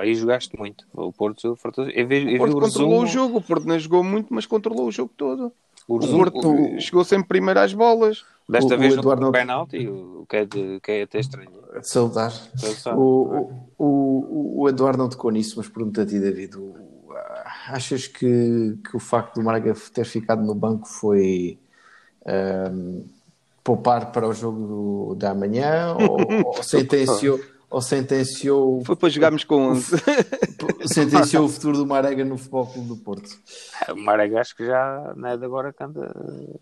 aí 0.00 0.14
jogaste 0.14 0.58
muito. 0.58 0.86
O 0.94 1.12
Porto 1.12 1.54
fartou- 1.56 1.88
Eu 1.90 2.08
vi, 2.08 2.34
eu 2.34 2.36
O 2.36 2.38
Porto 2.38 2.56
o 2.56 2.60
controlou 2.62 2.90
resumo. 3.02 3.02
o 3.02 3.06
jogo. 3.06 3.38
O 3.38 3.42
Porto 3.42 3.66
não 3.66 3.78
jogou 3.78 4.02
muito, 4.02 4.32
mas 4.32 4.46
controlou 4.46 4.86
o 4.86 4.90
jogo 4.90 5.12
todo. 5.14 5.52
O 5.86 5.96
O 5.96 5.98
resumo 5.98 6.30
Porto 6.30 6.80
chegou 6.80 7.04
sempre 7.04 7.28
primeiro 7.28 7.60
às 7.60 7.74
bolas. 7.74 8.24
desta 8.48 8.74
o- 8.74 8.78
vez 8.78 8.94
o 8.94 8.96
no 8.96 9.02
Eduardo 9.02 9.22
não- 9.22 9.32
penalti, 9.32 9.86
o 9.86 10.24
que 10.26 10.36
é, 10.36 10.44
de, 10.46 10.80
que 10.80 10.90
é 10.92 11.02
até 11.02 11.20
estranho. 11.20 11.50
De 11.78 11.86
saudar. 11.86 12.32
O, 12.96 13.00
o, 13.78 13.84
o, 13.84 14.62
o 14.62 14.68
Eduardo 14.70 14.96
não 14.98 15.08
tocou 15.10 15.30
nisso, 15.30 15.54
mas 15.58 15.68
pergunto 15.68 16.00
a 16.00 16.06
ti, 16.06 16.18
David. 16.18 16.56
o- 16.56 16.74
ah, 17.12 17.72
achas 17.74 18.06
que, 18.06 18.78
que 18.88 18.96
o 18.96 18.98
facto 18.98 19.34
do 19.34 19.42
Marga 19.44 19.74
ter 19.92 20.06
ficado 20.06 20.42
no 20.42 20.54
banco 20.54 20.88
foi 20.88 21.58
ahm, 22.26 23.02
poupar 23.62 24.10
para 24.12 24.26
o 24.26 24.32
jogo 24.32 24.66
do, 25.10 25.14
da 25.16 25.34
manhã 25.34 25.94
ou, 25.98 26.46
ou 26.46 26.62
sentenciou, 26.64 27.38
ou 27.70 27.80
sentenciou, 27.82 28.82
Foi 28.84 28.96
para 28.96 29.08
jogarmos 29.08 29.44
com 29.44 29.56
11. 29.68 29.96
sentenciou 30.86 31.44
o 31.44 31.48
futuro 31.48 31.76
do 31.78 31.86
Marega 31.86 32.24
no 32.24 32.38
Futebol 32.38 32.66
Clube 32.66 32.88
do 32.88 32.96
Porto? 32.96 33.28
O 33.90 33.96
Marega 33.96 34.40
acho 34.40 34.56
que 34.56 34.64
já 34.66 35.12
não 35.16 35.28
é 35.28 35.36
de 35.36 35.44
agora 35.44 35.72
que 35.72 35.82
anda 35.82 36.12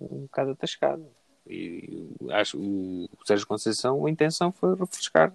um 0.01 0.23
bocado 0.23 0.51
atascado. 0.53 1.07
E 1.49 2.09
acho 2.31 2.59
o 2.59 3.09
Sérgio 3.25 3.47
Conceição, 3.47 4.05
a 4.05 4.11
intenção 4.11 4.51
foi 4.51 4.75
refrescar, 4.75 5.33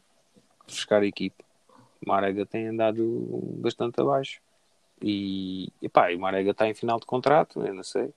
refrescar 0.67 1.01
a 1.01 1.05
equipe. 1.05 1.43
O 2.05 2.09
Marega 2.09 2.45
tem 2.45 2.67
andado 2.67 3.03
bastante 3.59 4.01
abaixo. 4.01 4.41
E, 5.01 5.69
e 5.81 5.87
pá, 5.89 6.11
e 6.11 6.15
o 6.15 6.19
Marega 6.19 6.51
está 6.51 6.67
em 6.67 6.73
final 6.73 6.99
de 6.99 7.05
contrato, 7.05 7.61
eu 7.65 7.73
não 7.73 7.83
sei. 7.83 8.09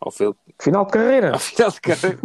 Ao, 0.00 0.10
fil- 0.10 0.36
Final 0.60 0.84
de 0.86 0.92
carreira. 0.92 1.32
ao 1.32 1.38
final 1.40 1.70
de 1.70 1.80
carreira. 1.80 2.18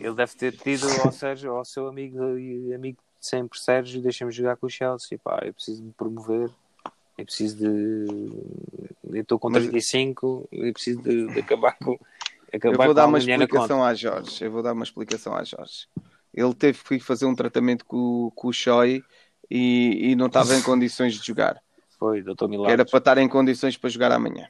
Ele 0.00 0.14
deve 0.14 0.34
ter 0.34 0.56
pedido 0.58 0.86
ao 1.04 1.12
Sérgio, 1.12 1.52
ao 1.52 1.64
seu 1.64 1.86
amigo 1.86 2.36
e 2.38 2.74
amigo 2.74 2.98
sempre, 3.20 3.58
Sérgio, 3.58 4.00
deixa-me 4.00 4.32
jogar 4.32 4.56
com 4.56 4.66
o 4.66 4.70
Chelsea. 4.70 5.18
Pá, 5.22 5.40
eu 5.44 5.52
preciso 5.54 5.80
de 5.80 5.86
me 5.88 5.92
promover. 5.92 6.50
Eu 7.18 7.24
preciso 7.24 7.56
de. 7.56 8.06
Eu 9.12 9.22
estou 9.22 9.38
com 9.38 9.50
Mas- 9.50 9.62
35, 9.64 10.48
eu 10.50 10.72
preciso 10.72 11.02
de, 11.02 11.26
de 11.32 11.40
acabar 11.40 11.76
com. 11.78 11.92
Eu 11.92 11.98
Acabar 12.56 12.76
vou 12.78 12.86
com 12.88 12.94
dar 12.94 13.04
a 13.04 13.06
uma 13.06 13.18
explicação 13.18 13.84
à 13.84 13.94
Jorge. 13.94 14.44
Eu 14.44 14.50
vou 14.50 14.62
dar 14.62 14.72
uma 14.72 14.82
explicação 14.84 15.34
à 15.34 15.44
Jorge. 15.44 15.86
Ele 16.34 16.54
teve 16.54 16.82
que 16.82 16.98
fazer 16.98 17.26
um 17.26 17.34
tratamento 17.34 17.84
com, 17.84 18.32
com 18.34 18.48
o 18.48 18.52
Choi 18.52 19.02
e, 19.50 20.10
e 20.10 20.16
não 20.16 20.26
estava 20.26 20.54
em 20.56 20.62
condições 20.62 21.14
de 21.14 21.24
jogar. 21.26 21.60
Foi, 21.98 22.22
doutor 22.22 22.48
Milagres. 22.48 22.72
era 22.72 22.84
para 22.84 22.98
estar 22.98 23.18
em 23.18 23.28
condições 23.28 23.76
para 23.76 23.90
jogar 23.90 24.10
amanhã. 24.12 24.48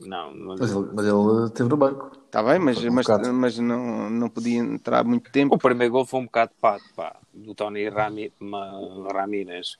Não, 0.00 0.32
não 0.32 0.56
Mas 0.58 0.70
ele, 0.70 0.88
mas 0.92 1.06
ele 1.06 1.44
esteve 1.46 1.68
no 1.70 1.76
banco. 1.76 2.12
Está 2.26 2.42
bem, 2.42 2.58
mas, 2.58 2.78
um 2.84 2.92
mas, 2.92 3.06
bocado. 3.06 3.32
mas 3.34 3.58
não, 3.58 4.08
não 4.10 4.28
podia 4.28 4.58
entrar 4.58 5.04
muito 5.04 5.30
tempo. 5.32 5.54
O 5.54 5.58
primeiro 5.58 5.92
gol 5.92 6.06
foi 6.06 6.20
um 6.20 6.24
bocado 6.24 6.52
pato, 6.60 6.84
pá, 6.94 7.16
do 7.32 7.54
Tony 7.54 7.88
Rami, 7.88 8.32
Ma, 8.38 8.70
Ramírez 9.12 9.76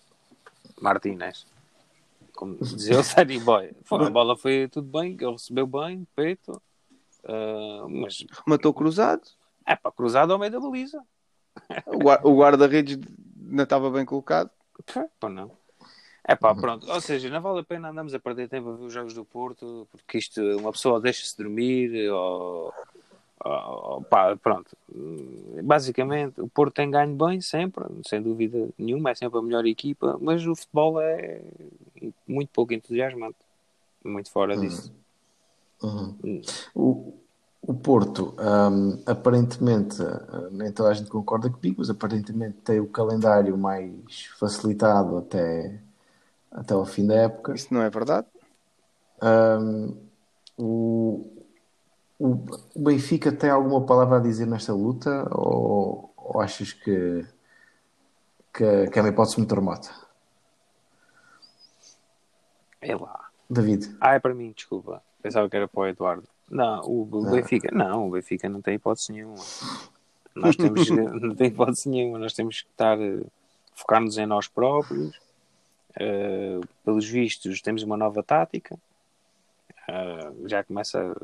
Martínez. 0.81 1.46
Como 2.35 2.57
dizia 2.57 2.98
o 2.98 3.02
Sunny 3.04 3.38
Boy. 3.38 3.72
Foi, 3.85 4.04
a 4.07 4.11
bola 4.11 4.37
foi 4.37 4.68
tudo 4.68 4.88
bem, 4.90 5.16
ele 5.20 5.33
recebeu 5.33 5.66
bem, 5.66 6.07
peito. 6.16 6.61
ah, 7.24 7.87
mas 7.88 8.24
Matou 8.46 8.72
cruzado. 8.74 9.22
é 9.66 9.76
para 9.76 9.92
cruzado 9.92 10.33
ao 10.33 10.38
meio 10.38 10.50
da 10.52 10.61
baliza. 10.61 11.02
O 12.22 12.37
guarda-redes 12.37 12.98
não 13.37 13.64
estava 13.64 13.90
bem 13.90 14.04
colocado. 14.04 14.50
Pá, 15.18 15.28
não. 15.28 15.50
É 16.28 16.36
pá, 16.36 16.54
pronto. 16.54 16.86
Ou 16.90 17.00
seja, 17.00 17.30
não 17.30 17.40
vale 17.40 17.60
a 17.60 17.64
pena 17.64 17.88
andarmos 17.88 18.12
a 18.12 18.20
perder 18.20 18.50
tempo 18.50 18.68
a 18.68 18.72
ver 18.74 18.84
os 18.84 18.92
jogos 18.92 19.14
do 19.14 19.24
Porto, 19.24 19.88
porque 19.90 20.18
isto, 20.18 20.42
uma 20.58 20.70
pessoa 20.70 21.00
deixa-se 21.00 21.34
dormir, 21.36 22.10
ou, 22.10 22.70
ou- 23.42 24.02
pá, 24.02 24.36
pronto. 24.36 24.76
Basicamente, 25.64 26.38
o 26.38 26.46
Porto 26.48 26.74
tem 26.74 26.90
ganho 26.90 27.14
bem 27.16 27.40
sempre, 27.40 27.84
sem 28.06 28.20
dúvida 28.20 28.68
nenhuma, 28.76 29.10
é 29.10 29.14
sempre 29.14 29.38
a 29.38 29.42
melhor 29.42 29.64
equipa, 29.66 30.18
mas 30.20 30.46
o 30.46 30.54
futebol 30.54 31.00
é 31.00 31.40
muito 32.26 32.50
pouco 32.52 32.74
entusiasmante, 32.74 33.38
muito 34.04 34.30
fora 34.30 34.54
disso. 34.54 34.92
Uhum. 35.82 36.42
O, 36.74 37.14
o 37.62 37.74
Porto, 37.74 38.34
hum, 38.38 39.02
aparentemente, 39.06 40.02
uh, 40.02 40.50
nem 40.50 40.70
toda 40.72 40.90
a 40.90 40.94
gente 40.94 41.08
concorda 41.08 41.48
comigo, 41.48 41.76
mas 41.78 41.88
aparentemente 41.88 42.58
tem 42.58 42.80
o 42.80 42.86
calendário 42.86 43.56
mais 43.56 44.26
facilitado 44.38 45.16
até, 45.16 45.80
até 46.50 46.74
ao 46.74 46.84
fim 46.84 47.06
da 47.06 47.14
época. 47.14 47.54
Isso 47.54 47.72
não 47.72 47.82
é 47.82 47.90
verdade. 47.90 48.26
Hum, 49.22 49.96
o, 50.56 51.44
o, 52.18 52.44
o 52.74 52.80
Benfica 52.80 53.32
tem 53.32 53.50
alguma 53.50 53.84
palavra 53.84 54.18
a 54.18 54.20
dizer 54.20 54.46
nesta 54.46 54.72
luta 54.72 55.28
ou, 55.30 56.12
ou 56.16 56.40
achas 56.40 56.72
que, 56.72 57.24
que, 58.52 58.87
que 58.88 58.98
é 58.98 59.02
uma 59.02 59.08
hipótese 59.08 59.38
muito 59.38 59.54
remota? 59.54 59.90
É 62.80 62.94
lá. 62.94 63.28
David, 63.50 63.96
Ah, 64.00 64.14
é 64.14 64.18
para 64.18 64.34
mim, 64.34 64.52
desculpa. 64.54 65.02
Pensava 65.22 65.48
que 65.48 65.56
era 65.56 65.66
para 65.66 65.80
o 65.80 65.87
Eduardo. 65.87 66.28
Não, 66.50 66.80
o, 66.82 67.02
o. 67.02 67.30
Benfica, 67.30 67.70
não, 67.72 68.08
o 68.08 68.11
Benfica 68.11 68.48
não 68.48 68.61
tem 68.61 68.74
hipótese 68.74 69.12
nenhuma. 69.12 69.37
Nós 70.34 70.56
temos, 70.56 70.88
não 71.20 71.34
tem 71.34 71.48
hipótese 71.48 71.88
nenhuma, 71.88 72.18
nós 72.18 72.32
temos 72.32 72.62
que 72.62 72.68
estar, 72.70 72.98
eh, 73.00 73.22
focar-nos 73.74 74.16
em 74.16 74.26
nós 74.26 74.48
próprios. 74.48 75.18
Eh, 75.98 76.61
pelos 76.84 77.06
vistos, 77.08 77.61
temos 77.61 77.82
uma 77.82 77.96
nova 77.96 78.22
tática. 78.22 78.78
Eh, 79.88 80.32
já 80.46 80.62
começa, 80.62 81.16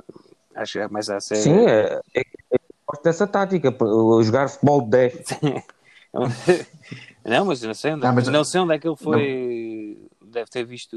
acho 0.55 0.73
que 0.73 0.79
já 0.81 0.89
começa 0.89 1.17
a 1.17 1.21
ser. 1.21 1.37
Sim, 1.37 1.67
é, 1.67 2.01
é, 2.15 2.21
é, 2.21 2.59
gosto 2.87 3.05
dessa 3.05 3.27
tática, 3.27 3.71
para 3.71 3.87
jogar 4.23 4.49
futebol 4.49 4.83
de 4.83 4.91
10. 4.91 5.15
não, 7.25 7.45
mas 7.47 7.63
não 7.63 7.75
sei 7.75 7.93
onde, 7.93 8.03
Não, 8.05 8.15
mas- 8.15 8.29
não 8.29 8.45
sei 8.45 8.61
onde 8.61 8.75
é 8.75 8.79
que 8.79 8.89
ele 8.89 8.97
foi. 8.97 9.99
Deve 10.21 10.51
ter 10.51 10.65
visto, 10.65 10.97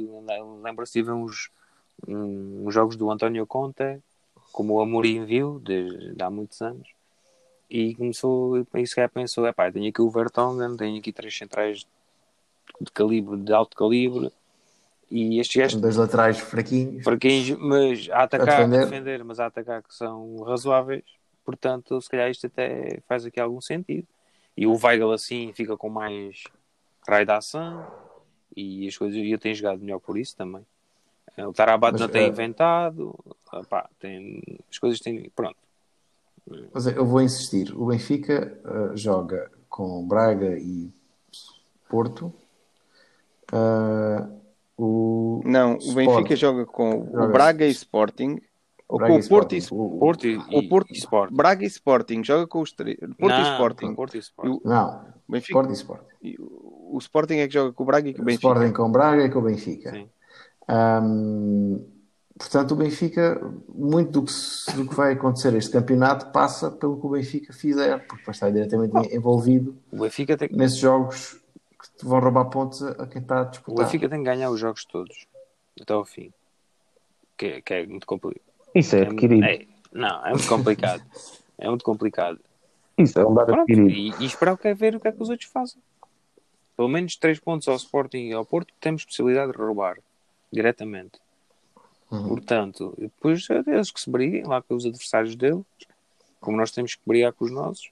lembra-se 0.63 0.93
de 0.93 1.03
ver 1.03 1.11
uns, 1.11 1.51
uns 2.07 2.73
jogos 2.73 2.95
do 2.95 3.11
António 3.11 3.45
Conte, 3.45 3.99
como 4.51 4.73
o 4.73 4.81
Amorim 4.81 5.25
viu, 5.25 5.59
desde 5.59 6.15
de 6.15 6.23
há 6.23 6.29
muitos 6.31 6.59
anos, 6.61 6.87
e 7.69 7.93
começou, 7.93 8.57
e 8.73 8.87
se 8.87 8.95
calhar 8.95 9.09
pensou: 9.09 9.45
é 9.45 9.51
pá, 9.51 9.71
tenho 9.71 9.89
aqui 9.89 10.01
o 10.01 10.09
Vertonghen, 10.09 10.75
tenho 10.75 10.97
aqui 10.97 11.11
três 11.11 11.37
centrais 11.37 11.85
de 12.81 12.91
calibre, 12.91 13.37
de 13.37 13.53
alto 13.53 13.75
calibre, 13.75 14.31
e 15.09 15.39
estes 15.39 15.55
gajos 15.55 15.81
dois 15.81 15.95
laterais 15.95 16.37
fraquinhos. 16.37 17.03
fraquinhos, 17.03 17.57
mas 17.59 18.09
a 18.09 18.23
atacar, 18.23 18.49
a 18.49 18.67
defender. 18.67 18.85
defender. 18.85 19.23
mas 19.23 19.39
a 19.39 19.45
atacar 19.45 19.81
que 19.81 19.93
são 19.93 20.43
razoáveis. 20.43 21.03
Portanto, 21.45 21.99
se 22.01 22.09
calhar 22.09 22.29
isto 22.29 22.47
até 22.47 22.99
faz 23.07 23.25
aqui 23.25 23.39
algum 23.39 23.61
sentido. 23.61 24.05
E 24.55 24.67
o 24.67 24.73
Weigl 24.75 25.11
assim 25.11 25.53
fica 25.53 25.77
com 25.77 25.87
mais 25.89 26.43
raio 27.07 27.25
de 27.25 27.31
ação 27.31 27.87
e 28.55 28.87
as 28.87 28.97
coisas, 28.97 29.17
e 29.17 29.31
eu 29.31 29.37
tenho 29.39 29.55
jogado 29.55 29.79
melhor 29.79 29.99
por 29.99 30.17
isso 30.17 30.35
também. 30.35 30.65
Eh, 31.37 31.47
O 31.47 31.53
Tarabat 31.53 31.97
não 31.97 32.09
tem 32.09 32.25
eh, 32.25 32.27
inventado, 32.27 33.17
Ah, 33.49 33.63
pá, 33.63 33.89
tem, 33.99 34.41
as 34.69 34.77
coisas 34.77 34.99
têm. 34.99 35.29
Pronto. 35.35 35.55
Mas 36.73 36.87
eu 36.87 37.05
vou 37.05 37.21
insistir. 37.21 37.73
O 37.77 37.85
Benfica 37.85 38.59
uh, 38.65 38.97
joga 38.97 39.51
com 39.69 40.05
Braga 40.07 40.57
e 40.57 40.91
Porto. 41.89 42.33
Uh, 43.53 44.37
o 44.77 45.41
Não, 45.45 45.75
o 45.75 45.77
Sporting- 45.77 45.95
Benfica 46.15 46.35
joga 46.35 46.65
com 46.65 46.99
o 47.01 47.27
Braga 47.29 47.65
e 47.65 47.71
Sporting 47.71 48.39
Ou 48.89 48.97
Braga 48.99 49.13
com 49.13 49.19
e 49.19 49.23
o 49.25 49.29
Porto 49.29 49.53
e 49.55 49.57
Sporting. 49.57 49.83
O- 49.95 49.99
Porto 49.99 50.27
e, 50.27 50.37
O 50.37 50.69
Porto- 50.69 50.91
e 50.93 50.97
Sport. 50.97 51.33
Braga 51.33 51.63
e 51.63 51.67
Sporting, 51.67 52.23
joga 52.23 52.45
com 52.47 52.61
os 52.61 52.71
três. 52.71 52.97
Porto 52.99 53.35
e 53.35 53.41
Não, 53.43 53.51
Sporting. 53.53 53.95
Porto 53.95 54.15
e 54.15 54.19
Sport. 54.19 54.47
E 54.47 54.51
o 54.51 54.61
Não, 54.63 55.01
Benfica, 55.27 55.51
Sport 55.53 55.69
e 55.69 55.73
Sporting. 55.73 56.05
e 56.23 56.35
o 56.39 56.67
o 56.89 56.97
Sporting 56.99 57.33
é 57.35 57.47
que 57.49 57.53
joga 57.53 57.73
com 57.73 57.83
o 57.83 57.85
Braga 57.85 58.07
e 58.09 58.13
com 58.13 58.21
o 58.21 58.25
Benfica. 58.25 58.47
Sporting 58.47 58.73
com 58.73 58.89
Braga 58.91 59.23
e 59.25 59.29
com 59.29 59.39
o 59.39 59.41
Benfica. 59.41 59.91
Portanto, 62.39 62.71
o 62.71 62.75
Benfica, 62.75 63.41
muito 63.73 64.11
do 64.11 64.23
que, 64.23 64.31
do 64.75 64.87
que 64.87 64.95
vai 64.95 65.13
acontecer 65.13 65.53
este 65.55 65.71
campeonato 65.71 66.27
passa 66.31 66.69
pelo 66.69 66.99
que 66.99 67.05
o 67.07 67.09
Benfica 67.09 67.51
fizer, 67.51 68.05
porque 68.07 68.23
vai 68.23 68.33
estar 68.33 68.49
diretamente 68.51 69.15
envolvido 69.15 69.75
O 69.91 70.01
Benfica 70.01 70.37
tem, 70.37 70.47
nesses 70.51 70.77
jogos 70.77 71.41
que 71.79 71.89
te 71.97 72.05
vão 72.05 72.19
roubar 72.19 72.45
pontos 72.45 72.81
a 72.81 73.07
quem 73.07 73.21
está 73.21 73.39
a 73.39 73.41
o 73.43 73.49
disputar. 73.49 73.85
Benfica 73.85 74.09
tem 74.09 74.19
que 74.19 74.25
ganhar 74.25 74.49
os 74.49 74.59
jogos 74.59 74.85
todos. 74.85 75.25
Até 75.79 75.93
ao 75.93 76.05
fim. 76.05 76.31
Que, 77.37 77.45
é- 77.45 77.61
que 77.61 77.73
é 77.73 77.85
muito 77.85 78.07
complicado. 78.07 78.43
Isso 78.73 78.95
é 78.95 79.01
adquirido. 79.03 79.45
É, 79.45 79.65
não, 79.91 80.25
é 80.25 80.31
muito 80.31 80.47
complicado. 80.47 81.03
é 81.57 81.69
muito 81.69 81.85
complicado. 81.85 82.39
Isso 82.97 83.19
é 83.19 83.25
um 83.27 83.33
dado 83.33 83.47
Pronto, 83.47 83.61
adquirido. 83.71 83.89
e, 83.89 84.23
e 84.23 84.25
esperar 84.25 84.53
o 84.53 84.57
que 84.57 84.67
é 84.67 84.73
ver 84.73 84.95
o 84.95 84.99
que 84.99 85.07
é 85.07 85.11
que 85.11 85.21
os 85.21 85.29
outros 85.29 85.49
fazem. 85.49 85.81
Pelo 86.75 86.87
menos 86.89 87.15
3 87.15 87.39
pontos 87.39 87.67
ao 87.67 87.75
Sporting 87.75 88.29
e 88.29 88.33
ao 88.33 88.45
Porto 88.45 88.73
temos 88.79 89.05
possibilidade 89.05 89.51
de 89.51 89.57
roubar 89.57 89.97
diretamente. 90.51 91.19
Uhum. 92.09 92.27
Portanto, 92.29 92.95
depois 92.97 93.47
é 93.49 93.61
deles 93.61 93.91
que 93.91 93.99
se 93.99 94.09
briguem 94.09 94.43
lá 94.45 94.61
com 94.61 94.75
os 94.75 94.85
adversários 94.85 95.35
deles, 95.35 95.63
como 96.39 96.55
nós 96.57 96.71
temos 96.71 96.95
que 96.95 97.01
brigar 97.05 97.33
com 97.33 97.45
os 97.45 97.51
nossos. 97.51 97.89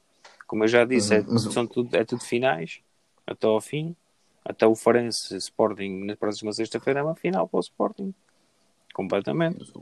Como 0.48 0.64
eu 0.64 0.68
já 0.68 0.86
disse, 0.86 1.16
Uhum, 1.18 1.36
é, 1.36 1.40
são 1.40 1.68
tudo, 1.68 1.96
é 1.96 2.04
tudo 2.06 2.24
finais, 2.24 2.80
até 3.26 3.48
ao 3.48 3.60
fim. 3.62 3.96
Até 4.44 4.68
o 4.68 4.76
Farense 4.76 5.36
Sporting 5.38 6.06
na 6.06 6.16
próxima 6.16 6.54
sexta-feira 6.54 7.00
é 7.00 7.04
uma 7.04 7.16
final 7.16 7.48
para 7.48 7.58
o 7.58 7.62
Sporting. 7.62 8.14
Completamente. 8.94 9.74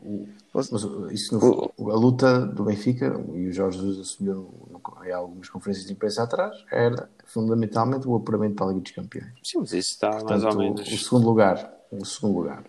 Mas 0.53 0.71
isso 1.11 1.37
no- 1.37 1.91
a 1.91 1.95
luta 1.95 2.39
do 2.47 2.63
Benfica, 2.63 3.07
e 3.33 3.47
o 3.47 3.51
Jorge 3.53 3.77
Jesus 3.79 3.99
assumiu 3.99 4.35
no- 4.71 4.79
no- 4.79 5.05
em 5.05 5.11
algumas 5.11 5.49
conferências 5.49 5.85
de 5.85 5.93
imprensa 5.93 6.23
atrás, 6.23 6.55
era 6.71 7.09
fundamentalmente 7.25 8.07
o 8.07 8.15
apuramento 8.15 8.55
para 8.55 8.65
a 8.65 8.69
Liga 8.69 8.81
dos 8.81 8.91
Campeões. 8.91 9.33
Sim, 9.43 9.59
mas 9.59 9.73
isso 9.73 9.91
está 9.91 10.09
mais 10.09 10.23
Portanto, 10.23 10.45
ou 10.47 10.53
o, 10.53 10.57
menos. 10.57 10.91
o 10.91 10.97
segundo 10.97 11.25
lugar. 11.27 11.73
O 11.91 12.05
segundo 12.05 12.37
lugar. 12.37 12.63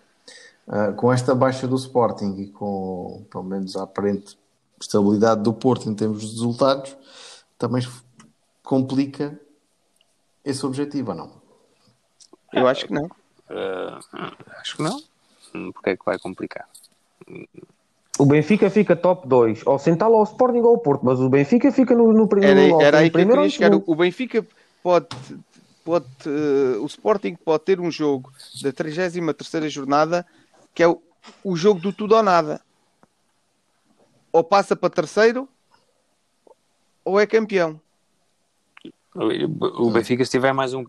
Ah, 0.67 0.91
com 0.91 1.11
esta 1.11 1.33
baixa 1.33 1.67
do 1.67 1.75
Sporting 1.75 2.35
e 2.37 2.47
com, 2.49 3.25
pelo 3.31 3.43
menos, 3.43 3.75
a 3.75 3.83
aparente 3.83 4.37
estabilidade 4.79 5.41
do 5.41 5.53
Porto 5.53 5.89
em 5.89 5.95
termos 5.95 6.21
de 6.21 6.27
resultados, 6.31 6.95
também 7.57 7.81
complica 8.61 9.39
esse 10.45 10.65
objetivo, 10.65 11.11
ou 11.11 11.17
não? 11.17 11.41
Eu 12.53 12.67
acho 12.67 12.85
que 12.85 12.93
não. 12.93 13.09
eh, 13.49 13.99
acho 14.61 14.77
que 14.77 14.83
não. 14.83 15.01
Hum, 15.53 15.71
Porque 15.71 15.89
é 15.91 15.97
que 15.97 16.05
vai 16.05 16.19
complicar? 16.19 16.67
O 18.17 18.25
Benfica 18.25 18.69
fica 18.69 18.95
top 18.95 19.27
2, 19.27 19.65
ou 19.65 19.77
sentá-lo 19.77 20.15
ao 20.15 20.23
Sporting 20.23 20.59
ou 20.59 20.69
ao 20.69 20.77
Porto, 20.77 21.05
mas 21.05 21.19
o 21.19 21.29
Benfica 21.29 21.71
fica 21.71 21.93
no, 21.95 22.13
no 22.13 22.27
primeiro 22.27 22.59
Era, 22.59 22.83
era 22.83 22.97
aí 22.99 23.09
que 23.09 23.17
eu 23.17 23.19
primeiro 23.19 23.41
no 23.41 23.49
chegar. 23.49 23.73
O 23.85 23.95
Benfica 23.95 24.45
pode, 24.81 25.07
pode 25.83 26.05
eh, 26.25 26.77
o 26.79 26.85
Sporting 26.85 27.35
pode 27.35 27.63
ter 27.63 27.81
um 27.81 27.91
jogo 27.91 28.31
da 28.61 28.71
33 28.71 29.71
jornada 29.71 30.25
que 30.73 30.83
é 30.83 30.87
o, 30.87 31.01
o 31.43 31.55
jogo 31.55 31.79
do 31.79 31.91
tudo 31.91 32.15
ou 32.15 32.23
nada. 32.23 32.61
Ou 34.31 34.43
passa 34.43 34.75
para 34.75 34.89
terceiro 34.89 35.47
ou 37.03 37.19
é 37.19 37.27
campeão. 37.27 37.79
O 39.15 39.89
Benfica, 39.91 40.25
se 40.25 40.31
tiver 40.31 40.53
mais 40.53 40.73
um. 40.73 40.83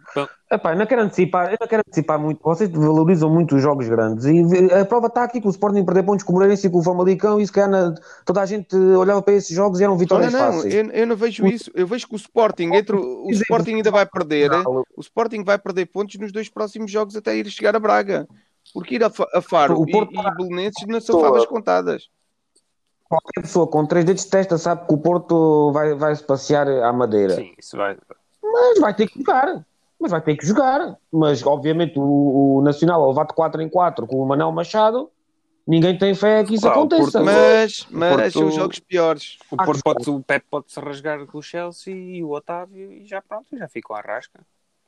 Epá, 0.51 0.73
eu 0.73 0.79
não 0.79 0.87
quero 0.87 1.03
antecipar, 1.03 1.47
eu 1.53 1.57
não 1.61 1.69
quero 1.69 1.83
antecipar 1.87 2.19
muito. 2.19 2.41
Vocês 2.43 2.69
valorizam 2.71 3.31
muito 3.33 3.55
os 3.57 3.63
jogos 3.63 3.89
grandes 3.89 4.25
e 4.25 4.41
a 4.75 4.85
prova 4.85 5.07
está 5.07 5.23
aqui 5.25 5.41
que 5.41 5.47
o 5.47 5.51
Sporting 5.51 5.85
perder 5.85 6.03
pontos 6.03 6.25
com 6.25 6.33
o 6.33 6.35
Moreirense 6.35 6.67
e 6.67 6.71
com 6.71 6.79
o 6.79 6.83
Famalicão 6.83 7.41
e 7.41 7.47
se 7.47 7.53
calhar 7.53 7.71
na- 7.71 7.95
toda 8.25 8.41
a 8.41 8.47
gente 8.47 8.75
olhava 8.75 9.23
para 9.23 9.35
esses 9.35 9.55
jogos 9.55 9.79
e 9.81 9.85
eram 9.85 9.95
Não, 9.95 9.99
vitórias 9.99 10.33
não, 10.33 10.39
fáceis. 10.41 10.75
eu, 10.75 10.91
eu 10.91 11.07
não 11.07 11.15
vejo 11.17 11.47
isso. 11.47 11.71
Eu 11.75 11.87
vejo 11.87 12.09
que 12.09 12.15
o 12.15 12.17
Sporting, 12.17 12.71
entre 12.75 12.97
o, 12.97 13.27
o 13.27 13.31
Sporting 13.31 13.75
ainda 13.77 13.91
vai 13.93 14.05
perder. 14.07 14.51
O 14.97 15.01
Sporting 15.01 15.45
vai 15.45 15.59
perder 15.59 15.87
pontos 15.87 16.17
nos 16.19 16.33
dois 16.33 16.49
próximos 16.49 16.91
jogos 16.91 17.15
até 17.17 17.37
ir 17.37 17.47
chegar 17.51 17.77
a 17.77 17.81
Braga. 17.81 18.27
Porque 18.75 18.97
ir 18.97 19.05
a, 19.05 19.13
a 19.35 19.41
Faro 19.41 19.79
O 19.81 19.89
e, 19.89 19.93
Porto- 19.93 20.13
e 20.13 20.35
Belenenses 20.37 20.85
não 20.89 21.01
são 21.01 21.21
favas 21.21 21.47
contadas. 21.47 22.09
Qualquer 23.09 23.41
pessoa 23.43 23.67
com 23.69 23.87
três 23.87 24.05
dedos 24.05 24.25
de 24.25 24.31
testa 24.31 24.59
sabe 24.59 24.87
que 24.87 24.95
o 24.95 24.99
Porto 24.99 25.71
vai, 25.73 25.95
vai 25.95 26.15
se 26.15 26.25
passear 26.25 26.67
à 26.69 26.93
Madeira. 26.93 27.35
Sim, 27.37 27.55
isso 27.59 27.77
vai. 27.77 27.97
Mas 28.43 28.79
vai 28.81 28.95
ter 28.95 29.07
que 29.09 29.19
jogar. 29.19 29.65
Mas 29.99 30.11
vai 30.11 30.21
ter 30.21 30.37
que 30.37 30.47
jogar. 30.47 30.99
Mas, 31.13 31.45
obviamente, 31.47 31.99
o, 31.99 32.57
o 32.59 32.63
Nacional 32.63 33.03
a 33.05 33.09
levar 33.09 33.27
de 33.27 33.35
4 33.35 33.63
em 33.63 33.69
4 33.69 34.07
com 34.07 34.17
o 34.17 34.27
Manel 34.27 34.51
Machado, 34.53 35.11
ninguém 35.67 35.97
tem 35.97 36.15
fé 36.15 36.45
que 36.45 36.55
isso 36.55 36.67
Ah, 36.69 36.73
aconteça. 36.73 37.03
Porto- 37.03 37.25
Mas, 37.25 37.87
mas 37.91 38.15
Porto- 38.15 38.33
são 38.33 38.51
jogos 38.51 38.79
piores. 38.81 39.39
O, 39.51 39.57
Porto 39.57 39.83
pode, 39.83 40.11
o 40.11 40.21
Pep 40.21 40.45
pode 40.51 40.71
se 40.73 40.81
rasgar 40.81 41.25
com 41.27 41.39
o 41.39 41.43
Chelsea 41.43 41.95
e 41.95 42.23
o 42.25 42.31
Otávio 42.31 42.93
e 42.93 43.07
já 43.07 43.23
pronto, 43.23 43.47
já 43.57 43.69
ficam 43.69 43.95
à 43.97 44.01
rasca. 44.01 44.41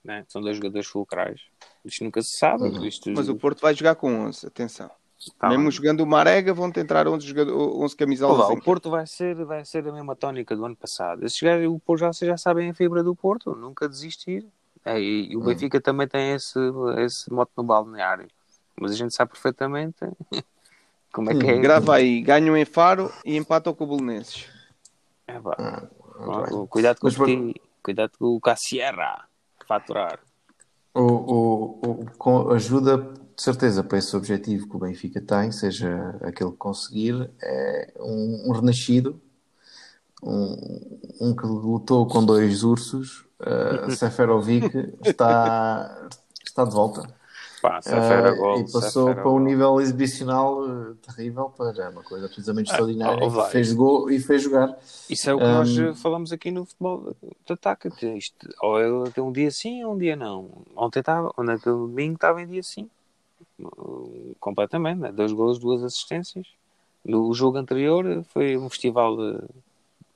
Né? 0.04 0.24
São 0.28 0.40
dois 0.42 0.56
jogadores 0.56 0.86
fulcrais. 0.86 1.40
Isto 1.84 2.04
nunca 2.04 2.20
se 2.22 2.36
sabe. 2.36 2.86
Isto, 2.86 3.10
Mas 3.10 3.28
o 3.28 3.34
Porto 3.36 3.60
vai 3.60 3.74
jogar 3.74 3.94
com 3.94 4.12
11, 4.26 4.46
atenção. 4.46 4.90
Tá 5.38 5.48
Mesmo 5.48 5.64
bem. 5.64 5.72
jogando 5.72 6.00
o 6.00 6.06
Marega, 6.06 6.54
vão 6.54 6.70
tentar 6.70 7.08
11, 7.08 7.26
jogador, 7.26 7.82
11 7.82 7.96
camisolas. 7.96 8.46
Olá, 8.46 8.54
o 8.54 8.62
Porto 8.62 8.88
vai 8.90 9.06
ser, 9.06 9.34
vai 9.44 9.64
ser 9.64 9.86
a 9.88 9.92
mesma 9.92 10.14
tónica 10.14 10.54
do 10.54 10.64
ano 10.64 10.76
passado. 10.76 11.24
Esses 11.26 11.40
gajos, 11.40 11.68
o 11.68 11.78
Porto 11.80 12.00
já, 12.00 12.12
vocês 12.12 12.28
já 12.28 12.36
sabem 12.36 12.70
a 12.70 12.74
fibra 12.74 13.02
do 13.02 13.14
Porto, 13.16 13.54
nunca 13.56 13.88
desistir. 13.88 14.46
É, 14.84 15.00
e, 15.00 15.32
e 15.32 15.36
o 15.36 15.40
Benfica 15.40 15.80
também 15.80 16.06
tem 16.06 16.32
esse, 16.34 16.58
esse 16.98 17.32
moto 17.32 17.50
no 17.56 17.64
balneário. 17.64 18.28
Mas 18.80 18.92
a 18.92 18.94
gente 18.94 19.12
sabe 19.12 19.32
perfeitamente 19.32 19.98
como 21.12 21.30
é 21.30 21.34
que 21.34 21.46
é. 21.46 21.58
Grava 21.58 21.96
aí, 21.96 22.20
ganham 22.22 22.56
em 22.56 22.64
Faro 22.64 23.12
e 23.24 23.36
empatam 23.36 23.74
com 23.74 23.84
o 23.84 23.96
Belenenses. 23.96 24.46
É, 25.26 25.38
pá. 25.40 25.56
Ah, 25.58 26.66
cuidado 26.70 27.00
com 27.00 27.06
Mas, 27.08 27.18
o 27.18 27.24
Petit, 27.24 27.60
cuidado 27.82 28.12
com 28.18 28.26
o 28.36 28.40
Cassiera 28.40 29.24
faturar. 29.66 30.20
O, 30.94 31.02
o, 31.02 31.80
o- 31.82 32.10
com 32.16 32.50
ajuda 32.50 33.12
de 33.39 33.45
certeza 33.45 33.84
para 33.84 33.99
esse 33.99 34.16
objetivo 34.16 34.68
que 34.68 34.74
o 34.74 34.80
Benfica 34.80 35.20
tem, 35.20 35.53
seja 35.53 36.16
aquele 36.22 36.51
que 36.51 36.57
conseguir, 36.57 37.30
é 37.41 37.93
um, 38.01 38.49
um 38.49 38.53
renascido, 38.53 39.22
um, 40.20 40.99
um 41.20 41.36
que 41.36 41.47
lutou 41.47 42.05
com 42.09 42.24
dois 42.24 42.64
ursos, 42.64 43.24
uh, 43.39 43.89
Seferovic 43.95 44.93
está, 45.05 46.09
está 46.45 46.64
de 46.64 46.72
volta. 46.72 47.16
Fera 47.61 48.32
Uh, 48.32 48.36
gol. 48.36 48.61
e 48.61 48.72
passou 48.72 49.14
para 49.14 49.28
um 49.28 49.41
nível 49.41 49.80
exibicional 49.80 50.62
uh, 50.62 50.95
terrível 50.97 51.51
para 51.51 51.91
uma 51.91 52.03
coisa 52.05 52.26
absolutamente 52.26 52.70
extraordinária. 52.70 53.24
oh, 53.24 53.30
vai. 53.30 53.51
fez 53.51 53.72
gol 53.72 54.11
e 54.11 54.20
fez 54.20 54.43
jogar. 54.43 54.78
Isso 55.11 55.28
é 55.28 55.34
o 55.34 55.39
que 55.39 55.45
Um, 55.45 55.53
nós 55.55 56.01
falamos 56.01 56.32
aqui 56.32 56.53
no 56.53 56.64
futebol 56.64 57.16
de 57.22 57.53
ataque. 57.53 57.91
que 57.91 58.07
Isto, 58.07 58.49
ou 58.62 58.80
ele 58.80 59.11
tem 59.11 59.24
um 59.24 59.32
dia 59.32 59.51
sim 59.51 59.82
ou 59.82 59.95
um 59.95 59.99
dia 59.99 60.14
não. 60.14 60.64
Ontem 60.76 61.01
estava, 61.01 61.32
naquele 61.39 61.74
domingo 61.74 62.14
estava 62.14 62.41
em 62.41 62.47
dia 62.47 62.62
sim. 62.62 62.89
Uh, 63.61 64.34
Completamente. 64.38 64.98
Né? 64.98 65.12
Dois 65.12 65.32
gols, 65.32 65.59
duas 65.59 65.82
assistências. 65.82 66.46
No 67.04 67.32
jogo 67.32 67.59
anterior 67.59 68.24
foi 68.32 68.56
um 68.56 68.68
festival 68.68 69.16
de, 69.16 69.38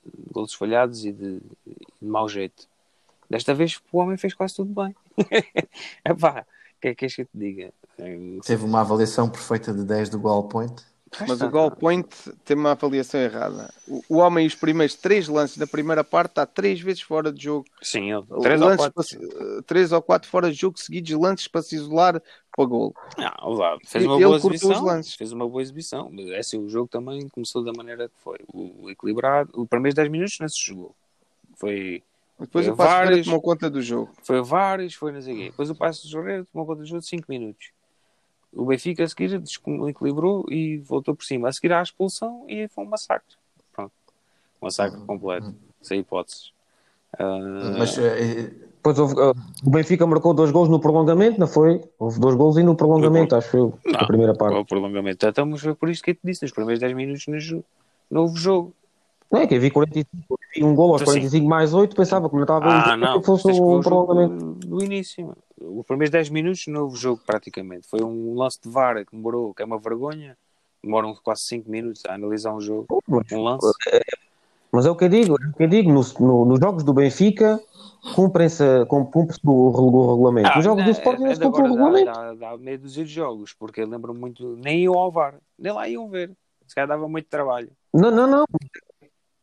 de 0.05 0.33
gols 0.33 0.55
falhados 0.55 1.05
e 1.05 1.13
de, 1.13 1.41
de 1.67 2.09
mau 2.09 2.29
jeito. 2.29 2.67
Desta 3.29 3.55
vez 3.55 3.81
o 3.91 3.99
homem 3.99 4.17
fez 4.17 4.35
quase 4.35 4.55
tudo 4.55 4.75
bem. 4.75 4.95
Epá, 6.05 6.45
o 6.77 6.81
que 6.81 6.89
é 6.89 6.95
que 6.95 7.05
és 7.07 7.15
que 7.15 7.23
eu 7.23 7.27
te 7.27 7.39
diga? 7.39 7.73
Eh, 7.99 8.39
Teve 8.45 8.65
uma 8.65 8.81
avaliação 8.81 9.29
perfeita 9.29 9.73
de 9.73 9.85
10 9.85 10.11
do 10.11 10.21
goal 10.21 10.45
point. 10.45 10.75
Mas 11.27 11.41
o 11.41 11.51
goal 11.51 11.71
point 11.71 12.09
tem 12.45 12.57
uma 12.57 12.73
avaliação 12.73 13.21
errada. 13.21 13.73
O, 13.87 14.03
o 14.09 14.17
homem, 14.17 14.47
os 14.47 14.55
primeiros 14.55 14.95
três 14.95 15.29
lances 15.29 15.59
da 15.59 15.67
primeira 15.67 16.03
parte, 16.03 16.31
está 16.31 16.47
três 16.47 16.81
vezes 16.81 17.03
fora 17.03 17.33
de 17.33 17.45
jogo. 17.45 17.67
Sim, 17.83 18.11
três 18.43 18.61
ou 18.61 18.77
quatro. 18.77 18.93
para 18.93 19.05
eh, 19.05 19.63
três 19.67 19.93
ou 19.93 20.03
quatro 20.03 20.29
fora 20.29 20.51
de 20.51 20.59
jogo 20.59 20.79
seguidos, 20.79 21.11
lances 21.13 21.47
para 21.49 21.63
se 21.63 21.77
isolar 21.77 22.23
para 22.55 22.65
gol. 22.67 22.95
Não, 23.19 23.51
lá, 23.55 23.79
fez 23.85 24.05
Ele 24.05 24.07
uma 24.13 24.19
boa 24.19 24.41
cortou 24.41 24.73
exibição. 24.73 25.03
Fez 25.19 25.33
uma 25.33 25.49
boa 25.49 25.63
exibição. 25.63 26.11
Mas, 26.13 26.27
É 26.31 26.39
assim, 26.39 26.59
o 26.59 26.69
jogo 26.69 26.89
também 26.89 27.29
começou 27.29 27.63
da 27.65 27.73
maneira 27.73 28.09
que 28.09 28.15
foi. 28.19 28.39
O, 28.53 28.85
o 28.85 28.91
equilibrado. 28.91 29.51
Os 29.55 29.69
primeiros 29.69 29.95
10 29.95 30.09
minutos 30.11 30.39
não 30.41 30.49
se 30.49 30.61
jogou. 30.65 30.95
Foi, 31.57 32.03
Depois 32.39 32.67
É, 32.67 32.73
o 32.73 32.77
Passo 32.77 32.89
Ferreira 32.91 33.11
vários- 33.11 33.27
tomou 33.27 33.41
conta 33.43 33.71
do 33.71 33.81
jogo. 33.83 34.11
foi 34.23 34.43
vários, 34.43 34.95
foi 34.95 35.13
não 35.13 35.21
sei 35.23 35.35
o 35.35 35.37
quê. 35.37 35.45
Depois 35.51 35.71
o 35.71 35.75
Passo 35.75 36.03
de 36.03 36.09
Jorreiro 36.13 36.47
tomou 36.53 36.67
conta 36.67 36.81
do 36.81 36.87
jogo 36.87 37.01
de 37.01 37.07
5 37.07 37.27
minutos. 37.29 37.71
O 38.53 38.67
Benfica 38.67 39.05
a 39.05 39.09
seguir 39.09 39.39
desequilibrou 39.39 40.45
e 40.51 40.79
voltou 40.79 41.15
por 41.15 41.25
cima. 41.25 41.49
A 41.49 41.53
seguir 41.53 41.73
à 41.73 41.83
expulsão 41.83 42.45
e 42.49 42.69
foi 42.69 42.85
um 42.85 42.89
massacre. 42.89 43.37
Pronto. 43.73 43.93
Um 44.61 44.67
massacre 44.67 45.01
completo. 45.07 45.55
Sem 45.81 46.01
hipóteses. 46.01 46.53
Ah, 47.19 47.75
Mas 47.79 47.97
eh, 47.99 48.53
Depois 48.83 48.99
houve, 48.99 49.15
uh, 49.15 49.33
o 49.65 49.71
Benfica 49.71 50.05
marcou 50.05 50.35
dois 50.35 50.51
gols 50.51 50.69
no 50.69 50.81
prolongamento, 50.81 51.39
não 51.39 51.47
foi? 51.47 51.81
Houve 52.01 52.19
dois 52.19 52.35
gols 52.35 52.57
e 52.57 52.65
no 52.65 52.75
prolongamento, 52.75 53.37
acho 53.37 53.57
eu, 53.57 53.79
Não, 53.87 54.07
primeira 54.09 54.35
parte. 54.35 54.57
o 54.59 54.65
prolongamento? 54.65 55.25
Então, 55.25 55.57
foi 55.57 55.73
por 55.73 55.89
isso 55.89 56.03
que 56.03 56.11
eu 56.11 56.15
te 56.17 56.21
disse. 56.25 56.43
Nos 56.43 56.51
primeiros 56.51 56.81
10 56.81 56.93
minutos 56.93 57.25
no, 57.29 57.37
no 57.37 57.65
novo 58.11 58.37
jogo. 58.37 58.75
Não 59.31 59.41
é 59.41 59.47
que 59.47 59.55
eu 59.55 59.61
vi 59.61 59.71
45, 59.71 60.09
eu 60.29 60.37
vi 60.57 60.65
um 60.65 60.75
gol 60.75 60.91
aos 60.93 61.01
Sim. 61.03 61.05
45 61.07 61.47
mais 61.47 61.73
8, 61.73 61.95
pensava 61.95 62.29
que 62.29 62.35
não 62.35 62.43
estava 62.43 62.67
a 62.67 62.83
ver 62.83 62.91
Ah, 62.91 62.97
não. 62.97 63.21
que 63.21 63.25
fosse 63.27 63.49
um 63.49 63.55
jogo 63.55 63.83
prolongamento. 63.83 64.67
do, 64.67 64.83
início. 64.85 65.33
Os 65.61 65.87
primeiros 65.87 66.11
10 66.11 66.29
minutos, 66.31 66.67
novo 66.67 66.97
jogo 66.97 67.23
praticamente. 67.25 67.87
Foi 67.87 68.03
um 68.03 68.35
lance 68.35 68.59
de 68.61 68.69
vara 68.69 69.05
que 69.05 69.15
demorou, 69.15 69.55
que 69.55 69.63
é 69.63 69.65
uma 69.65 69.79
vergonha. 69.79 70.37
demoram 70.83 71.15
quase 71.23 71.43
5 71.43 71.71
minutos 71.71 72.03
a 72.09 72.15
analisar 72.15 72.53
um 72.53 72.61
jogo, 72.61 72.89
Mas, 73.07 73.31
um 73.31 73.43
lance. 73.45 73.73
mas 74.73 74.85
é 74.85 74.91
o 74.91 74.97
que 74.97 75.05
eu 75.05 75.09
digo, 75.09 75.37
é 75.41 75.47
o 75.49 75.53
que 75.57 75.63
eu 75.63 75.69
digo 75.69 75.93
no, 75.93 76.03
no- 76.19 76.45
nos 76.45 76.59
jogos 76.59 76.83
do 76.83 76.93
Benfica 76.93 77.61
cumpre-se 78.15 78.85
cum- 78.87 79.05
cumpre-se 79.05 79.41
o, 79.45 79.51
o 79.51 80.11
regulamento. 80.13 80.49
Ah, 80.51 80.57
nos 80.57 80.65
jogos 80.65 80.85
do 80.85 80.91
é- 80.91 80.93
Sporting 80.93 81.23
não 81.23 81.31
é 81.31 81.35
se 81.35 81.41
de 81.41 81.47
cumpre 81.47 81.61
o 81.61 81.65
dá- 81.65 81.71
regulamento. 81.71 82.13
Dá, 82.13 82.35
dá 82.35 82.59
meia 82.59 82.79
dúzia 82.79 83.05
de 83.05 83.11
jogos, 83.13 83.53
porque 83.53 83.81
eu 83.83 83.87
lembro 83.89 84.13
muito, 84.15 84.57
nem 84.57 84.81
iam 84.81 84.95
ao 84.99 85.11
VAR, 85.11 85.37
nem 85.59 85.73
lá 85.73 85.89
iam 85.89 86.09
ver. 86.09 86.33
Se 86.67 86.75
calhar 86.75 86.89
dava 86.89 87.09
muito 87.09 87.29
trabalho. 87.29 87.71
Não, 87.93 88.11
não, 88.11 88.27
não. 88.27 88.45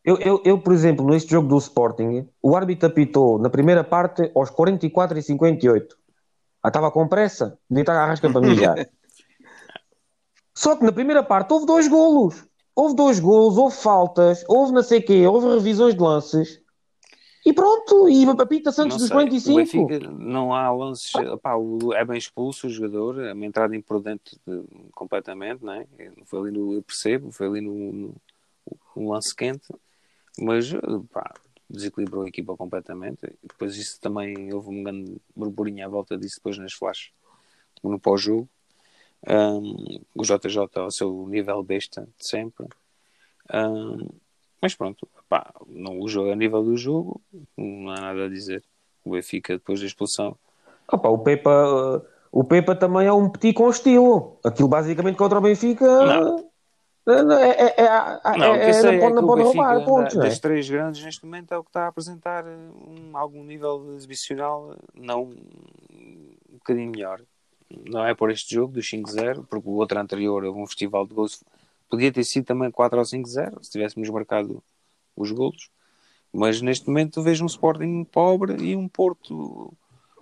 Eu, 0.04 0.16
eu, 0.18 0.42
eu, 0.44 0.58
por 0.58 0.72
exemplo, 0.72 1.06
neste 1.06 1.30
jogo 1.30 1.46
do 1.48 1.58
Sporting, 1.58 2.26
o 2.42 2.56
árbitro 2.56 2.88
apitou 2.88 3.38
na 3.38 3.50
primeira 3.50 3.84
parte 3.84 4.30
aos 4.34 4.50
44 4.50 5.18
e 5.18 5.22
58. 5.22 5.96
Ah, 6.62 6.68
estava 6.68 6.90
com 6.90 7.06
pressa, 7.06 7.58
devia 7.68 7.82
estar 7.82 7.94
a 7.94 8.06
rasca 8.06 8.30
para 8.30 8.40
mijar. 8.40 8.76
Só 10.54 10.76
que 10.76 10.84
na 10.84 10.92
primeira 10.92 11.22
parte 11.22 11.52
houve 11.52 11.66
dois 11.66 11.88
golos. 11.88 12.44
Houve 12.74 12.94
dois 12.94 13.20
golos, 13.20 13.56
houve 13.58 13.76
faltas, 13.76 14.44
houve 14.48 14.72
não 14.72 14.82
sei 14.82 15.00
o 15.00 15.04
quê, 15.04 15.26
houve 15.26 15.48
revisões 15.54 15.94
de 15.94 16.00
lances. 16.00 16.60
E 17.44 17.52
pronto, 17.54 18.08
e 18.08 18.24
apita-se 18.28 18.82
antes 18.82 18.94
Não 18.94 18.98
dos 18.98 19.08
sei, 19.08 19.14
45. 19.16 19.52
O 19.52 19.86
Benfica 19.86 20.10
não 20.10 20.54
há 20.54 20.70
lances. 20.70 21.12
Pá, 21.42 21.54
é 21.94 22.04
bem 22.04 22.18
expulso 22.18 22.66
o 22.66 22.70
jogador, 22.70 23.18
é 23.20 23.32
uma 23.32 23.46
entrada 23.46 23.74
imprudente 23.74 24.38
de- 24.46 24.62
completamente, 24.92 25.64
não 25.64 25.72
é? 25.72 25.86
Foi 26.26 26.40
ali 26.40 26.50
no, 26.50 26.74
eu 26.74 26.82
percebo, 26.82 27.32
foi 27.32 27.46
ali 27.46 27.60
no, 27.62 27.92
no, 27.92 28.14
no 28.94 29.10
lance 29.10 29.34
quente, 29.34 29.72
mas 30.38 30.70
pá, 31.10 31.32
desequilibrou 31.68 32.24
a 32.24 32.28
equipa 32.28 32.54
completamente. 32.56 33.24
E 33.24 33.48
depois 33.48 33.76
isso 33.76 33.98
também 34.00 34.52
houve 34.52 34.68
um 34.68 34.82
grande 34.82 35.16
burburinho 35.34 35.86
à 35.86 35.88
volta 35.88 36.18
disso 36.18 36.36
depois 36.36 36.58
nas 36.58 36.74
flashes 36.74 37.10
no 37.82 37.98
pós-jogo. 37.98 38.48
Um, 39.26 40.00
o 40.14 40.22
JJ 40.22 40.68
ao 40.76 40.90
seu 40.90 41.26
nível 41.26 41.62
besta 41.62 42.08
de 42.18 42.26
sempre. 42.26 42.66
Um, 43.52 44.08
mas 44.60 44.74
pronto, 44.74 45.08
pá, 45.30 45.54
não, 45.68 46.00
o 46.00 46.08
jogo, 46.08 46.32
a 46.32 46.34
nível 46.34 46.62
do 46.62 46.76
jogo, 46.76 47.22
não 47.56 47.90
há 47.90 48.00
nada 48.00 48.24
a 48.24 48.28
dizer. 48.28 48.62
O 49.04 49.12
Benfica, 49.12 49.54
depois 49.54 49.80
da 49.80 49.86
expulsão, 49.86 50.36
Opa, 50.92 51.08
o 51.08 51.18
Pepa, 51.18 51.96
uh, 51.96 52.02
o 52.32 52.42
Pepa 52.42 52.74
também 52.74 53.06
é 53.06 53.12
um 53.12 53.30
petit 53.30 53.54
com 53.54 53.70
estilo. 53.70 54.38
Aquilo 54.44 54.68
basicamente 54.68 55.16
contra 55.16 55.38
o 55.38 55.40
Benfica 55.40 55.86
Não. 55.86 56.50
é, 57.06 57.48
é, 57.48 57.74
é, 57.76 57.84
é, 57.84 58.36
Não, 58.36 58.50
o 58.50 58.54
é, 58.56 58.82
não 58.82 58.90
é 58.90 58.98
pode, 58.98 59.14
não 59.14 59.26
pode 59.26 59.42
roubar 59.42 59.84
pontos, 59.84 60.16
da- 60.16 60.26
é? 60.26 60.28
das 60.28 60.40
três 60.40 60.68
grandes 60.68 61.04
neste 61.04 61.24
momento, 61.24 61.52
é 61.54 61.58
o 61.58 61.62
que 61.62 61.70
está 61.70 61.84
a 61.84 61.88
apresentar 61.88 62.44
um, 62.44 63.16
algum 63.16 63.44
nível 63.44 63.94
exibicional, 63.96 64.76
não 64.92 65.22
um 65.92 66.54
bocadinho 66.54 66.90
melhor. 66.90 67.20
Não 67.88 68.04
é 68.04 68.12
por 68.14 68.32
este 68.32 68.52
jogo 68.52 68.72
do 68.72 68.80
5-0, 68.80 69.46
porque 69.48 69.68
o 69.68 69.74
outro 69.74 69.96
anterior 69.98 70.44
um 70.44 70.66
festival 70.66 71.06
de 71.06 71.14
gols. 71.14 71.40
Podia 71.88 72.12
ter 72.12 72.24
sido 72.24 72.44
também 72.44 72.70
4 72.70 72.98
ou 72.98 73.04
5-0, 73.04 73.62
se 73.62 73.70
tivéssemos 73.70 74.08
marcado 74.10 74.60
os 75.22 75.32
golos. 75.32 75.70
Mas 76.32 76.60
neste 76.62 76.86
momento 76.86 77.22
vejo 77.22 77.42
um 77.42 77.46
Sporting 77.46 78.04
pobre 78.04 78.62
e 78.62 78.76
um 78.76 78.88
Porto 78.88 79.72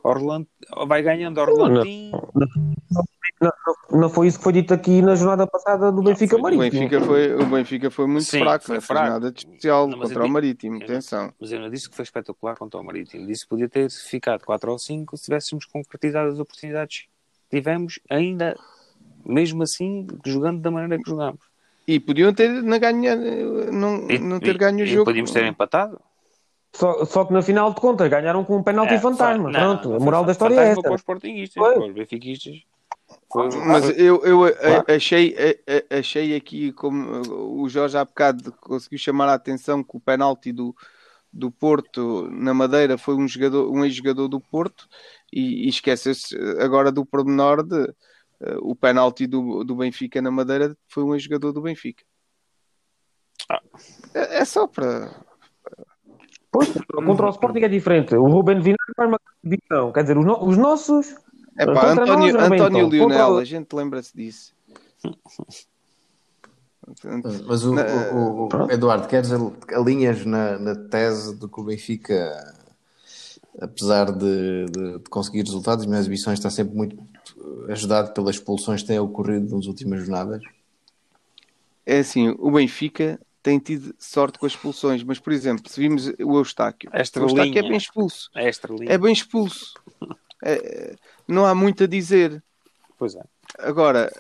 Orlando, 0.03 0.47
vai 0.87 1.03
ganhando 1.03 1.39
Orlandinho. 1.39 2.13
Não, 2.35 2.47
não, 3.41 4.01
não 4.01 4.11
foi 4.11 4.27
isso 4.27 4.39
que 4.39 4.45
foi 4.45 4.53
dito 4.53 4.73
aqui 4.73 5.03
na 5.03 5.15
jornada 5.15 5.47
passada 5.47 5.93
do 5.93 6.03
Benfica 6.03 6.37
O 6.37 6.43
Marítimo. 6.43 6.71
Benfica 6.71 7.01
foi, 7.01 7.35
o 7.35 7.47
Benfica 7.47 7.91
foi 7.91 8.07
muito 8.07 8.25
Sim, 8.25 8.41
fraco, 8.41 8.65
foi 8.65 8.77
não 8.77 8.83
fraco. 8.83 9.09
nada 9.11 9.33
de 9.33 9.39
especial 9.41 9.87
Não, 9.87 9.99
contra 9.99 10.25
o 10.25 10.29
Marítimo, 10.29 10.83
atenção. 10.83 11.33
Mas 11.41 11.53
eu 11.53 11.61
não 11.61 11.71
disse 11.71 11.89
que 11.89 11.95
foi 11.95 12.05
espetacular 12.05 12.57
contra 12.57 12.81
o 12.81 12.85
Marítimo. 12.85 13.27
Disse 13.27 13.43
que 13.45 13.51
podia 13.51 13.69
ter 13.69 13.91
ficado 13.91 14.45
4 14.45 14.73
ou 14.73 14.79
5 14.79 15.17
se 15.17 15.25
tivéssemos 15.25 15.67
concretizado 15.67 16.31
as 16.31 16.39
oportunidades 16.39 17.07
que 17.49 17.57
tivemos, 17.57 18.01
ainda 18.09 18.57
mesmo 19.25 19.63
assim, 19.63 20.07
jogando 20.25 20.61
da 20.61 20.71
maneira 20.71 21.03
que 21.03 21.09
jogamos. 21.09 21.41
E 21.89 21.99
podiam 21.99 22.35
ter 22.35 22.51
não, 22.63 22.79
ganha, 22.79 23.17
não, 23.17 24.11
E, 24.11 24.19
não 24.19 24.39
ter 24.39 24.55
e- 24.55 24.59
ganho 24.59 24.85
o 24.85 24.87
jogo. 24.87 25.07
podíamos 25.07 25.31
ter 25.31 25.45
empatado. 25.47 25.99
Só, 26.75 27.03
só 27.07 27.25
que 27.25 27.33
na 27.33 27.41
final 27.41 27.73
de 27.73 27.81
contas 27.81 28.09
ganharam 28.11 28.45
com 28.45 28.59
um 28.59 28.63
penalti 28.63 28.93
É, 28.93 29.01
fantasma. 29.01 29.51
não, 29.51 29.59
Pronto, 29.79 29.89
não, 29.89 29.95
a 29.95 29.99
foi 29.99 30.05
moral 30.05 30.25
da 30.27 30.33
história 30.33 30.55
é 30.61 30.69
esta. 30.69 30.83
para 30.83 30.93
os 30.95 31.01
sportinguistas, 31.01 31.65
Foi. 31.65 31.75
para 31.75 31.87
os 31.87 31.95
benfiquistas. 31.95 32.57
Mas 33.67 33.89
eu, 33.99 34.23
eu 34.23 34.45
a- 34.45 34.53
Claro. 34.53 34.85
achei, 34.89 35.35
a- 35.35 35.95
a- 35.97 35.99
achei 35.99 36.37
aqui, 36.37 36.73
como 36.73 37.23
o 37.63 37.67
Jorge 37.71 37.97
há 37.97 38.05
bocado 38.05 38.53
conseguiu 38.61 38.99
chamar 38.99 39.31
a 39.31 39.35
atenção 39.35 39.83
que 39.83 39.97
o 39.97 40.01
penalti 40.01 40.53
do, 40.53 40.77
do 41.33 41.51
Porto 41.51 42.29
na 42.31 42.53
Madeira 42.53 42.99
foi 42.99 43.15
um, 43.15 43.27
jogador, 43.27 43.71
um 43.73 43.83
ex-jogador 43.83 44.29
do 44.29 44.39
Porto 44.39 44.87
e, 45.33 45.65
e 45.65 45.69
esquece-se 45.71 46.37
agora 46.61 46.93
do 46.93 47.05
pormenor 47.07 47.63
de 47.63 47.91
o 48.63 48.75
penalti 48.77 49.27
do, 49.27 49.65
do 49.65 49.75
Benfica 49.77 50.23
na 50.23 50.31
Madeira 50.31 50.77
foi 50.89 51.03
um 51.05 51.15
ex-jogador 51.15 51.53
do 51.53 51.61
Benfica. 51.63 52.05
Ah. 53.51 53.61
É, 54.15 54.39
é 54.41 54.45
só 54.45 54.67
para. 54.67 55.11
Pois, 56.51 56.73
contra 57.05 57.27
o 57.27 57.31
Sporting 57.31 57.61
é 57.61 57.69
diferente. 57.69 58.15
O 58.15 58.27
Ruben 58.27 58.57
Vinagre 58.61 58.95
faz 58.97 59.09
uma 59.09 59.21
exibição. 59.45 59.93
Quer 59.93 60.03
dizer, 60.03 60.19
os, 60.19 60.25
no- 60.25 60.45
os 60.47 60.57
nossos. 60.57 61.15
É 61.59 61.67
pá, 61.67 61.89
Contra 61.89 62.03
António, 62.05 62.35
nós. 62.35 62.51
António 62.53 62.89
Lionel, 62.89 63.09
Contra 63.09 63.29
o- 63.35 63.39
a 63.39 63.45
gente 63.45 63.73
lembra-se 63.75 64.17
disso. 64.17 64.55
Mas 67.47 67.65
o, 67.65 67.75
Na- 67.75 67.85
o- 68.13 68.49
o-. 68.49 68.71
Eduardo, 68.71 69.07
queres 69.09 69.31
al- 69.33 69.53
alinhas 69.75 70.25
na, 70.25 70.59
na 70.59 70.75
tese 70.75 71.37
de 71.39 71.47
que 71.49 71.61
o 71.61 71.65
Benfica, 71.65 72.55
apesar 73.61 74.11
de, 74.13 74.67
de- 74.67 74.99
de 74.99 75.11
conseguir 75.11 75.43
resultados 75.43 75.85
nas 75.87 76.01
exibições, 76.01 76.39
está 76.39 76.49
sempre 76.49 76.75
muito 76.75 76.97
ajudado 77.69 78.13
pelas 78.13 78.37
expulsões 78.37 78.83
que 78.83 78.89
têm 78.89 78.99
ocorrido 78.99 79.55
nas 79.57 79.67
últimas 79.67 80.01
jornadas? 80.01 80.43
É 81.85 81.99
assim, 82.01 82.35
o 82.39 82.51
Benfica 82.51 83.19
tem 83.43 83.59
tido 83.59 83.95
sorte 83.99 84.39
com 84.39 84.47
as 84.47 84.53
expulsões, 84.53 85.03
mas 85.03 85.19
por 85.19 85.33
exemplo, 85.33 85.71
se 85.71 85.81
vimos 85.81 86.07
o 86.07 86.37
Eustáquio, 86.37 86.91
A 86.93 86.97
o 86.97 87.01
Eustáquio 87.01 87.23
é 87.23 87.23
estrelinha. 87.23 87.63
bem 87.63 87.77
expulso. 87.77 88.31
é 88.35 88.49
extra 88.49 88.75
linha. 88.75 88.93
É 88.93 88.99
bem 88.99 89.13
expulso. 89.13 89.75
É, 90.45 90.95
não 91.27 91.45
há 91.47 91.55
muito 91.55 91.85
a 91.85 91.87
dizer. 91.87 92.43
Pois 92.99 93.15
é. 93.15 93.23
Agora, 93.59 94.13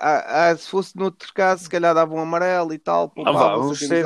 há- 0.00 0.48
há- 0.50 0.56
se 0.56 0.68
fosse 0.68 0.96
noutro 0.96 1.32
caso, 1.34 1.62
se 1.64 1.68
calhar 1.70 1.94
davam 1.94 2.16
um 2.16 2.20
amarelo 2.20 2.72
e 2.72 2.78
tal, 2.78 3.12
Ah, 3.24 3.32
vamos 3.56 3.78
ser 3.78 4.04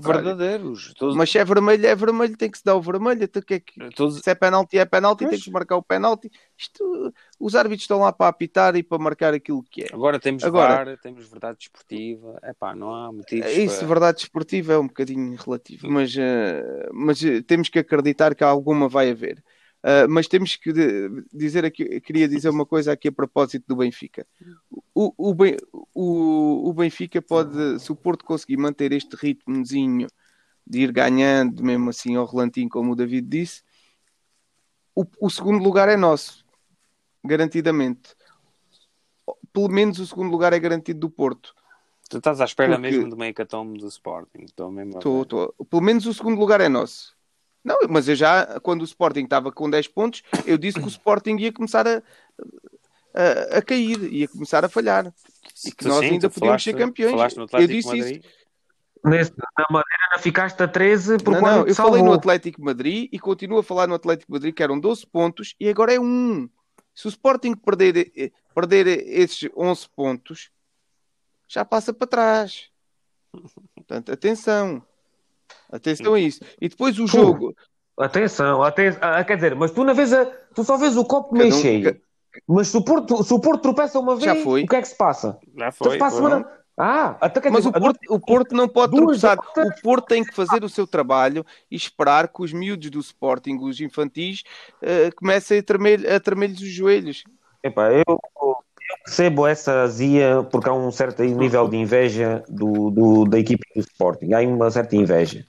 verdadeiros. 0.00 0.94
Todos, 0.94 1.14
Mas 1.16 1.30
se 1.30 1.38
é 1.38 1.44
vermelho, 1.44 1.86
é 1.86 1.94
vermelho, 1.94 2.36
tem 2.36 2.50
que 2.50 2.58
se 2.58 2.64
dar 2.64 2.74
o 2.74 2.80
vermelho. 2.82 3.22
Então, 3.24 3.42
que 3.42 3.54
é 3.54 3.60
que- 3.60 3.90
todos, 3.90 4.18
se 4.20 4.30
é 4.30 4.34
penalti, 4.34 4.78
é 4.78 4.84
penalti, 4.84 5.18
Pois. 5.20 5.30
tem 5.30 5.38
que 5.38 5.44
se 5.44 5.50
marcar 5.50 5.76
o 5.76 5.82
penalti. 5.82 6.30
Isto, 6.56 7.12
os 7.38 7.54
árbitros 7.54 7.82
estão 7.82 8.00
lá 8.00 8.12
para 8.12 8.28
apitar 8.28 8.74
e 8.76 8.82
para 8.82 8.98
marcar 8.98 9.34
aquilo 9.34 9.62
que 9.62 9.82
é. 9.84 9.86
agora 9.92 10.18
temos 10.18 10.42
Agora- 10.44 10.84
VAR, 10.84 10.98
temos 10.98 11.28
verdade 11.28 11.58
desportiva. 11.58 12.38
Epá, 12.42 12.74
não 12.74 12.94
há 12.94 13.12
motivos 13.12 13.46
É 13.46 13.52
Isso, 13.52 13.78
para... 13.78 13.86
verdade 13.88 14.20
esportiva, 14.22 14.72
é 14.72 14.78
um 14.78 14.86
bocadinho 14.86 15.36
relativo, 15.36 15.88
mas, 15.90 16.14
eh, 16.16 16.88
mas 16.92 17.22
eh, 17.22 17.42
temos 17.42 17.68
que 17.68 17.78
acreditar 17.78 18.34
que 18.34 18.42
alguma 18.44 18.88
vai 18.88 19.10
haver. 19.10 19.42
Uh, 19.84 20.08
mas 20.10 20.26
temos 20.26 20.56
que 20.56 20.72
dizer 21.32 21.64
aqui, 21.64 22.00
queria 22.00 22.26
dizer 22.28 22.48
uma 22.48 22.66
coisa 22.66 22.90
aqui 22.92 23.08
a 23.08 23.12
propósito 23.12 23.64
do 23.68 23.76
Benfica. 23.76 24.26
O, 24.92 25.12
o, 25.16 25.34
o- 25.94 26.68
o 26.68 26.72
Benfica 26.72 27.22
pode, 27.22 27.78
se 27.78 27.92
o 27.92 27.96
Porto 27.96 28.24
conseguir 28.24 28.56
manter 28.56 28.90
este 28.92 29.14
ritmozinho 29.14 30.08
de 30.66 30.80
ir 30.80 30.90
ganhando, 30.92 31.62
mesmo 31.62 31.90
assim 31.90 32.16
ao 32.16 32.26
relantinho, 32.26 32.68
como 32.68 32.92
o 32.92 32.96
David 32.96 33.26
disse, 33.28 33.62
o, 34.96 35.04
o 35.20 35.30
segundo 35.30 35.62
lugar 35.62 35.88
é 35.88 35.96
nosso, 35.96 36.44
garantidamente. 37.24 38.16
Pelo 39.52 39.68
menos 39.68 39.98
o 40.00 40.06
segundo 40.06 40.30
lugar 40.30 40.52
é 40.52 40.58
garantido 40.58 40.98
do 41.00 41.10
Porto. 41.10 41.54
Tu 42.10 42.18
estás 42.18 42.40
à 42.40 42.44
espera 42.44 42.74
Porque- 42.76 42.90
mesmo 42.90 43.08
de 43.08 43.14
uma 43.14 43.26
hecatombe 43.28 43.78
do 43.78 43.86
Sporting. 43.86 44.42
Estou 44.42 44.70
mesmo 44.72 44.96
a 44.96 45.00
Tô, 45.00 45.20
ver. 45.20 45.26
tô. 45.26 45.54
Pelo 45.70 45.82
menos 45.82 46.04
o 46.06 46.12
segundo 46.14 46.38
lugar 46.38 46.60
é 46.60 46.68
nosso. 46.68 47.16
Não, 47.64 47.76
mas 47.88 48.08
eu 48.08 48.14
já, 48.14 48.58
quando 48.60 48.82
o 48.82 48.84
Sporting 48.84 49.24
estava 49.24 49.50
com 49.52 49.68
10 49.68 49.88
pontos, 49.88 50.22
eu 50.46 50.56
disse 50.56 50.78
que 50.78 50.86
o 50.86 50.88
Sporting 50.88 51.36
ia 51.36 51.52
começar 51.52 51.86
a, 51.86 52.02
a, 53.14 53.58
a 53.58 53.62
cair, 53.62 54.02
ia 54.12 54.28
começar 54.28 54.64
a 54.64 54.68
falhar. 54.68 55.12
E 55.66 55.70
que 55.70 55.84
Tu 55.84 55.88
nós 55.88 56.00
sim, 56.00 56.12
ainda 56.12 56.30
podíamos 56.30 56.38
falaste- 56.62 56.64
ser 56.64 56.76
campeões. 56.76 57.36
Eu 57.36 57.66
disse 57.66 57.68
de 57.68 57.76
isso. 57.78 57.88
Madrid. 57.88 58.24
Nesse, 59.04 59.32
na 59.36 59.64
Madeira 59.70 60.18
ficaste 60.18 60.60
a 60.60 60.66
13 60.66 61.18
por 61.18 61.34
Não, 61.34 61.40
não, 61.40 61.66
eu 61.66 61.74
falei 61.74 61.92
no 61.92 61.98
salvou. 61.98 62.12
Atlético 62.14 62.60
Madrid 62.62 63.08
e 63.12 63.18
continuo 63.18 63.58
a 63.58 63.62
falar 63.62 63.86
no 63.86 63.94
Atlético 63.94 64.32
Madrid 64.32 64.52
que 64.52 64.62
eram 64.62 64.78
12 64.78 65.06
pontos 65.06 65.54
e 65.60 65.68
agora 65.68 65.94
é 65.94 66.00
um. 66.00 66.48
Se 66.94 67.06
o 67.06 67.08
Sporting 67.08 67.54
perder, 67.54 68.32
perder 68.52 68.86
esses 68.88 69.48
11 69.56 69.88
pontos, 69.94 70.50
já 71.46 71.64
passa 71.64 71.92
para 71.92 72.08
trás. 72.08 72.70
Portanto, 73.76 74.10
atenção. 74.10 74.82
Atenção 75.70 76.14
a 76.14 76.20
isso. 76.20 76.40
E 76.60 76.68
depois 76.68 76.98
o 76.98 77.06
jogo. 77.06 77.54
Atenção, 77.98 78.62
atenção. 78.62 79.00
Ah, 79.02 79.24
quer 79.24 79.34
dizer, 79.36 79.54
mas 79.54 79.70
tu, 79.72 79.82
na 79.84 79.92
vez 79.92 80.12
a- 80.12 80.24
tu 80.54 80.62
só 80.64 80.76
vês 80.76 80.96
o 80.96 81.04
copo 81.04 81.34
meio 81.36 81.54
um- 81.54 81.58
cheio. 81.60 81.92
ca- 81.92 81.98
Mas 82.46 82.68
se 82.68 82.76
o, 82.76 82.82
Porto, 82.84 83.24
se 83.24 83.34
o 83.34 83.40
Porto 83.40 83.62
tropeça 83.62 83.98
uma 83.98 84.14
vez, 84.14 84.24
Já 84.24 84.36
foi. 84.36 84.62
o 84.62 84.66
que 84.68 84.76
é 84.76 84.80
que 84.80 84.88
se 84.88 84.96
passa? 84.96 85.38
Já 85.56 85.68
Então 85.68 85.88
foi. 85.90 85.98
passa 85.98 86.16
a 86.16 86.20
foi. 86.20 86.30
semana... 86.30 86.58
Ah, 86.80 87.16
até 87.20 87.40
quer 87.40 87.50
Mas 87.50 87.64
dizer, 87.64 87.76
o 87.76 87.80
Porto, 87.80 87.98
o 88.08 88.20
Porto 88.20 88.54
não 88.54 88.68
pode 88.68 88.92
Duas 88.96 89.18
tropeçar. 89.20 89.66
O 89.66 89.82
Porto 89.82 90.06
tem 90.06 90.22
que 90.24 90.32
fazer 90.32 90.62
o 90.62 90.68
seu 90.68 90.86
trabalho 90.86 91.44
e 91.68 91.74
esperar 91.74 92.28
que 92.28 92.40
os 92.40 92.52
miúdos 92.52 92.88
do 92.88 93.00
Sporting, 93.00 93.58
os 93.60 93.80
infantis, 93.80 94.44
eh, 94.80 95.10
comecem 95.16 95.58
a 95.58 95.62
tremer- 95.62 96.08
a 96.08 96.20
tremer-lhes 96.20 96.60
os 96.60 96.68
joelhos. 96.70 97.24
Epá, 97.64 97.90
eu, 97.92 98.04
eu 98.06 98.56
percebo 99.04 99.44
essa 99.44 99.82
azia 99.82 100.46
porque 100.52 100.68
há 100.68 100.72
um 100.72 100.92
certo 100.92 101.20
nível 101.24 101.66
de 101.66 101.76
inveja 101.78 102.44
do, 102.48 102.90
do- 102.92 103.24
da 103.24 103.40
equipa 103.40 103.64
do 103.74 103.80
Sporting. 103.80 104.32
Há 104.32 104.38
uma 104.42 104.70
certa 104.70 104.94
inveja. 104.94 105.44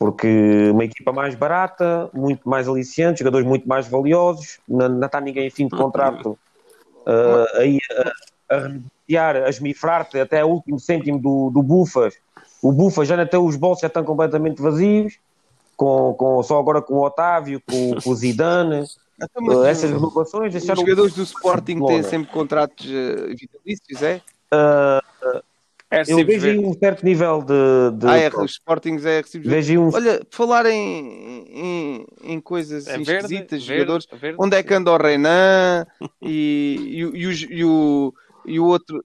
Porque 0.00 0.70
uma 0.72 0.84
equipa 0.84 1.12
mais 1.12 1.34
barata, 1.34 2.08
muito 2.14 2.48
mais 2.48 2.66
aliciante, 2.66 3.18
jogadores 3.18 3.46
muito 3.46 3.68
mais 3.68 3.86
valiosos, 3.86 4.58
não, 4.66 4.88
não 4.88 5.06
está 5.06 5.20
ninguém 5.20 5.46
em 5.46 5.50
fim 5.50 5.68
de 5.68 5.76
contrato 5.76 6.38
ah, 7.06 7.44
aí 7.56 7.78
a, 8.48 8.54
a 8.56 8.58
renegociar, 8.60 9.36
a 9.44 9.48
esmifrar-te 9.50 10.18
até 10.18 10.44
o 10.44 10.48
último 10.48 10.80
cêntimo 10.80 11.18
do, 11.18 11.50
do 11.50 11.62
Bufas. 11.62 12.14
O 12.62 12.72
Bufas 12.72 13.08
já 13.08 13.20
até 13.20 13.38
os 13.38 13.56
bolsos 13.56 13.82
já 13.82 13.88
estão 13.88 14.04
completamente 14.04 14.60
vazios, 14.60 15.18
com, 15.76 16.14
com, 16.14 16.42
só 16.42 16.58
agora 16.58 16.80
com 16.80 16.94
o 16.94 17.04
Otávio, 17.04 17.60
com, 17.68 18.00
com 18.00 18.10
o 18.10 18.14
Zidane. 18.14 18.84
Então, 19.22 19.60
Ah, 19.60 19.68
essas 19.68 19.90
uh, 19.90 19.96
renovações 19.96 20.46
Os 20.46 20.52
deixaram 20.52 20.80
jogadores 20.80 21.12
do 21.12 21.22
Sporting 21.24 21.84
têm 21.84 22.02
sempre 22.02 22.32
contratos 22.32 22.86
uh, 22.86 23.28
vitalícios, 23.36 24.00
é? 24.02 24.22
É 25.92 26.02
Eu 26.06 26.24
vejo 26.24 26.46
aí 26.46 26.58
um 26.58 26.72
certo 26.72 27.04
nível 27.04 27.42
de. 27.42 27.98
de 27.98 28.06
Ah, 28.06 28.16
é, 28.16 28.28
os 28.28 28.52
Sportings 28.52 29.04
é 29.04 29.20
recibos. 29.20 29.48
vejo 29.50 29.80
um. 29.80 29.90
Olha, 29.92 30.24
falar 30.30 30.66
em, 30.66 31.44
em, 31.48 32.06
em 32.22 32.40
coisas 32.40 32.86
É 32.86 32.96
verde, 32.96 33.12
esquisitas, 33.12 33.64
verde, 33.66 33.80
jogadores. 33.82 34.06
verde. 34.20 34.36
Onde 34.38 34.56
é 34.56 34.62
que 34.62 34.72
anda 34.72 34.92
o 34.92 34.96
Renan 34.96 35.84
e, 36.22 36.76
e, 36.92 37.04
o- 37.04 37.16
e, 37.16 37.26
o- 37.26 37.32
e 37.32 37.64
o, 37.64 38.14
e 38.46 38.60
o 38.60 38.64
outro, 38.66 39.02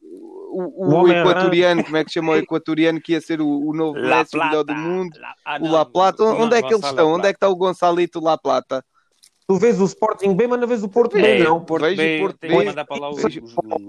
o, 0.51 0.85
O 0.85 1.01
o 1.01 1.11
equatoriano, 1.11 1.83
como 1.83 1.97
é 1.97 2.05
que 2.05 2.11
chama 2.11 2.33
o 2.33 2.37
equatoriano 2.37 3.01
que 3.01 3.13
ia 3.13 3.21
ser 3.21 3.41
o, 3.41 3.47
o 3.47 3.73
novo 3.75 3.99
Messi, 3.99 4.37
melhor 4.37 4.63
do 4.63 4.75
mundo? 4.75 5.17
La- 5.19 5.33
ah, 5.43 5.57
O 5.59 5.65
não, 5.65 5.71
La 5.71 5.85
Plata, 5.85 6.23
não, 6.23 6.41
onde 6.41 6.55
é 6.55 6.61
que 6.61 6.67
eles 6.67 6.75
Gonçalo 6.75 6.91
estão? 6.93 7.09
La 7.09 7.15
Onde 7.17 7.27
é 7.27 7.33
que 7.33 7.37
está 7.37 7.49
o 7.49 7.55
Gonçalito 7.55 8.19
La 8.19 8.37
Plata? 8.37 8.85
Tu 9.47 9.57
vês 9.59 9.79
o 9.79 9.85
Sporting 9.85 10.33
bem, 10.33 10.47
mas 10.47 10.59
não 10.59 10.67
vês 10.67 10.81
o 10.83 10.89
Porto 10.89 11.13
bem, 11.13 11.41
É, 11.41 11.43
não. 11.43 11.57
o 11.57 11.61
Porto 11.61 11.83
Vejo 11.83 11.93
o 11.93 12.03
B 12.03 12.19
Porto 12.19 12.37
tem 12.39 12.49
B. 12.49 12.57
que 12.57 12.65
mandar 12.65 12.85
para 12.85 12.99
lá 12.99 13.09
os, 13.11 13.23
os, 13.23 13.35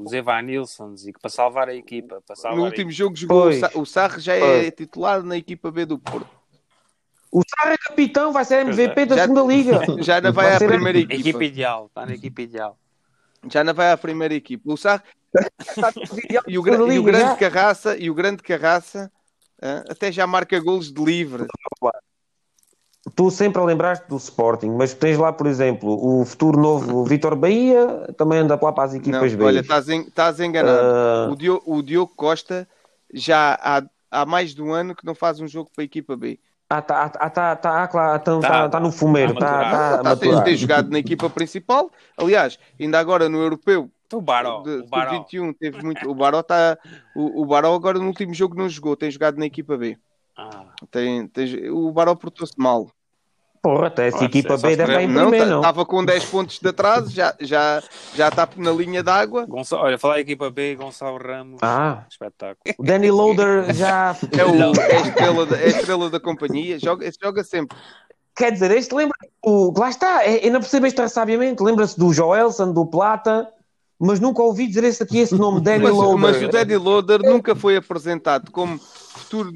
os 0.04 0.12
Evan 0.12 0.42
Nilssons 0.42 1.06
e 1.06 1.12
que 1.14 1.18
para 1.18 1.30
salvar 1.30 1.68
a 1.70 1.74
equipa. 1.74 2.22
Para 2.26 2.36
salvar 2.36 2.58
No 2.58 2.64
a 2.64 2.66
último 2.66 2.90
equipa. 2.90 2.96
jogo 2.98 3.16
jogou 3.16 3.38
o, 3.38 3.42
Pois. 3.44 3.74
O 3.74 3.86
Sarre 3.86 4.20
já 4.20 4.34
é 4.34 4.40
Pois. 4.40 4.72
titular 4.76 5.22
na 5.22 5.36
equipa 5.36 5.70
B 5.70 5.86
do 5.86 5.98
Porto. 5.98 6.28
O 7.32 7.40
Sarra 7.48 7.72
é 7.72 7.78
capitão, 7.78 8.32
vai 8.34 8.44
ser 8.44 8.66
MVP 8.66 9.06
da 9.06 9.16
Já- 9.16 9.22
segunda 9.22 9.42
liga. 9.44 9.80
Já 10.04 10.20
não 10.20 10.32
vai 10.32 10.46
Vai 10.46 10.54
à 10.56 10.58
primeira 10.68 10.98
Equipa 10.98 11.14
equipa. 11.20 11.44
ideal, 11.44 11.86
está 11.86 12.04
na 12.06 12.14
equipa 12.14 12.42
ideal. 12.42 12.78
Já 13.50 13.64
não 13.64 13.72
vai 13.72 13.90
à 13.92 13.96
primeira 13.96 14.34
equipa. 14.34 14.70
O 14.70 14.76
Sarre 14.76 15.02
e 16.48 16.58
o, 16.58 16.62
gra- 16.62 16.92
e 16.94 16.98
o 16.98 17.02
grande 17.02 17.24
já. 17.30 17.36
Carraça 17.36 17.96
e 17.96 18.10
o 18.10 18.14
grande 18.14 18.42
Carraça 18.42 19.10
até 19.88 20.12
já 20.12 20.26
marca 20.26 20.60
golos 20.60 20.92
de 20.92 21.02
livre. 21.02 21.46
Tu 23.14 23.30
sempre 23.30 23.62
a 23.62 23.64
lembraste 23.64 24.06
do 24.08 24.16
Sporting, 24.16 24.70
mas 24.70 24.92
tens 24.92 25.16
lá, 25.16 25.32
por 25.32 25.46
exemplo, 25.46 25.88
o 25.90 26.24
futuro 26.24 26.60
novo 26.60 27.04
Vitor 27.04 27.36
Bahia, 27.36 27.86
também 28.16 28.40
anda 28.40 28.58
lá 28.60 28.72
para 28.72 28.84
as 28.84 28.92
Não, 28.94 29.00
equipas 29.00 29.34
B. 29.34 29.44
olha, 29.44 29.60
estás 29.60 29.88
en- 29.88 30.02
estás 30.02 30.40
enganado. 30.40 30.80
Ah, 30.88 31.30
O, 31.30 31.36
Diogo, 31.36 31.62
o 31.66 31.82
Diogo 31.82 32.12
Costa 32.14 32.68
já 33.14 33.54
há, 33.62 33.82
há 34.10 34.26
mais 34.26 34.54
de 34.54 34.60
um 34.62 34.72
ano 34.72 34.94
que 34.94 35.04
não 35.06 35.14
faz 35.14 35.40
um 35.40 35.46
jogo 35.46 35.70
para 35.74 35.82
a 35.82 35.86
equipa 35.86 36.16
B. 36.16 36.38
ah, 36.68 36.82
tá, 36.82 37.04
ah, 37.04 37.30
tá, 37.30 37.56
tá, 37.56 37.82
ah, 37.84 37.88
claro, 37.88 38.20
então 38.20 38.40
Tá, 38.40 38.48
tá, 38.48 38.68
tá 38.70 38.80
no 38.80 38.90
fumeiro, 38.90 39.34
tá 39.34 39.40
tá, 39.70 39.98
tá 39.98 40.02
ter, 40.02 40.28
maturar. 40.28 40.44
ter 40.44 40.56
jogado 40.56 40.90
na 40.90 40.98
equipa 40.98 41.30
principal. 41.30 41.90
Aliás, 42.18 42.58
ainda 42.78 42.98
agora 42.98 43.28
no 43.28 43.38
europeu 43.38 43.90
o 44.12 44.20
Baró, 44.20 44.62
de, 44.62 44.78
o 44.78 44.86
Baró. 44.86 45.12
21 45.12 45.52
teve 45.52 45.84
muito. 45.84 46.08
O 46.10 46.14
Baró 46.14 46.40
está. 46.40 46.78
O, 47.14 47.42
o 47.42 47.46
Baró 47.46 47.74
agora 47.74 47.98
no 47.98 48.06
último 48.06 48.34
jogo 48.34 48.56
não 48.56 48.68
jogou, 48.68 48.96
tem 48.96 49.10
jogado 49.10 49.38
na 49.38 49.46
equipa 49.46 49.76
B. 49.76 49.96
Ah, 50.36 50.64
Tem, 50.90 51.26
tem- 51.28 51.70
o 51.70 51.90
Baró 51.92 52.14
portou-se 52.14 52.54
mal. 52.58 52.90
Porra, 53.62 53.88
até 53.88 54.06
essa 54.06 54.18
Pode 54.18 54.38
equipa 54.38 54.56
B 54.58 54.70
estar 54.72 54.84
tiver- 54.84 55.00
em 55.00 55.08
Não, 55.08 55.22
primeiro, 55.22 55.50
não. 55.50 55.56
estava 55.60 55.84
com 55.84 56.04
10 56.04 56.24
pontos 56.26 56.60
de 56.60 56.68
atraso, 56.68 57.10
já, 57.10 57.34
já, 57.40 57.82
já 58.14 58.28
está 58.28 58.48
na 58.58 58.70
linha 58.70 59.02
d'água. 59.02 59.44
Gonçalo, 59.46 59.82
olha, 59.82 59.98
falar 59.98 60.14
a 60.16 60.20
equipa 60.20 60.48
B, 60.50 60.76
Gonçalo 60.76 61.18
Ramos. 61.18 61.58
Ah, 61.62 62.04
Espetáculo. 62.08 62.60
o 62.78 62.82
Danny 62.84 63.10
Loader 63.10 63.64
já. 63.74 64.14
É, 64.38 64.44
o, 64.44 64.80
é, 64.80 64.96
a 64.96 65.00
estrela 65.00 65.46
da, 65.46 65.56
é 65.60 65.68
estrela 65.68 66.10
da 66.10 66.20
companhia, 66.20 66.78
joga, 66.78 67.10
joga 67.20 67.42
sempre. 67.42 67.76
Quer 68.36 68.52
dizer, 68.52 68.70
este 68.70 68.94
lembra. 68.94 69.16
O, 69.44 69.72
lá 69.76 69.88
está, 69.88 70.24
é, 70.24 70.46
eu 70.46 70.52
não 70.52 70.60
percebo 70.60 70.86
este 70.86 71.08
sabiamente. 71.08 71.60
Lembra-se 71.62 71.98
do 71.98 72.12
Joelson, 72.12 72.72
do 72.72 72.86
Plata, 72.86 73.48
mas 73.98 74.20
nunca 74.20 74.42
ouvi 74.42 74.66
dizer 74.66 74.84
esse 74.84 75.02
aqui, 75.02 75.18
esse 75.18 75.34
nome, 75.34 75.60
Danny 75.60 75.84
Mas, 75.84 75.92
Loader. 75.94 76.18
mas 76.18 76.42
o 76.42 76.48
Danny 76.48 76.76
Loader 76.76 77.20
nunca 77.22 77.54
foi 77.54 77.76
apresentado 77.76 78.50
como 78.50 78.78
futuro 78.78 79.50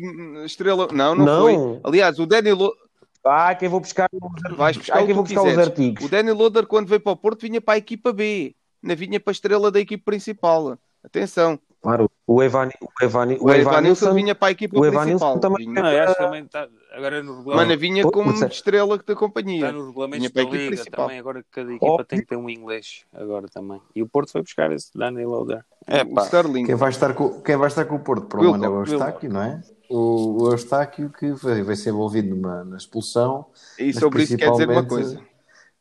estrela. 0.45 0.89
Não, 0.93 1.15
não, 1.15 1.25
Não. 1.25 1.41
foi. 1.43 1.81
Aliás, 1.85 2.19
o 2.19 2.27
Danny 2.27 2.53
Loader. 2.53 2.79
Ah, 3.25 3.55
quem 3.55 3.69
vou 3.69 3.81
buscar. 3.81 4.09
os- 4.13 4.57
Vais 4.57 4.77
buscar 4.77 4.95
Ah, 4.95 4.99
quem 4.99 5.07
que 5.09 5.13
vou 5.13 5.23
buscar 5.25 5.43
os 5.43 5.49
quiseres. 5.49 5.69
artigos. 5.69 6.05
O 6.05 6.09
Danny 6.09 6.33
Loader, 6.33 6.67
quando 6.67 6.89
veio 6.89 7.01
para 7.01 7.13
o 7.13 7.17
Porto, 7.17 7.43
vinha 7.43 7.61
para 7.61 7.75
a 7.75 7.79
equipa 7.79 8.13
B. 8.13 8.55
Não 8.83 8.97
vinha 8.97 9.21
para 9.21 9.31
a 9.31 9.33
estrela 9.33 9.71
da 9.71 9.79
equipe 9.79 10.03
principal. 10.03 10.79
Atenção. 11.05 11.59
Claro, 11.83 12.11
o 12.27 12.43
Evan, 12.43 12.69
o 12.81 13.05
Evan, 13.05 13.37
O 13.41 13.51
Evanilson 13.51 14.13
vinha 14.13 14.35
para 14.35 14.49
a 14.49 14.51
equipa 14.51 14.77
o 14.77 14.81
principal. 14.83 15.03
Evanilson 15.05 15.39
também- 15.39 15.67
Vinha- 15.67 15.83
Não, 15.83 15.89
acho 16.05 16.15
que 16.15 16.19
também 16.23 16.45
está. 16.45 16.69
Agora 16.93 17.23
no 17.23 17.39
regulamento. 17.39 17.71
não 17.73 17.79
vinha 17.79 18.03
como 18.05 18.31
é- 18.33 18.47
estrela 18.49 18.97
da 18.99 19.03
Está 19.03 19.15
companhia. 19.17 19.73
nos 19.73 19.87
regulamentos 19.87 20.19
Vinha 20.19 20.31
para 20.31 20.43
a 20.43 20.45
da 20.45 20.51
Liga 20.51 20.67
principal. 20.77 21.05
também. 21.07 21.19
Agora 21.19 21.45
cada 21.51 21.73
equipa 21.73 22.05
tem 22.05 22.21
que 22.21 22.27
ter 22.27 22.37
um 22.37 22.51
inglês. 22.51 23.05
Agora 23.15 23.49
também. 23.49 23.81
E 23.97 24.03
o 24.03 24.07
Porto 24.09 24.31
foi 24.33 24.43
buscar 24.43 24.71
esse 24.73 24.91
Danny 24.95 25.25
Loader. 25.25 25.65
É 25.87 26.03
o 26.03 26.13
pá. 26.15 26.25
Sterling. 26.25 26.65
Quem 26.67 26.75
vai 26.75 26.91
estar 26.91 27.15
com, 27.15 27.41
quem 27.41 27.57
vai 27.57 27.69
estar 27.69 27.85
com 27.87 27.95
o 27.95 28.01
Porto 28.01 28.27
para 28.27 28.39
o 28.39 28.43
Wilco, 28.43 28.55
ano 28.57 28.65
é 28.65 28.69
o 28.69 28.81
Eustáquio, 28.81 29.33
não 29.33 29.43
é? 29.43 29.63
O, 29.89 30.43
o 30.45 30.51
Eustáquio 30.53 31.11
que 31.11 31.33
vai, 31.33 31.63
vai 31.63 31.77
ser 31.77 31.91
envolvido 31.91 32.37
numa, 32.37 32.63
na 32.63 32.77
expulsão, 32.77 33.47
E 33.79 33.93
sobre 33.95 34.23
isso 34.25 34.37
quer 34.37 34.51
dizer 34.51 34.69
uma 34.69 34.85
coisa. 34.85 35.19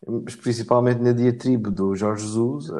mas 0.08 0.36
principalmente 0.36 1.02
na 1.02 1.12
diatribe 1.12 1.70
do 1.70 1.94
Jorge 1.94 2.24
Jesus, 2.26 2.72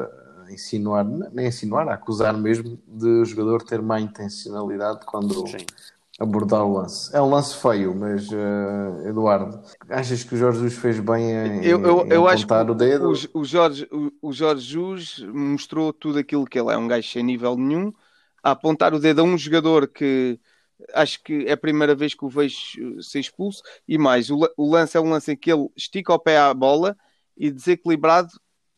insinuar, 0.52 1.04
nem 1.04 1.46
insinuar, 1.46 1.88
a 1.88 1.94
acusar 1.94 2.36
mesmo 2.36 2.78
de 2.86 3.08
o 3.08 3.24
jogador 3.24 3.62
ter 3.62 3.80
má 3.80 4.00
intencionalidade 4.00 5.04
quando 5.06 5.46
Sim. 5.46 5.66
abordar 6.18 6.64
o 6.64 6.72
lance. 6.72 7.14
É 7.14 7.20
um 7.20 7.30
lance 7.30 7.56
feio, 7.56 7.94
mas 7.94 8.28
eh, 8.30 9.08
Eduardo, 9.08 9.60
achas 9.88 10.24
que 10.24 10.34
o 10.34 10.38
Jorge 10.38 10.58
Jesus 10.58 10.78
fez 10.78 11.00
bem 11.00 11.30
em, 11.30 11.64
Eu, 11.64 11.80
eu, 11.82 12.06
em 12.06 12.10
eu 12.10 12.28
apontar 12.28 12.70
o 12.70 12.74
dedo? 12.74 13.12
o, 13.12 13.40
o 13.40 13.44
Jorge, 13.44 13.88
o, 13.90 14.12
o 14.20 14.32
Jorge 14.32 14.72
Jus 14.72 15.24
mostrou 15.32 15.92
tudo 15.92 16.18
aquilo 16.18 16.46
que 16.46 16.58
ele 16.58 16.72
é, 16.72 16.76
um 16.76 16.88
gajo 16.88 17.08
sem 17.08 17.22
nível 17.22 17.56
nenhum, 17.56 17.92
a 18.42 18.52
apontar 18.52 18.94
o 18.94 18.98
dedo 18.98 19.20
a 19.20 19.24
um 19.24 19.36
jogador 19.36 19.86
que 19.88 20.38
acho 20.94 21.22
que 21.22 21.44
é 21.46 21.52
a 21.52 21.56
primeira 21.56 21.94
vez 21.94 22.14
que 22.14 22.24
o 22.24 22.28
vejo 22.28 23.02
ser 23.02 23.20
expulso, 23.20 23.62
e 23.86 23.98
mais, 23.98 24.30
o 24.30 24.48
lance 24.58 24.96
é 24.96 25.00
um 25.00 25.10
lance 25.10 25.32
em 25.32 25.36
que 25.36 25.52
ele 25.52 25.68
estica 25.76 26.12
o 26.14 26.18
pé 26.18 26.38
à 26.38 26.52
bola 26.54 26.96
e 27.36 27.50
desequilibrado 27.50 28.30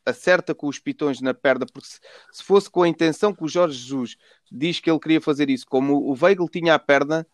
acerta 0.05 0.55
com 0.55 0.67
os 0.69 0.79
pitões 0.79 1.21
na 1.21 1.33
perna, 1.35 1.65
porque 1.73 1.89
se, 1.89 2.01
se 2.33 2.43
fosse 2.43 2.71
com 2.71 2.83
a 2.83 2.89
intenção 2.89 3.35
que 3.35 3.45
o 3.45 3.49
Jorge 3.49 3.79
Jesus 3.79 4.17
diz 4.51 4.81
que 4.81 4.91
ele 4.91 4.99
queria 4.99 5.21
fazer 5.21 5.49
isso, 5.51 5.65
como 5.67 5.95
o 5.97 6.17
Weigl 6.21 6.49
tinha 6.49 6.75
a 6.75 6.79
perna, 6.79 7.27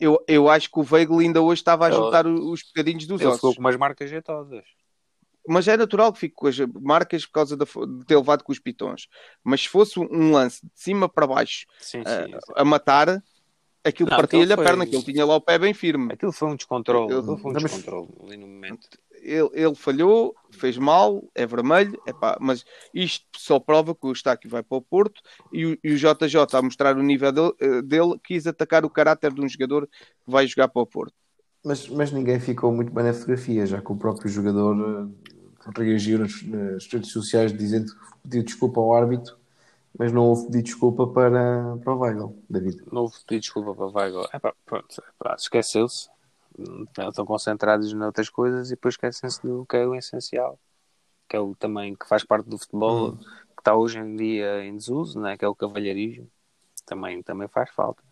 eu, 0.00 0.22
eu 0.26 0.48
acho 0.48 0.70
que 0.70 0.78
o 0.80 0.86
Weigl 0.90 1.18
ainda 1.20 1.40
hoje 1.42 1.60
estava 1.60 1.86
a 1.86 1.88
Ele- 1.88 1.96
juntar 1.96 2.26
o- 2.26 2.50
os 2.50 2.62
bocadinhos 2.62 3.06
dos 3.06 3.20
Ele 3.20 3.28
ossos. 3.28 3.38
ficou 3.40 3.54
com 3.54 3.60
umas 3.60 3.76
marcas 3.76 4.08
jeitosas. 4.10 4.64
Mas 5.46 5.68
é 5.68 5.76
natural 5.76 6.10
que 6.12 6.20
fique 6.20 6.34
com 6.34 6.46
as 6.46 6.56
marcas 6.58 7.26
por 7.26 7.32
causa 7.32 7.54
da 7.56 7.64
de 7.66 8.04
ter 8.06 8.16
levado 8.16 8.42
com 8.42 8.50
os 8.50 8.58
pitões. 8.58 9.08
Mas 9.44 9.60
se 9.62 9.68
fosse 9.68 10.00
um 10.00 10.32
lance 10.32 10.64
de 10.64 10.72
cima 10.74 11.06
para 11.08 11.26
baixo 11.26 11.66
Sim, 11.78 12.00
a, 12.06 12.24
sim. 12.26 12.32
sim. 12.32 12.52
a 12.56 12.64
matar, 12.64 13.22
aquilo 13.84 14.08
partia-lhe 14.08 14.50
a 14.52 14.56
perna, 14.56 14.86
que 14.86 14.96
ele 14.96 15.04
tinha 15.04 15.26
lá 15.26 15.36
o 15.36 15.40
pé 15.42 15.58
bem 15.58 15.74
firme. 15.74 16.14
Aquilo 16.14 16.32
foi 16.32 16.48
um 16.48 16.56
descontrole. 16.56 17.12
Aquilo 17.14 17.36
foi 17.36 17.50
um 17.50 17.54
descontrole 17.54 18.08
ali 18.22 18.36
no 18.38 18.46
momento. 18.46 18.88
Ele, 19.24 19.48
ele 19.54 19.74
falhou, 19.74 20.34
fez 20.50 20.76
mal, 20.76 21.24
é 21.34 21.46
vermelho, 21.46 22.00
epá, 22.06 22.36
mas 22.40 22.64
isto 22.92 23.24
só 23.36 23.58
prova 23.58 23.94
que 23.94 24.06
o 24.06 24.10
Eustáquio 24.10 24.50
vai 24.50 24.62
para 24.62 24.76
o 24.76 24.82
Porto 24.82 25.22
e 25.52 25.66
o, 25.66 25.78
e 25.82 25.92
o 25.92 25.96
JJ, 25.96 26.36
a 26.52 26.62
mostrar 26.62 26.96
o 26.96 27.02
nível 27.02 27.32
dele, 27.32 27.52
eh, 27.58 27.82
dele, 27.82 28.18
quis 28.22 28.46
atacar 28.46 28.84
o 28.84 28.90
caráter 28.90 29.32
de 29.32 29.40
um 29.40 29.48
jogador 29.48 29.86
que 29.86 30.30
vai 30.30 30.46
jogar 30.46 30.68
para 30.68 30.82
o 30.82 30.86
Porto. 30.86 31.14
Mas, 31.64 31.88
mas 31.88 32.12
ninguém 32.12 32.38
ficou 32.38 32.70
muito 32.70 32.92
bem 32.92 33.04
na 33.04 33.14
fotografia, 33.14 33.64
já 33.64 33.80
que 33.80 33.90
o 33.90 33.96
próprio 33.96 34.28
jogador 34.28 35.10
eh, 35.66 35.70
reagiu 35.76 36.18
nas, 36.18 36.42
nas 36.42 36.86
redes 36.86 37.10
sociais 37.10 37.56
dizendo 37.56 37.86
que 37.86 38.18
pediu 38.22 38.42
desculpa 38.42 38.80
ao 38.80 38.94
árbitro, 38.94 39.36
mas 39.98 40.12
não 40.12 40.24
houve 40.24 40.46
pedido 40.46 40.64
desculpa 40.64 41.06
para, 41.06 41.76
para 41.82 41.94
o 41.94 41.98
Weigl, 42.00 42.36
David. 42.50 42.82
Não 42.92 43.02
houve 43.02 43.14
pedido 43.26 43.42
desculpa 43.42 43.74
para 43.74 43.86
Weigl. 43.86 44.28
É 44.32 44.38
pá, 44.38 44.52
pronto. 44.66 45.02
epá, 45.08 45.36
Esqueceu-se. 45.38 46.13
Hum, 46.58 46.86
Estão 47.08 47.26
concentrados 47.26 47.92
noutras 47.92 48.28
coisas 48.28 48.68
e 48.68 48.70
depois 48.74 48.94
esquecem-se 48.94 49.42
do 49.42 49.66
que 49.66 49.76
é 49.76 49.86
o 49.86 49.94
essencial. 49.94 50.58
Que 51.28 51.36
é 51.36 51.40
o 51.40 51.54
também 51.54 51.94
que 51.94 52.06
faz 52.06 52.22
parte 52.24 52.48
do 52.48 52.58
futebol, 52.58 53.16
que 53.16 53.60
está 53.60 53.74
hoje 53.74 53.98
em 53.98 54.14
dia 54.16 54.64
em 54.64 54.76
desuso, 54.76 55.18
né? 55.20 55.36
que 55.36 55.44
é 55.44 55.48
o 55.48 55.54
cavalheirismo. 55.54 56.28
Também, 56.86 57.22
também 57.22 57.48
faz 57.48 57.70
falta. 57.70 58.02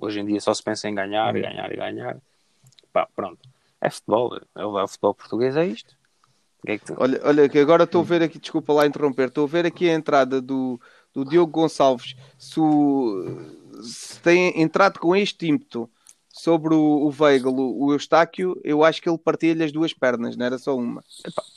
Hoje 0.00 0.20
em 0.20 0.26
dia 0.26 0.40
só 0.40 0.52
se 0.54 0.62
pensa 0.62 0.88
em 0.88 0.94
ganhar, 0.94 1.32
ganhar 1.32 1.72
e 1.72 1.76
ganhar. 1.76 2.18
Pá, 2.92 3.08
pronto. 3.16 3.40
É 3.80 3.90
futebol. 3.90 4.38
É 4.54 4.64
o 4.64 4.78
é 4.78 4.86
futebol 4.86 5.14
português, 5.14 5.56
é 5.56 5.66
isto. 5.66 5.96
Que 6.64 6.72
é 6.72 6.78
que 6.78 6.84
tu- 6.86 6.94
Olha, 6.98 7.20
olha 7.24 7.48
que 7.48 7.58
agora 7.58 7.84
estou 7.84 8.02
a 8.02 8.04
ver 8.04 8.22
aqui, 8.22 8.38
desculpa 8.38 8.72
lá 8.72 8.86
interromper, 8.86 9.28
estou 9.28 9.44
a 9.44 9.48
ver 9.48 9.64
aqui 9.66 9.88
a 9.88 9.94
entrada 9.94 10.40
do, 10.42 10.80
do 11.14 11.24
Diogo 11.24 11.50
Gonçalves. 11.52 12.14
Se, 12.36 12.60
o- 12.60 13.82
se 13.82 14.20
tem 14.20 14.60
entrado 14.60 14.98
com 15.00 15.16
este 15.16 15.46
ímpeto 15.48 15.88
sobre 16.38 16.74
o, 16.74 16.80
o 17.08 17.12
Weigl, 17.18 17.50
o, 17.50 17.86
o 17.86 17.92
Eustáquio, 17.92 18.58
eu 18.64 18.84
acho 18.84 19.02
que 19.02 19.08
ele 19.08 19.18
partilha 19.18 19.64
as 19.64 19.72
duas 19.72 19.92
pernas, 19.92 20.36
não 20.36 20.46
era 20.46 20.58
só 20.58 20.76
uma. 20.76 21.02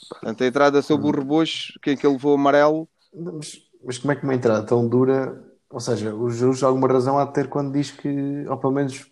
Portanto, 0.08 0.42
a 0.44 0.46
entrada 0.46 0.82
sobre 0.82 1.08
o 1.08 1.10
rebocho, 1.10 1.78
quem 1.82 1.96
que 1.96 2.06
ele 2.06 2.14
levou 2.14 2.34
amarelo, 2.34 2.88
Mas, 3.14 3.62
mas 3.84 3.98
como 3.98 4.12
é 4.12 4.16
que 4.16 4.24
uma 4.24 4.34
entrada 4.34 4.64
tão 4.64 4.86
dura, 4.88 5.42
ou 5.70 5.80
seja, 5.80 6.14
o 6.14 6.30
Jesus 6.30 6.62
alguma 6.62 6.88
razão 6.88 7.18
há 7.18 7.24
de 7.24 7.32
ter 7.32 7.48
quando 7.48 7.72
diz 7.72 7.90
que, 7.90 8.08
ou 8.48 8.56
pelo 8.56 8.72
menos 8.72 9.06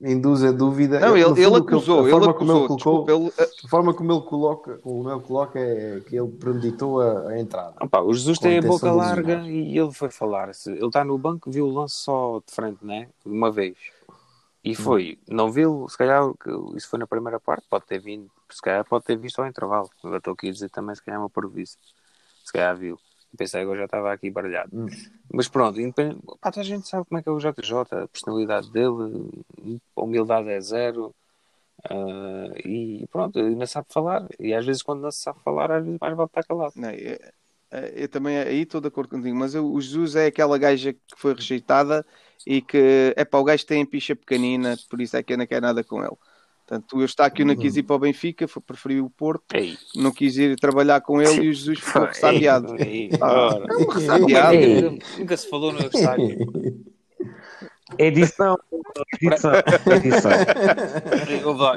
induz 0.00 0.44
a 0.44 0.52
dúvida. 0.52 1.00
Não, 1.00 1.16
ele, 1.16 1.24
fundo, 1.24 1.38
ele 1.38 1.56
acusou, 1.56 2.00
a 2.00 2.02
ele 2.02 2.10
forma 2.10 2.34
como 2.34 2.52
acusou. 2.52 2.58
ele 2.60 2.68
colocou, 2.68 3.06
desculpa, 3.06 3.42
ele- 3.42 3.52
a 3.64 3.68
forma 3.68 3.94
como 3.94 4.12
ele 4.12 4.20
coloca, 4.22 4.78
como 4.78 5.10
ele 5.10 5.20
coloca 5.20 5.58
é 5.58 6.00
que 6.00 6.16
ele 6.16 6.28
premeditou 6.28 7.00
a, 7.00 7.28
a 7.30 7.38
entrada. 7.40 7.74
Opa, 7.80 8.02
o 8.02 8.12
Jesus 8.12 8.38
tem 8.38 8.58
a 8.58 8.62
boca 8.62 8.92
larga 8.92 9.42
e 9.48 9.78
ele 9.78 9.92
foi 9.92 10.10
falar. 10.10 10.50
Ele 10.66 10.86
está 10.86 11.04
no 11.04 11.16
banco, 11.18 11.50
viu 11.50 11.66
o 11.66 11.72
lance 11.72 11.94
só 11.94 12.40
de 12.46 12.54
frente, 12.54 12.84
né? 12.84 13.08
Uma 13.24 13.50
vez. 13.50 13.76
E 14.66 14.74
foi. 14.74 15.18
Não 15.28 15.50
viu, 15.50 15.88
se 15.88 15.96
calhar, 15.96 16.22
isso 16.76 16.88
foi 16.88 16.98
na 16.98 17.06
primeira 17.06 17.38
parte, 17.38 17.64
pode 17.70 17.86
ter 17.86 18.00
vindo, 18.00 18.28
se 18.50 18.60
calhar 18.60 18.84
pode 18.84 19.04
ter 19.04 19.16
visto 19.16 19.40
ao 19.40 19.46
intervalo. 19.46 19.88
Eu 20.02 20.16
estou 20.16 20.34
aqui 20.34 20.48
a 20.48 20.52
dizer 20.52 20.68
também, 20.70 20.94
se 20.94 21.02
calhar 21.02 21.20
é 21.20 21.22
uma 21.22 21.30
prejuízo. 21.30 21.76
Se 22.44 22.52
calhar 22.52 22.76
viu. 22.76 22.98
Pensei 23.36 23.62
que 23.64 23.70
eu 23.70 23.76
já 23.76 23.84
estava 23.84 24.12
aqui 24.12 24.30
baralhado. 24.30 24.70
Mas 25.32 25.46
pronto, 25.48 25.80
independente, 25.80 26.20
pá, 26.40 26.50
a 26.56 26.62
gente 26.62 26.88
sabe 26.88 27.04
como 27.06 27.18
é 27.18 27.22
que 27.22 27.28
é 27.28 27.32
o 27.32 27.38
JJ, 27.38 28.02
a 28.04 28.08
personalidade 28.08 28.70
dele, 28.70 29.44
a 29.96 30.00
humildade 30.02 30.48
é 30.48 30.60
zero. 30.60 31.14
ah, 31.90 32.52
e 32.64 33.06
pronto, 33.12 33.38
ele 33.38 33.48
ainda 33.50 33.66
sabe 33.66 33.86
falar. 33.90 34.26
E 34.40 34.54
às 34.54 34.64
vezes, 34.64 34.82
quando 34.82 35.02
não 35.02 35.10
se 35.10 35.20
sabe 35.20 35.40
falar, 35.44 35.70
às 35.70 35.84
vezes 35.84 35.98
mais 36.00 36.16
vale 36.16 36.28
estar 36.28 36.44
calado. 36.44 36.72
Não, 36.76 36.88
é- 36.88 37.32
eu 37.94 38.08
também 38.08 38.38
aí 38.38 38.62
estou 38.62 38.80
de 38.80 38.88
acordo 38.88 39.10
contigo, 39.10 39.36
mas 39.36 39.54
eu- 39.54 39.70
o 39.70 39.80
Jesus 39.80 40.16
é 40.16 40.26
aquela 40.26 40.56
gaja 40.58 40.92
que 40.92 41.00
foi 41.16 41.34
rejeitada 41.34 42.04
e 42.46 42.60
que 42.62 43.12
é 43.16 43.24
para 43.24 43.40
o 43.40 43.44
gajo 43.44 43.66
tem 43.66 43.82
a 43.82 43.86
picha 43.86 44.14
pequenina, 44.14 44.76
por 44.88 45.00
isso 45.00 45.16
é 45.16 45.22
que 45.22 45.32
eu 45.32 45.38
não 45.38 45.46
quero 45.46 45.62
nada 45.62 45.82
com 45.82 46.00
ele. 46.00 46.16
Portanto, 46.66 47.00
eu 47.00 47.04
está 47.04 47.26
aqui, 47.26 47.42
eu 47.42 47.46
não 47.46 47.54
quis 47.56 47.76
ir 47.76 47.84
para 47.84 47.94
o 47.94 47.98
Benfica, 48.00 48.48
foi 48.48 48.60
preferi 48.60 49.00
o 49.00 49.08
Porto, 49.08 49.44
Ei, 49.54 49.76
não 49.94 50.10
quis 50.12 50.36
ir 50.36 50.56
trabalhar 50.56 51.00
com 51.00 51.22
ele 51.22 51.44
e 51.44 51.48
o 51.48 51.52
Jesus 51.52 51.78
ficou 51.78 52.06
ressabiado. 52.06 52.74
Ah, 53.20 53.58
é 53.68 53.76
um 53.76 53.88
ressabiado. 53.88 54.58
Nunca 55.18 55.36
se 55.36 55.48
falou 55.48 55.72
no 55.72 55.80
Eustáquio. 55.80 56.36
Edição, 57.98 58.58
edição, 59.22 59.52
edição. 59.94 60.30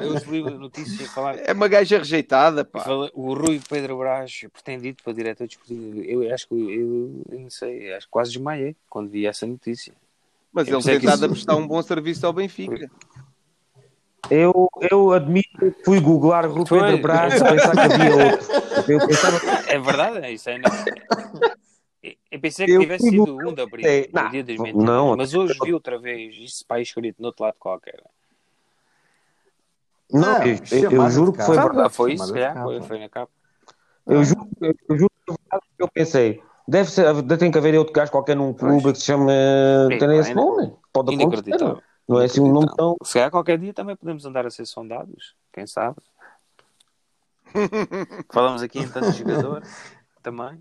Eu, 0.02 0.14
li 0.32 0.40
a 0.44 0.50
notícia 0.50 1.06
a 1.06 1.08
falar. 1.08 1.36
É 1.38 1.52
uma 1.52 1.68
gaja 1.68 1.98
rejeitada, 1.98 2.64
pá. 2.64 2.84
O 3.14 3.32
Rui 3.32 3.60
Pedro 3.68 3.96
Brás, 3.98 4.44
pretendido 4.52 5.00
para 5.04 5.12
diretor 5.12 5.46
desportivo. 5.46 6.00
Eu 6.02 6.34
acho 6.34 6.48
que 6.48 6.54
eu, 6.54 7.22
eu 7.30 7.40
não 7.40 7.48
sei, 7.50 7.92
acho 7.94 8.06
que 8.06 8.10
quase 8.10 8.32
desmaiei 8.32 8.74
quando 8.88 9.08
vi 9.08 9.24
essa 9.24 9.46
notícia. 9.46 9.92
Mas 10.52 10.66
Eu 10.66 10.80
ele 10.80 10.98
tentado 10.98 11.26
isso- 11.26 11.34
prestar 11.34 11.54
um 11.54 11.66
bom 11.66 11.80
serviço 11.80 12.26
ao 12.26 12.32
Benfica. 12.32 12.90
Eu, 14.28 14.68
eu 14.90 15.12
admito 15.12 15.48
que 15.58 15.84
fui 15.84 16.00
googlar 16.00 16.44
Rui. 16.50 16.64
Pedro 16.68 16.98
Brás 16.98 17.34
e 17.34 17.44
pensar 17.44 17.70
que 17.72 17.78
havia 17.80 18.16
outro. 18.32 18.50
Eu 18.92 19.06
pensava 19.06 19.38
É 19.68 19.78
verdade, 19.78 20.18
é 20.18 20.32
isso. 20.32 20.50
É, 20.50 20.58
não. 20.58 20.70
Eu 22.02 22.40
pensei 22.40 22.66
que 22.66 22.72
Eu 22.72 22.80
tivesse 22.80 23.10
sido 23.10 23.36
um 23.36 23.52
de 23.52 23.60
abril, 23.60 23.86
É, 23.86 24.08
não, 24.12 24.30
dia 24.30 24.42
das 24.42 24.56
mentiras. 24.56 24.84
não. 24.84 25.16
Mas 25.16 25.34
hoje 25.34 25.58
vi 25.62 25.74
outra 25.74 25.98
vez 25.98 26.34
isso 26.36 26.64
para 26.66 26.78
aí 26.78 26.82
escrito 26.82 27.20
no 27.20 27.26
outro 27.26 27.44
lado 27.44 27.56
qualquer. 27.58 28.02
Não, 30.10 30.20
Não, 30.20 30.44
eu, 30.44 30.54
eu 30.54 30.90
chamada 30.90 31.10
juro 31.10 31.32
que 31.32 31.42
foi 31.42 31.56
verdade. 31.56 31.80
Ah, 31.86 31.90
foi 31.90 32.12
isso, 32.14 32.26
foi, 32.26 32.82
foi 32.82 32.98
na 32.98 33.08
capa. 33.08 33.30
Eu 34.06 34.24
juro, 34.24 34.48
eu, 34.60 34.74
eu 34.88 34.98
juro 34.98 35.10
que 35.10 35.24
foi 35.26 35.36
verdade 35.38 35.66
que 35.76 35.82
eu 35.82 35.88
pensei. 35.88 36.42
Deve 36.66 36.90
ser, 36.90 37.36
tem 37.38 37.50
que 37.50 37.58
haver 37.58 37.76
outro 37.78 37.92
gajo 37.92 38.10
qualquer 38.10 38.36
num 38.36 38.54
clube 38.54 38.92
que 38.92 38.98
se 38.98 39.04
chama. 39.04 39.30
Sim, 39.90 39.98
Tem 39.98 40.18
esse 40.18 40.30
é 40.30 40.34
nome. 40.34 40.72
Pode 40.92 41.14
acontecer. 41.14 41.48
Inacreditável. 41.48 41.82
Não 42.08 42.20
é 42.20 42.24
assim 42.24 42.40
um 42.40 42.52
nome 42.52 42.68
tão. 42.76 42.96
Se 43.04 43.14
calhar 43.14 43.30
qualquer 43.30 43.58
dia 43.58 43.74
também 43.74 43.94
podemos 43.94 44.24
andar 44.24 44.46
a 44.46 44.50
ser 44.50 44.66
sondados, 44.66 45.34
quem 45.52 45.66
sabe? 45.66 45.96
Falamos 48.32 48.62
aqui 48.62 48.80
em 48.80 48.88
tanto 48.88 49.12
jogador 49.12 49.62
também. 50.22 50.60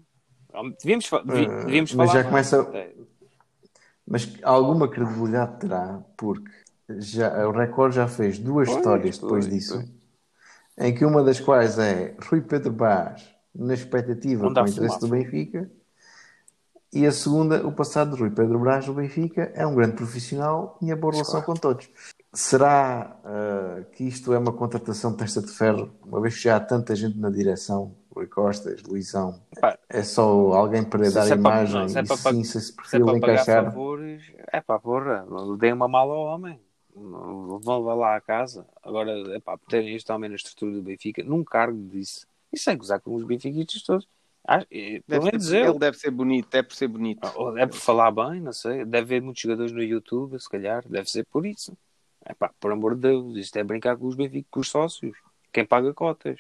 Devíamos, 0.82 1.06
fa- 1.06 1.24
Eh, 1.28 1.66
devíamos 1.66 1.94
mas 1.94 2.10
falar. 2.12 2.24
já 2.24 2.30
mais. 2.32 2.50
começa- 2.52 2.90
Mas 4.08 4.34
alguma 4.42 4.88
credibilidade 4.88 5.60
terá, 5.60 6.04
porque 6.18 6.50
já, 6.98 7.48
o 7.48 7.52
Record 7.52 7.94
já 7.94 8.08
fez 8.08 8.40
duas 8.40 8.68
Pois, 8.68 8.78
histórias 8.78 9.18
depois 9.20 9.46
pois, 9.46 9.50
disso, 9.54 9.76
pois. 9.76 10.88
em 10.88 10.96
que 10.96 11.06
uma 11.06 11.24
das 11.24 11.40
quais 11.40 11.78
é 11.78 12.16
Rui 12.28 12.42
Pedro 12.42 12.72
Brás 12.74 13.30
na 13.54 13.74
expectativa 13.76 14.52
com 14.52 14.60
o 14.62 14.68
interesse 14.68 15.00
do. 15.00 15.08
Benfica, 15.08 15.70
e 16.92 17.06
a 17.06 17.12
segunda, 17.12 17.66
o 17.68 17.72
passado 17.72 18.16
de 18.16 18.20
Rui 18.22 18.32
Pedro 18.32 18.58
Brás 18.58 18.88
no 18.88 18.96
Benfica, 18.96 19.52
é 19.54 19.68
um 19.68 19.76
grande 19.76 19.94
profissional, 19.96 20.76
tinha 20.80 20.96
boa 20.96 21.14
relação 21.14 21.44
com 21.44 21.54
todos. 21.54 21.88
Será 22.34 23.16
ah, 23.24 23.84
que 23.92 24.06
isto 24.06 24.34
é 24.34 24.40
uma 24.40 24.54
contratação 24.54 25.12
de 25.12 25.18
testa 25.18 25.40
de 25.40 25.52
ferro, 25.52 25.92
uma 26.04 26.20
vez 26.20 26.36
que 26.36 26.42
já 26.42 26.56
há 26.56 26.60
tanta 26.60 26.96
gente 26.96 27.20
na 27.20 27.30
direção, 27.30 27.96
Rui 28.20 28.28
Costas, 28.28 28.84
Luizão, 28.84 29.40
Pá, 29.62 29.78
é 29.88 30.04
só 30.04 30.22
alguém 30.54 30.84
para 30.84 31.10
dar 31.10 31.26
é 31.26 31.30
para- 31.30 31.36
imagem 31.38 31.82
não, 31.82 31.90
se 31.90 31.98
é 31.98 32.02
e 32.02 32.06
para- 32.08 32.18
sim, 32.18 32.44
se 32.44 32.58
esse 32.58 32.68
se 32.68 32.74
é 32.74 32.76
perfil 32.76 33.06
para 33.06 33.20
pagar 33.20 33.34
encaixar. 33.34 33.64
favores, 33.66 34.24
é 34.52 34.62
pá, 34.62 34.78
porra, 34.80 35.26
deem 35.58 35.74
uma 35.74 35.88
mala 35.88 36.14
ao 36.14 36.24
homem. 36.24 36.60
Vão 36.96 37.80
lá 37.82 37.94
lá 37.94 38.16
à 38.18 38.22
casa. 38.22 38.66
Agora, 38.84 39.12
é 39.34 39.40
pá, 39.40 39.58
terem 39.70 39.96
este 39.96 40.12
homem 40.12 40.30
na 40.30 40.36
estrutura 40.36 40.72
do 40.74 40.82
Benfica, 40.82 41.24
num 41.24 41.44
cargo 41.46 41.78
disso. 41.88 42.28
E 42.52 42.58
sem 42.58 42.76
gozar 42.78 43.00
com 43.00 43.14
os 43.16 43.24
benfiquistas 43.24 43.82
todos. 43.84 44.08
Ah, 44.46 44.66
Pelo 44.66 45.02
Deve 45.08 45.26
menos 45.26 45.46
ser- 45.48 45.66
eu. 45.66 45.70
ele 45.72 45.80
deve 45.80 45.98
ser 45.98 46.12
bonito, 46.12 46.54
é 46.56 46.64
por 46.64 46.76
ser 46.76 46.88
bonito. 46.88 47.32
Ou 47.36 47.58
é 47.58 47.66
por 47.68 47.78
falar 47.78 48.12
bem, 48.12 48.42
não 48.42 48.52
sei. 48.52 48.84
Deve 48.84 48.98
haver 49.16 49.22
muitos 49.22 49.42
jogadores 49.42 49.72
no 49.72 49.82
YouTube, 49.84 50.38
se 50.40 50.50
calhar. 50.50 50.84
Deve 50.90 51.10
ser 51.10 51.26
por 51.32 51.46
isso. 51.46 51.78
É 52.26 52.34
pá, 52.34 52.52
por 52.60 52.72
amor 52.72 52.96
de 52.96 53.02
Deus, 53.02 53.38
isto 53.38 53.56
é 53.58 53.64
brincar 53.64 53.96
com 53.96 54.08
os 54.08 54.16
Benfica, 54.16 54.48
com 54.52 54.60
os 54.60 54.70
sócios. 54.70 55.16
Quem 55.54 55.64
paga 55.66 55.94
cotas. 55.94 56.40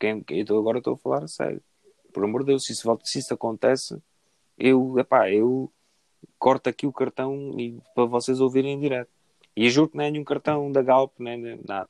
Quem, 0.00 0.24
então 0.30 0.58
agora 0.58 0.78
estou 0.78 0.94
a 0.94 0.98
falar 0.98 1.22
a 1.22 1.28
sério. 1.28 1.62
Por 2.12 2.24
amor 2.24 2.40
de 2.40 2.46
Deus, 2.46 2.64
se 2.64 2.72
isso, 2.72 2.98
se 3.04 3.18
isso 3.20 3.34
acontece, 3.34 4.02
eu, 4.58 4.98
epá, 4.98 5.30
eu 5.30 5.70
corto 6.38 6.68
aqui 6.68 6.86
o 6.86 6.92
cartão 6.92 7.54
e, 7.58 7.78
para 7.94 8.06
vocês 8.06 8.40
ouvirem 8.40 8.72
em 8.72 8.80
direto. 8.80 9.10
E 9.54 9.66
eu 9.66 9.70
juro 9.70 9.88
que 9.90 9.96
nem 9.98 10.08
é 10.08 10.10
nenhum 10.10 10.24
cartão 10.24 10.72
da 10.72 10.82
Galp, 10.82 11.12
nem 11.20 11.60
nada. 11.68 11.88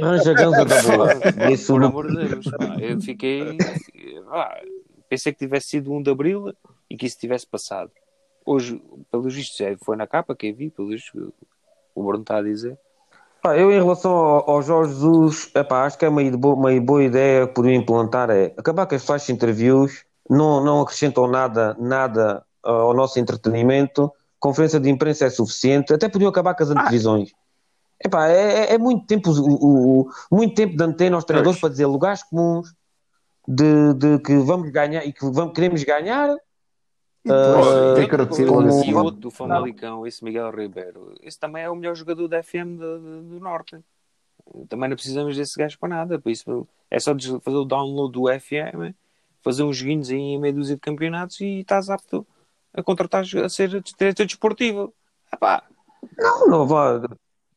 Arranja 0.00 0.34
ganza 0.34 0.64
da 0.64 0.82
boa. 0.82 1.50
Isso 1.52 1.72
Por 1.72 1.80
não- 1.80 1.88
amor 1.88 2.08
de 2.10 2.28
Deus, 2.28 2.44
pá, 2.50 2.76
eu 2.80 3.00
fiquei. 3.00 3.58
ah, 4.28 4.60
pensei 5.08 5.32
que 5.32 5.38
tivesse 5.38 5.68
sido 5.68 5.92
1 5.92 6.02
de 6.02 6.10
Abril 6.10 6.54
e 6.88 6.96
que 6.96 7.06
isso 7.06 7.18
tivesse 7.18 7.46
passado. 7.46 7.90
Hoje, 8.44 8.82
pelos 9.10 9.34
vistos, 9.34 9.60
é, 9.60 9.76
foi 9.76 9.96
na 9.96 10.06
capa 10.06 10.34
que 10.34 10.48
eu 10.48 10.54
vi, 10.54 10.70
pelos 10.70 10.90
vistos, 10.90 11.32
o 11.94 12.02
Bruno 12.02 12.22
está 12.22 12.38
a 12.38 12.42
dizer. 12.42 12.78
Pá, 13.42 13.56
eu, 13.58 13.72
em 13.72 13.74
relação 13.82 14.12
ao, 14.12 14.48
ao 14.50 14.62
Jorge 14.62 14.94
Jesus, 14.94 15.50
epá, 15.54 15.84
acho 15.84 15.98
que 15.98 16.04
é 16.04 16.08
uma, 16.08 16.22
uma 16.22 16.80
boa 16.80 17.02
ideia 17.02 17.46
que 17.46 17.54
podiam 17.54 17.74
implantar 17.74 18.30
é 18.30 18.54
acabar 18.56 18.86
com 18.86 18.94
as 18.94 19.04
flash 19.04 19.28
interviews, 19.30 20.04
não, 20.30 20.64
não 20.64 20.80
acrescentam 20.80 21.26
nada, 21.26 21.76
nada 21.78 22.44
ah, 22.64 22.70
ao 22.70 22.94
nosso 22.94 23.18
entretenimento, 23.18 24.12
conferência 24.38 24.78
de 24.78 24.88
imprensa 24.88 25.26
é 25.26 25.30
suficiente, 25.30 25.92
até 25.92 26.08
podiam 26.08 26.28
acabar 26.30 26.54
com 26.54 26.62
as 26.62 26.70
antevisões. 26.70 27.30
Epá, 28.04 28.28
é, 28.28 28.70
é- 28.70 28.74
é 28.74 28.78
muito 28.78 29.06
tempo, 29.06 29.30
o, 29.30 30.02
o- 30.02 30.10
muito 30.30 30.54
tempo 30.54 30.76
de 30.76 30.84
antena 30.84 31.16
aos 31.16 31.24
treinadores 31.24 31.58
para 31.60 31.70
dizer 31.70 31.86
lugares 31.86 32.22
comuns, 32.22 32.72
de, 33.46 33.94
de 33.94 34.18
que 34.20 34.36
vamos 34.36 34.70
ganhar 34.70 35.04
e 35.04 35.12
que 35.12 35.24
vamos, 35.28 35.52
queremos 35.52 35.82
ganhar. 35.82 36.36
E 37.24 37.30
Ah, 37.30 37.94
tem 37.94 38.08
que 38.08 38.16
reduzir 38.16 38.46
como- 38.46 39.10
do 39.12 39.30
Famalicão, 39.30 40.04
esse 40.06 40.24
Miguel 40.24 40.50
Ribeiro, 40.50 41.14
esse 41.22 41.38
também 41.38 41.62
é 41.62 41.70
o 41.70 41.76
melhor 41.76 41.94
jogador 41.94 42.26
da 42.26 42.42
FM 42.42 42.76
do, 42.78 42.98
do- 42.98 43.22
do 43.22 43.40
Norte. 43.40 43.78
Também 44.68 44.88
não 44.88 44.96
precisamos 44.96 45.36
desse 45.36 45.56
gajo 45.56 45.78
para 45.78 45.88
nada. 45.88 46.18
Por 46.18 46.30
isso, 46.30 46.66
é 46.90 46.98
só 46.98 47.12
fazer 47.40 47.56
o 47.56 47.64
download 47.64 48.12
do 48.12 48.28
FM, 48.28 48.92
fazer 49.40 49.62
uns 49.62 49.76
joguinhos 49.76 50.10
aí 50.10 50.16
em 50.18 50.38
meia 50.40 50.52
dúzia 50.52 50.74
de 50.74 50.80
campeonatos 50.80 51.40
e 51.40 51.60
estás 51.60 51.88
apto 51.88 52.26
a 52.74 52.82
contratar 52.82 53.22
a 53.22 53.48
ser 53.48 53.68
diretor 53.98 54.26
desportivo. 54.26 54.92
Epá, 55.32 55.62
Não, 56.18 56.46
não 56.48 56.66
vá. 56.66 57.00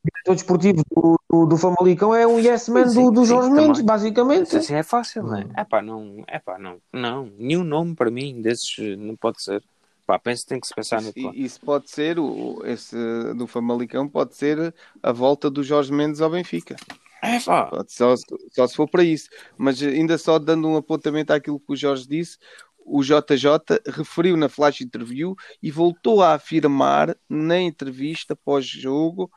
O 0.05 0.11
diretor 0.13 0.35
desportivo 0.35 0.83
do, 0.91 1.19
do, 1.29 1.45
do 1.47 1.57
Famalicão 1.57 2.13
é 2.13 2.27
um 2.27 2.39
yes 2.39 2.69
man 2.69 2.87
Sim, 2.87 3.05
do, 3.05 3.11
do 3.11 3.21
sim, 3.21 3.27
Jorge 3.29 3.49
também. 3.49 3.65
Mendes, 3.67 3.81
basicamente. 3.81 4.47
Isso 4.47 4.57
assim 4.57 4.75
é 4.75 4.83
fácil, 4.83 5.23
não 5.23 5.37
é? 5.37 5.47
É 5.57 5.63
pá, 5.63 5.81
não, 5.81 6.23
é 6.27 6.37
pá, 6.37 6.59
não, 6.59 6.77
não, 6.93 7.31
nenhum 7.37 7.63
nome 7.63 7.95
para 7.95 8.11
mim 8.11 8.39
desses 8.41 8.75
eh, 8.77 8.95
não 8.95 9.15
pode 9.15 9.41
ser. 9.41 9.63
Pá, 10.05 10.19
penso 10.19 10.43
que 10.43 10.49
tem 10.49 10.59
que 10.59 10.67
se 10.67 10.75
pensar 10.75 11.01
no 11.01 11.11
plano. 11.11 11.33
Isso 11.33 11.59
pode 11.61 11.89
ser, 11.89 12.19
o, 12.19 12.61
esse 12.65 12.95
do 13.35 13.47
Famalicão 13.47 14.07
pode 14.07 14.35
ser 14.35 14.73
a 15.01 15.11
volta 15.11 15.49
do 15.49 15.63
Jorge 15.63 15.91
Mendes 15.91 16.21
ao 16.21 16.29
Benfica. 16.29 16.75
É 17.23 17.39
pá, 17.39 17.71
só, 17.87 18.13
só 18.51 18.67
se 18.67 18.75
for 18.75 18.87
para 18.87 19.03
isso. 19.03 19.27
Mas 19.57 19.81
ainda 19.81 20.17
só 20.19 20.37
dando 20.37 20.67
um 20.67 20.77
apontamento 20.77 21.33
àquilo 21.33 21.59
que 21.59 21.73
o 21.73 21.75
Jorge 21.75 22.07
disse, 22.07 22.37
o 22.85 23.01
JJ 23.01 23.81
referiu 23.87 24.37
na 24.37 24.47
flash 24.47 24.81
interview 24.81 25.35
e 25.61 25.71
voltou 25.71 26.21
a 26.21 26.35
afirmar 26.35 27.17
na 27.27 27.59
entrevista 27.59 28.35
pós-jogo, 28.35 29.31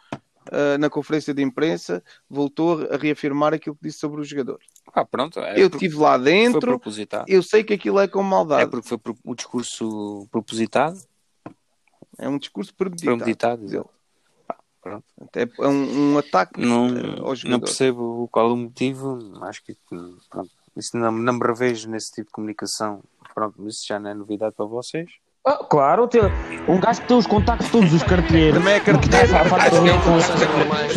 ah, 0.50 0.78
na 0.78 0.88
conferência 0.90 1.32
de 1.34 1.42
imprensa, 1.42 2.02
voltou 2.28 2.86
a 2.90 2.96
reafirmar 2.96 3.54
aquilo 3.54 3.76
que 3.76 3.82
disse 3.84 3.98
sobre 3.98 4.20
o 4.20 4.24
jogador. 4.24 4.58
pá, 4.92 5.04
pronto. 5.04 5.38
É 5.40 5.60
eu 5.62 5.68
estive 5.68 5.96
lá 5.96 6.16
dentro, 6.18 6.80
eu 7.26 7.42
sei 7.42 7.64
que 7.64 7.74
aquilo 7.74 7.98
é 8.00 8.08
com 8.08 8.20
É 8.20 8.24
maldade. 8.24 8.70
porque 8.70 8.88
foi 8.88 8.98
o 9.24 9.34
discurso 9.34 10.26
propositado, 10.30 10.98
É 12.18 12.28
um 12.28 12.38
discurso 12.38 12.74
premeditado. 12.74 13.16
premeditado. 13.18 13.66
dele. 13.66 13.84
Pá, 14.46 14.56
pronto. 14.80 15.04
É 15.34 15.42
é 15.42 15.68
um, 15.68 16.12
um 16.14 16.18
ataque 16.18 16.60
Não, 16.60 16.88
eh, 16.88 17.48
não 17.48 17.60
percebo 17.60 18.28
qual 18.32 18.52
o 18.52 18.56
motivo, 18.56 19.18
acho 19.44 19.62
que 19.64 19.76
pronto, 20.30 20.50
isso 20.76 20.96
não, 20.96 21.12
não 21.12 21.32
me 21.34 21.46
revejo 21.46 21.88
nesse 21.90 22.12
tipo 22.12 22.26
de 22.26 22.32
comunicação 22.32 23.02
Pronto, 23.34 23.68
isso 23.68 23.86
já 23.86 24.00
não 24.00 24.10
é 24.10 24.14
novidade 24.14 24.54
para 24.56 24.64
vocês. 24.66 25.08
Ah, 25.48 25.64
claro, 25.66 26.06
tem- 26.06 26.30
um 26.68 26.78
gajo 26.78 27.00
que 27.00 27.06
tem 27.08 27.16
os 27.16 27.26
contactos 27.26 27.64
de 27.68 27.72
todos 27.72 27.94
os 27.94 28.02
cartilheiros. 28.02 28.58
Também 28.58 28.74
é 28.74 28.76
está 28.76 28.92
cartilheiro. 28.92 29.34
a 29.34 29.38
é 29.38 29.94
informações 29.96 30.42
anormais. 30.42 30.92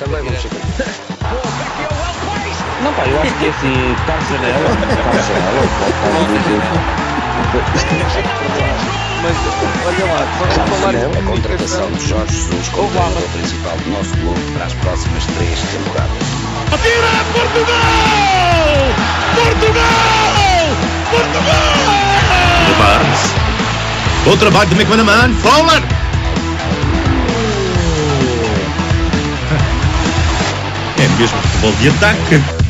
Também 0.00 0.22
vamos 0.24 0.42
campeões. 0.42 0.98
Não, 2.82 2.92
pá, 2.92 3.06
eu 3.06 3.22
acho 3.22 3.34
que 3.34 3.46
é 3.46 3.48
assim, 3.50 3.96
Carlos 4.04 4.28
Janela, 4.28 4.58
Carlos 5.04 5.26
Janela, 5.28 5.62
Mas 9.22 9.36
olha 9.86 10.06
lá, 10.12 10.20
vamos 10.38 10.54
falar 10.80 10.94
A 10.96 11.22
contratação 11.22 11.88
de 11.92 12.08
Jorge 12.08 12.34
Jesus 12.34 12.68
como 12.70 12.88
treinador 12.88 13.28
principal 13.32 13.76
do 13.76 13.90
nosso 13.90 14.10
clube 14.16 14.40
para 14.54 14.64
as 14.66 14.72
próximas 14.74 15.24
três 15.36 15.60
temporadas. 15.60 16.26
Atira 16.74 17.14
Portugal! 17.32 17.78
Portugal! 19.36 20.34
Portugal! 21.10 22.08
Barnes. 22.78 23.47
Bom 24.28 24.36
trabalho 24.36 24.68
de 24.68 24.74
McManaman. 24.74 25.32
Fowler. 25.36 25.82
É 30.98 31.08
mesmo 31.18 31.38
futebol 31.38 31.72
de 31.80 31.88
ataque. 31.88 32.67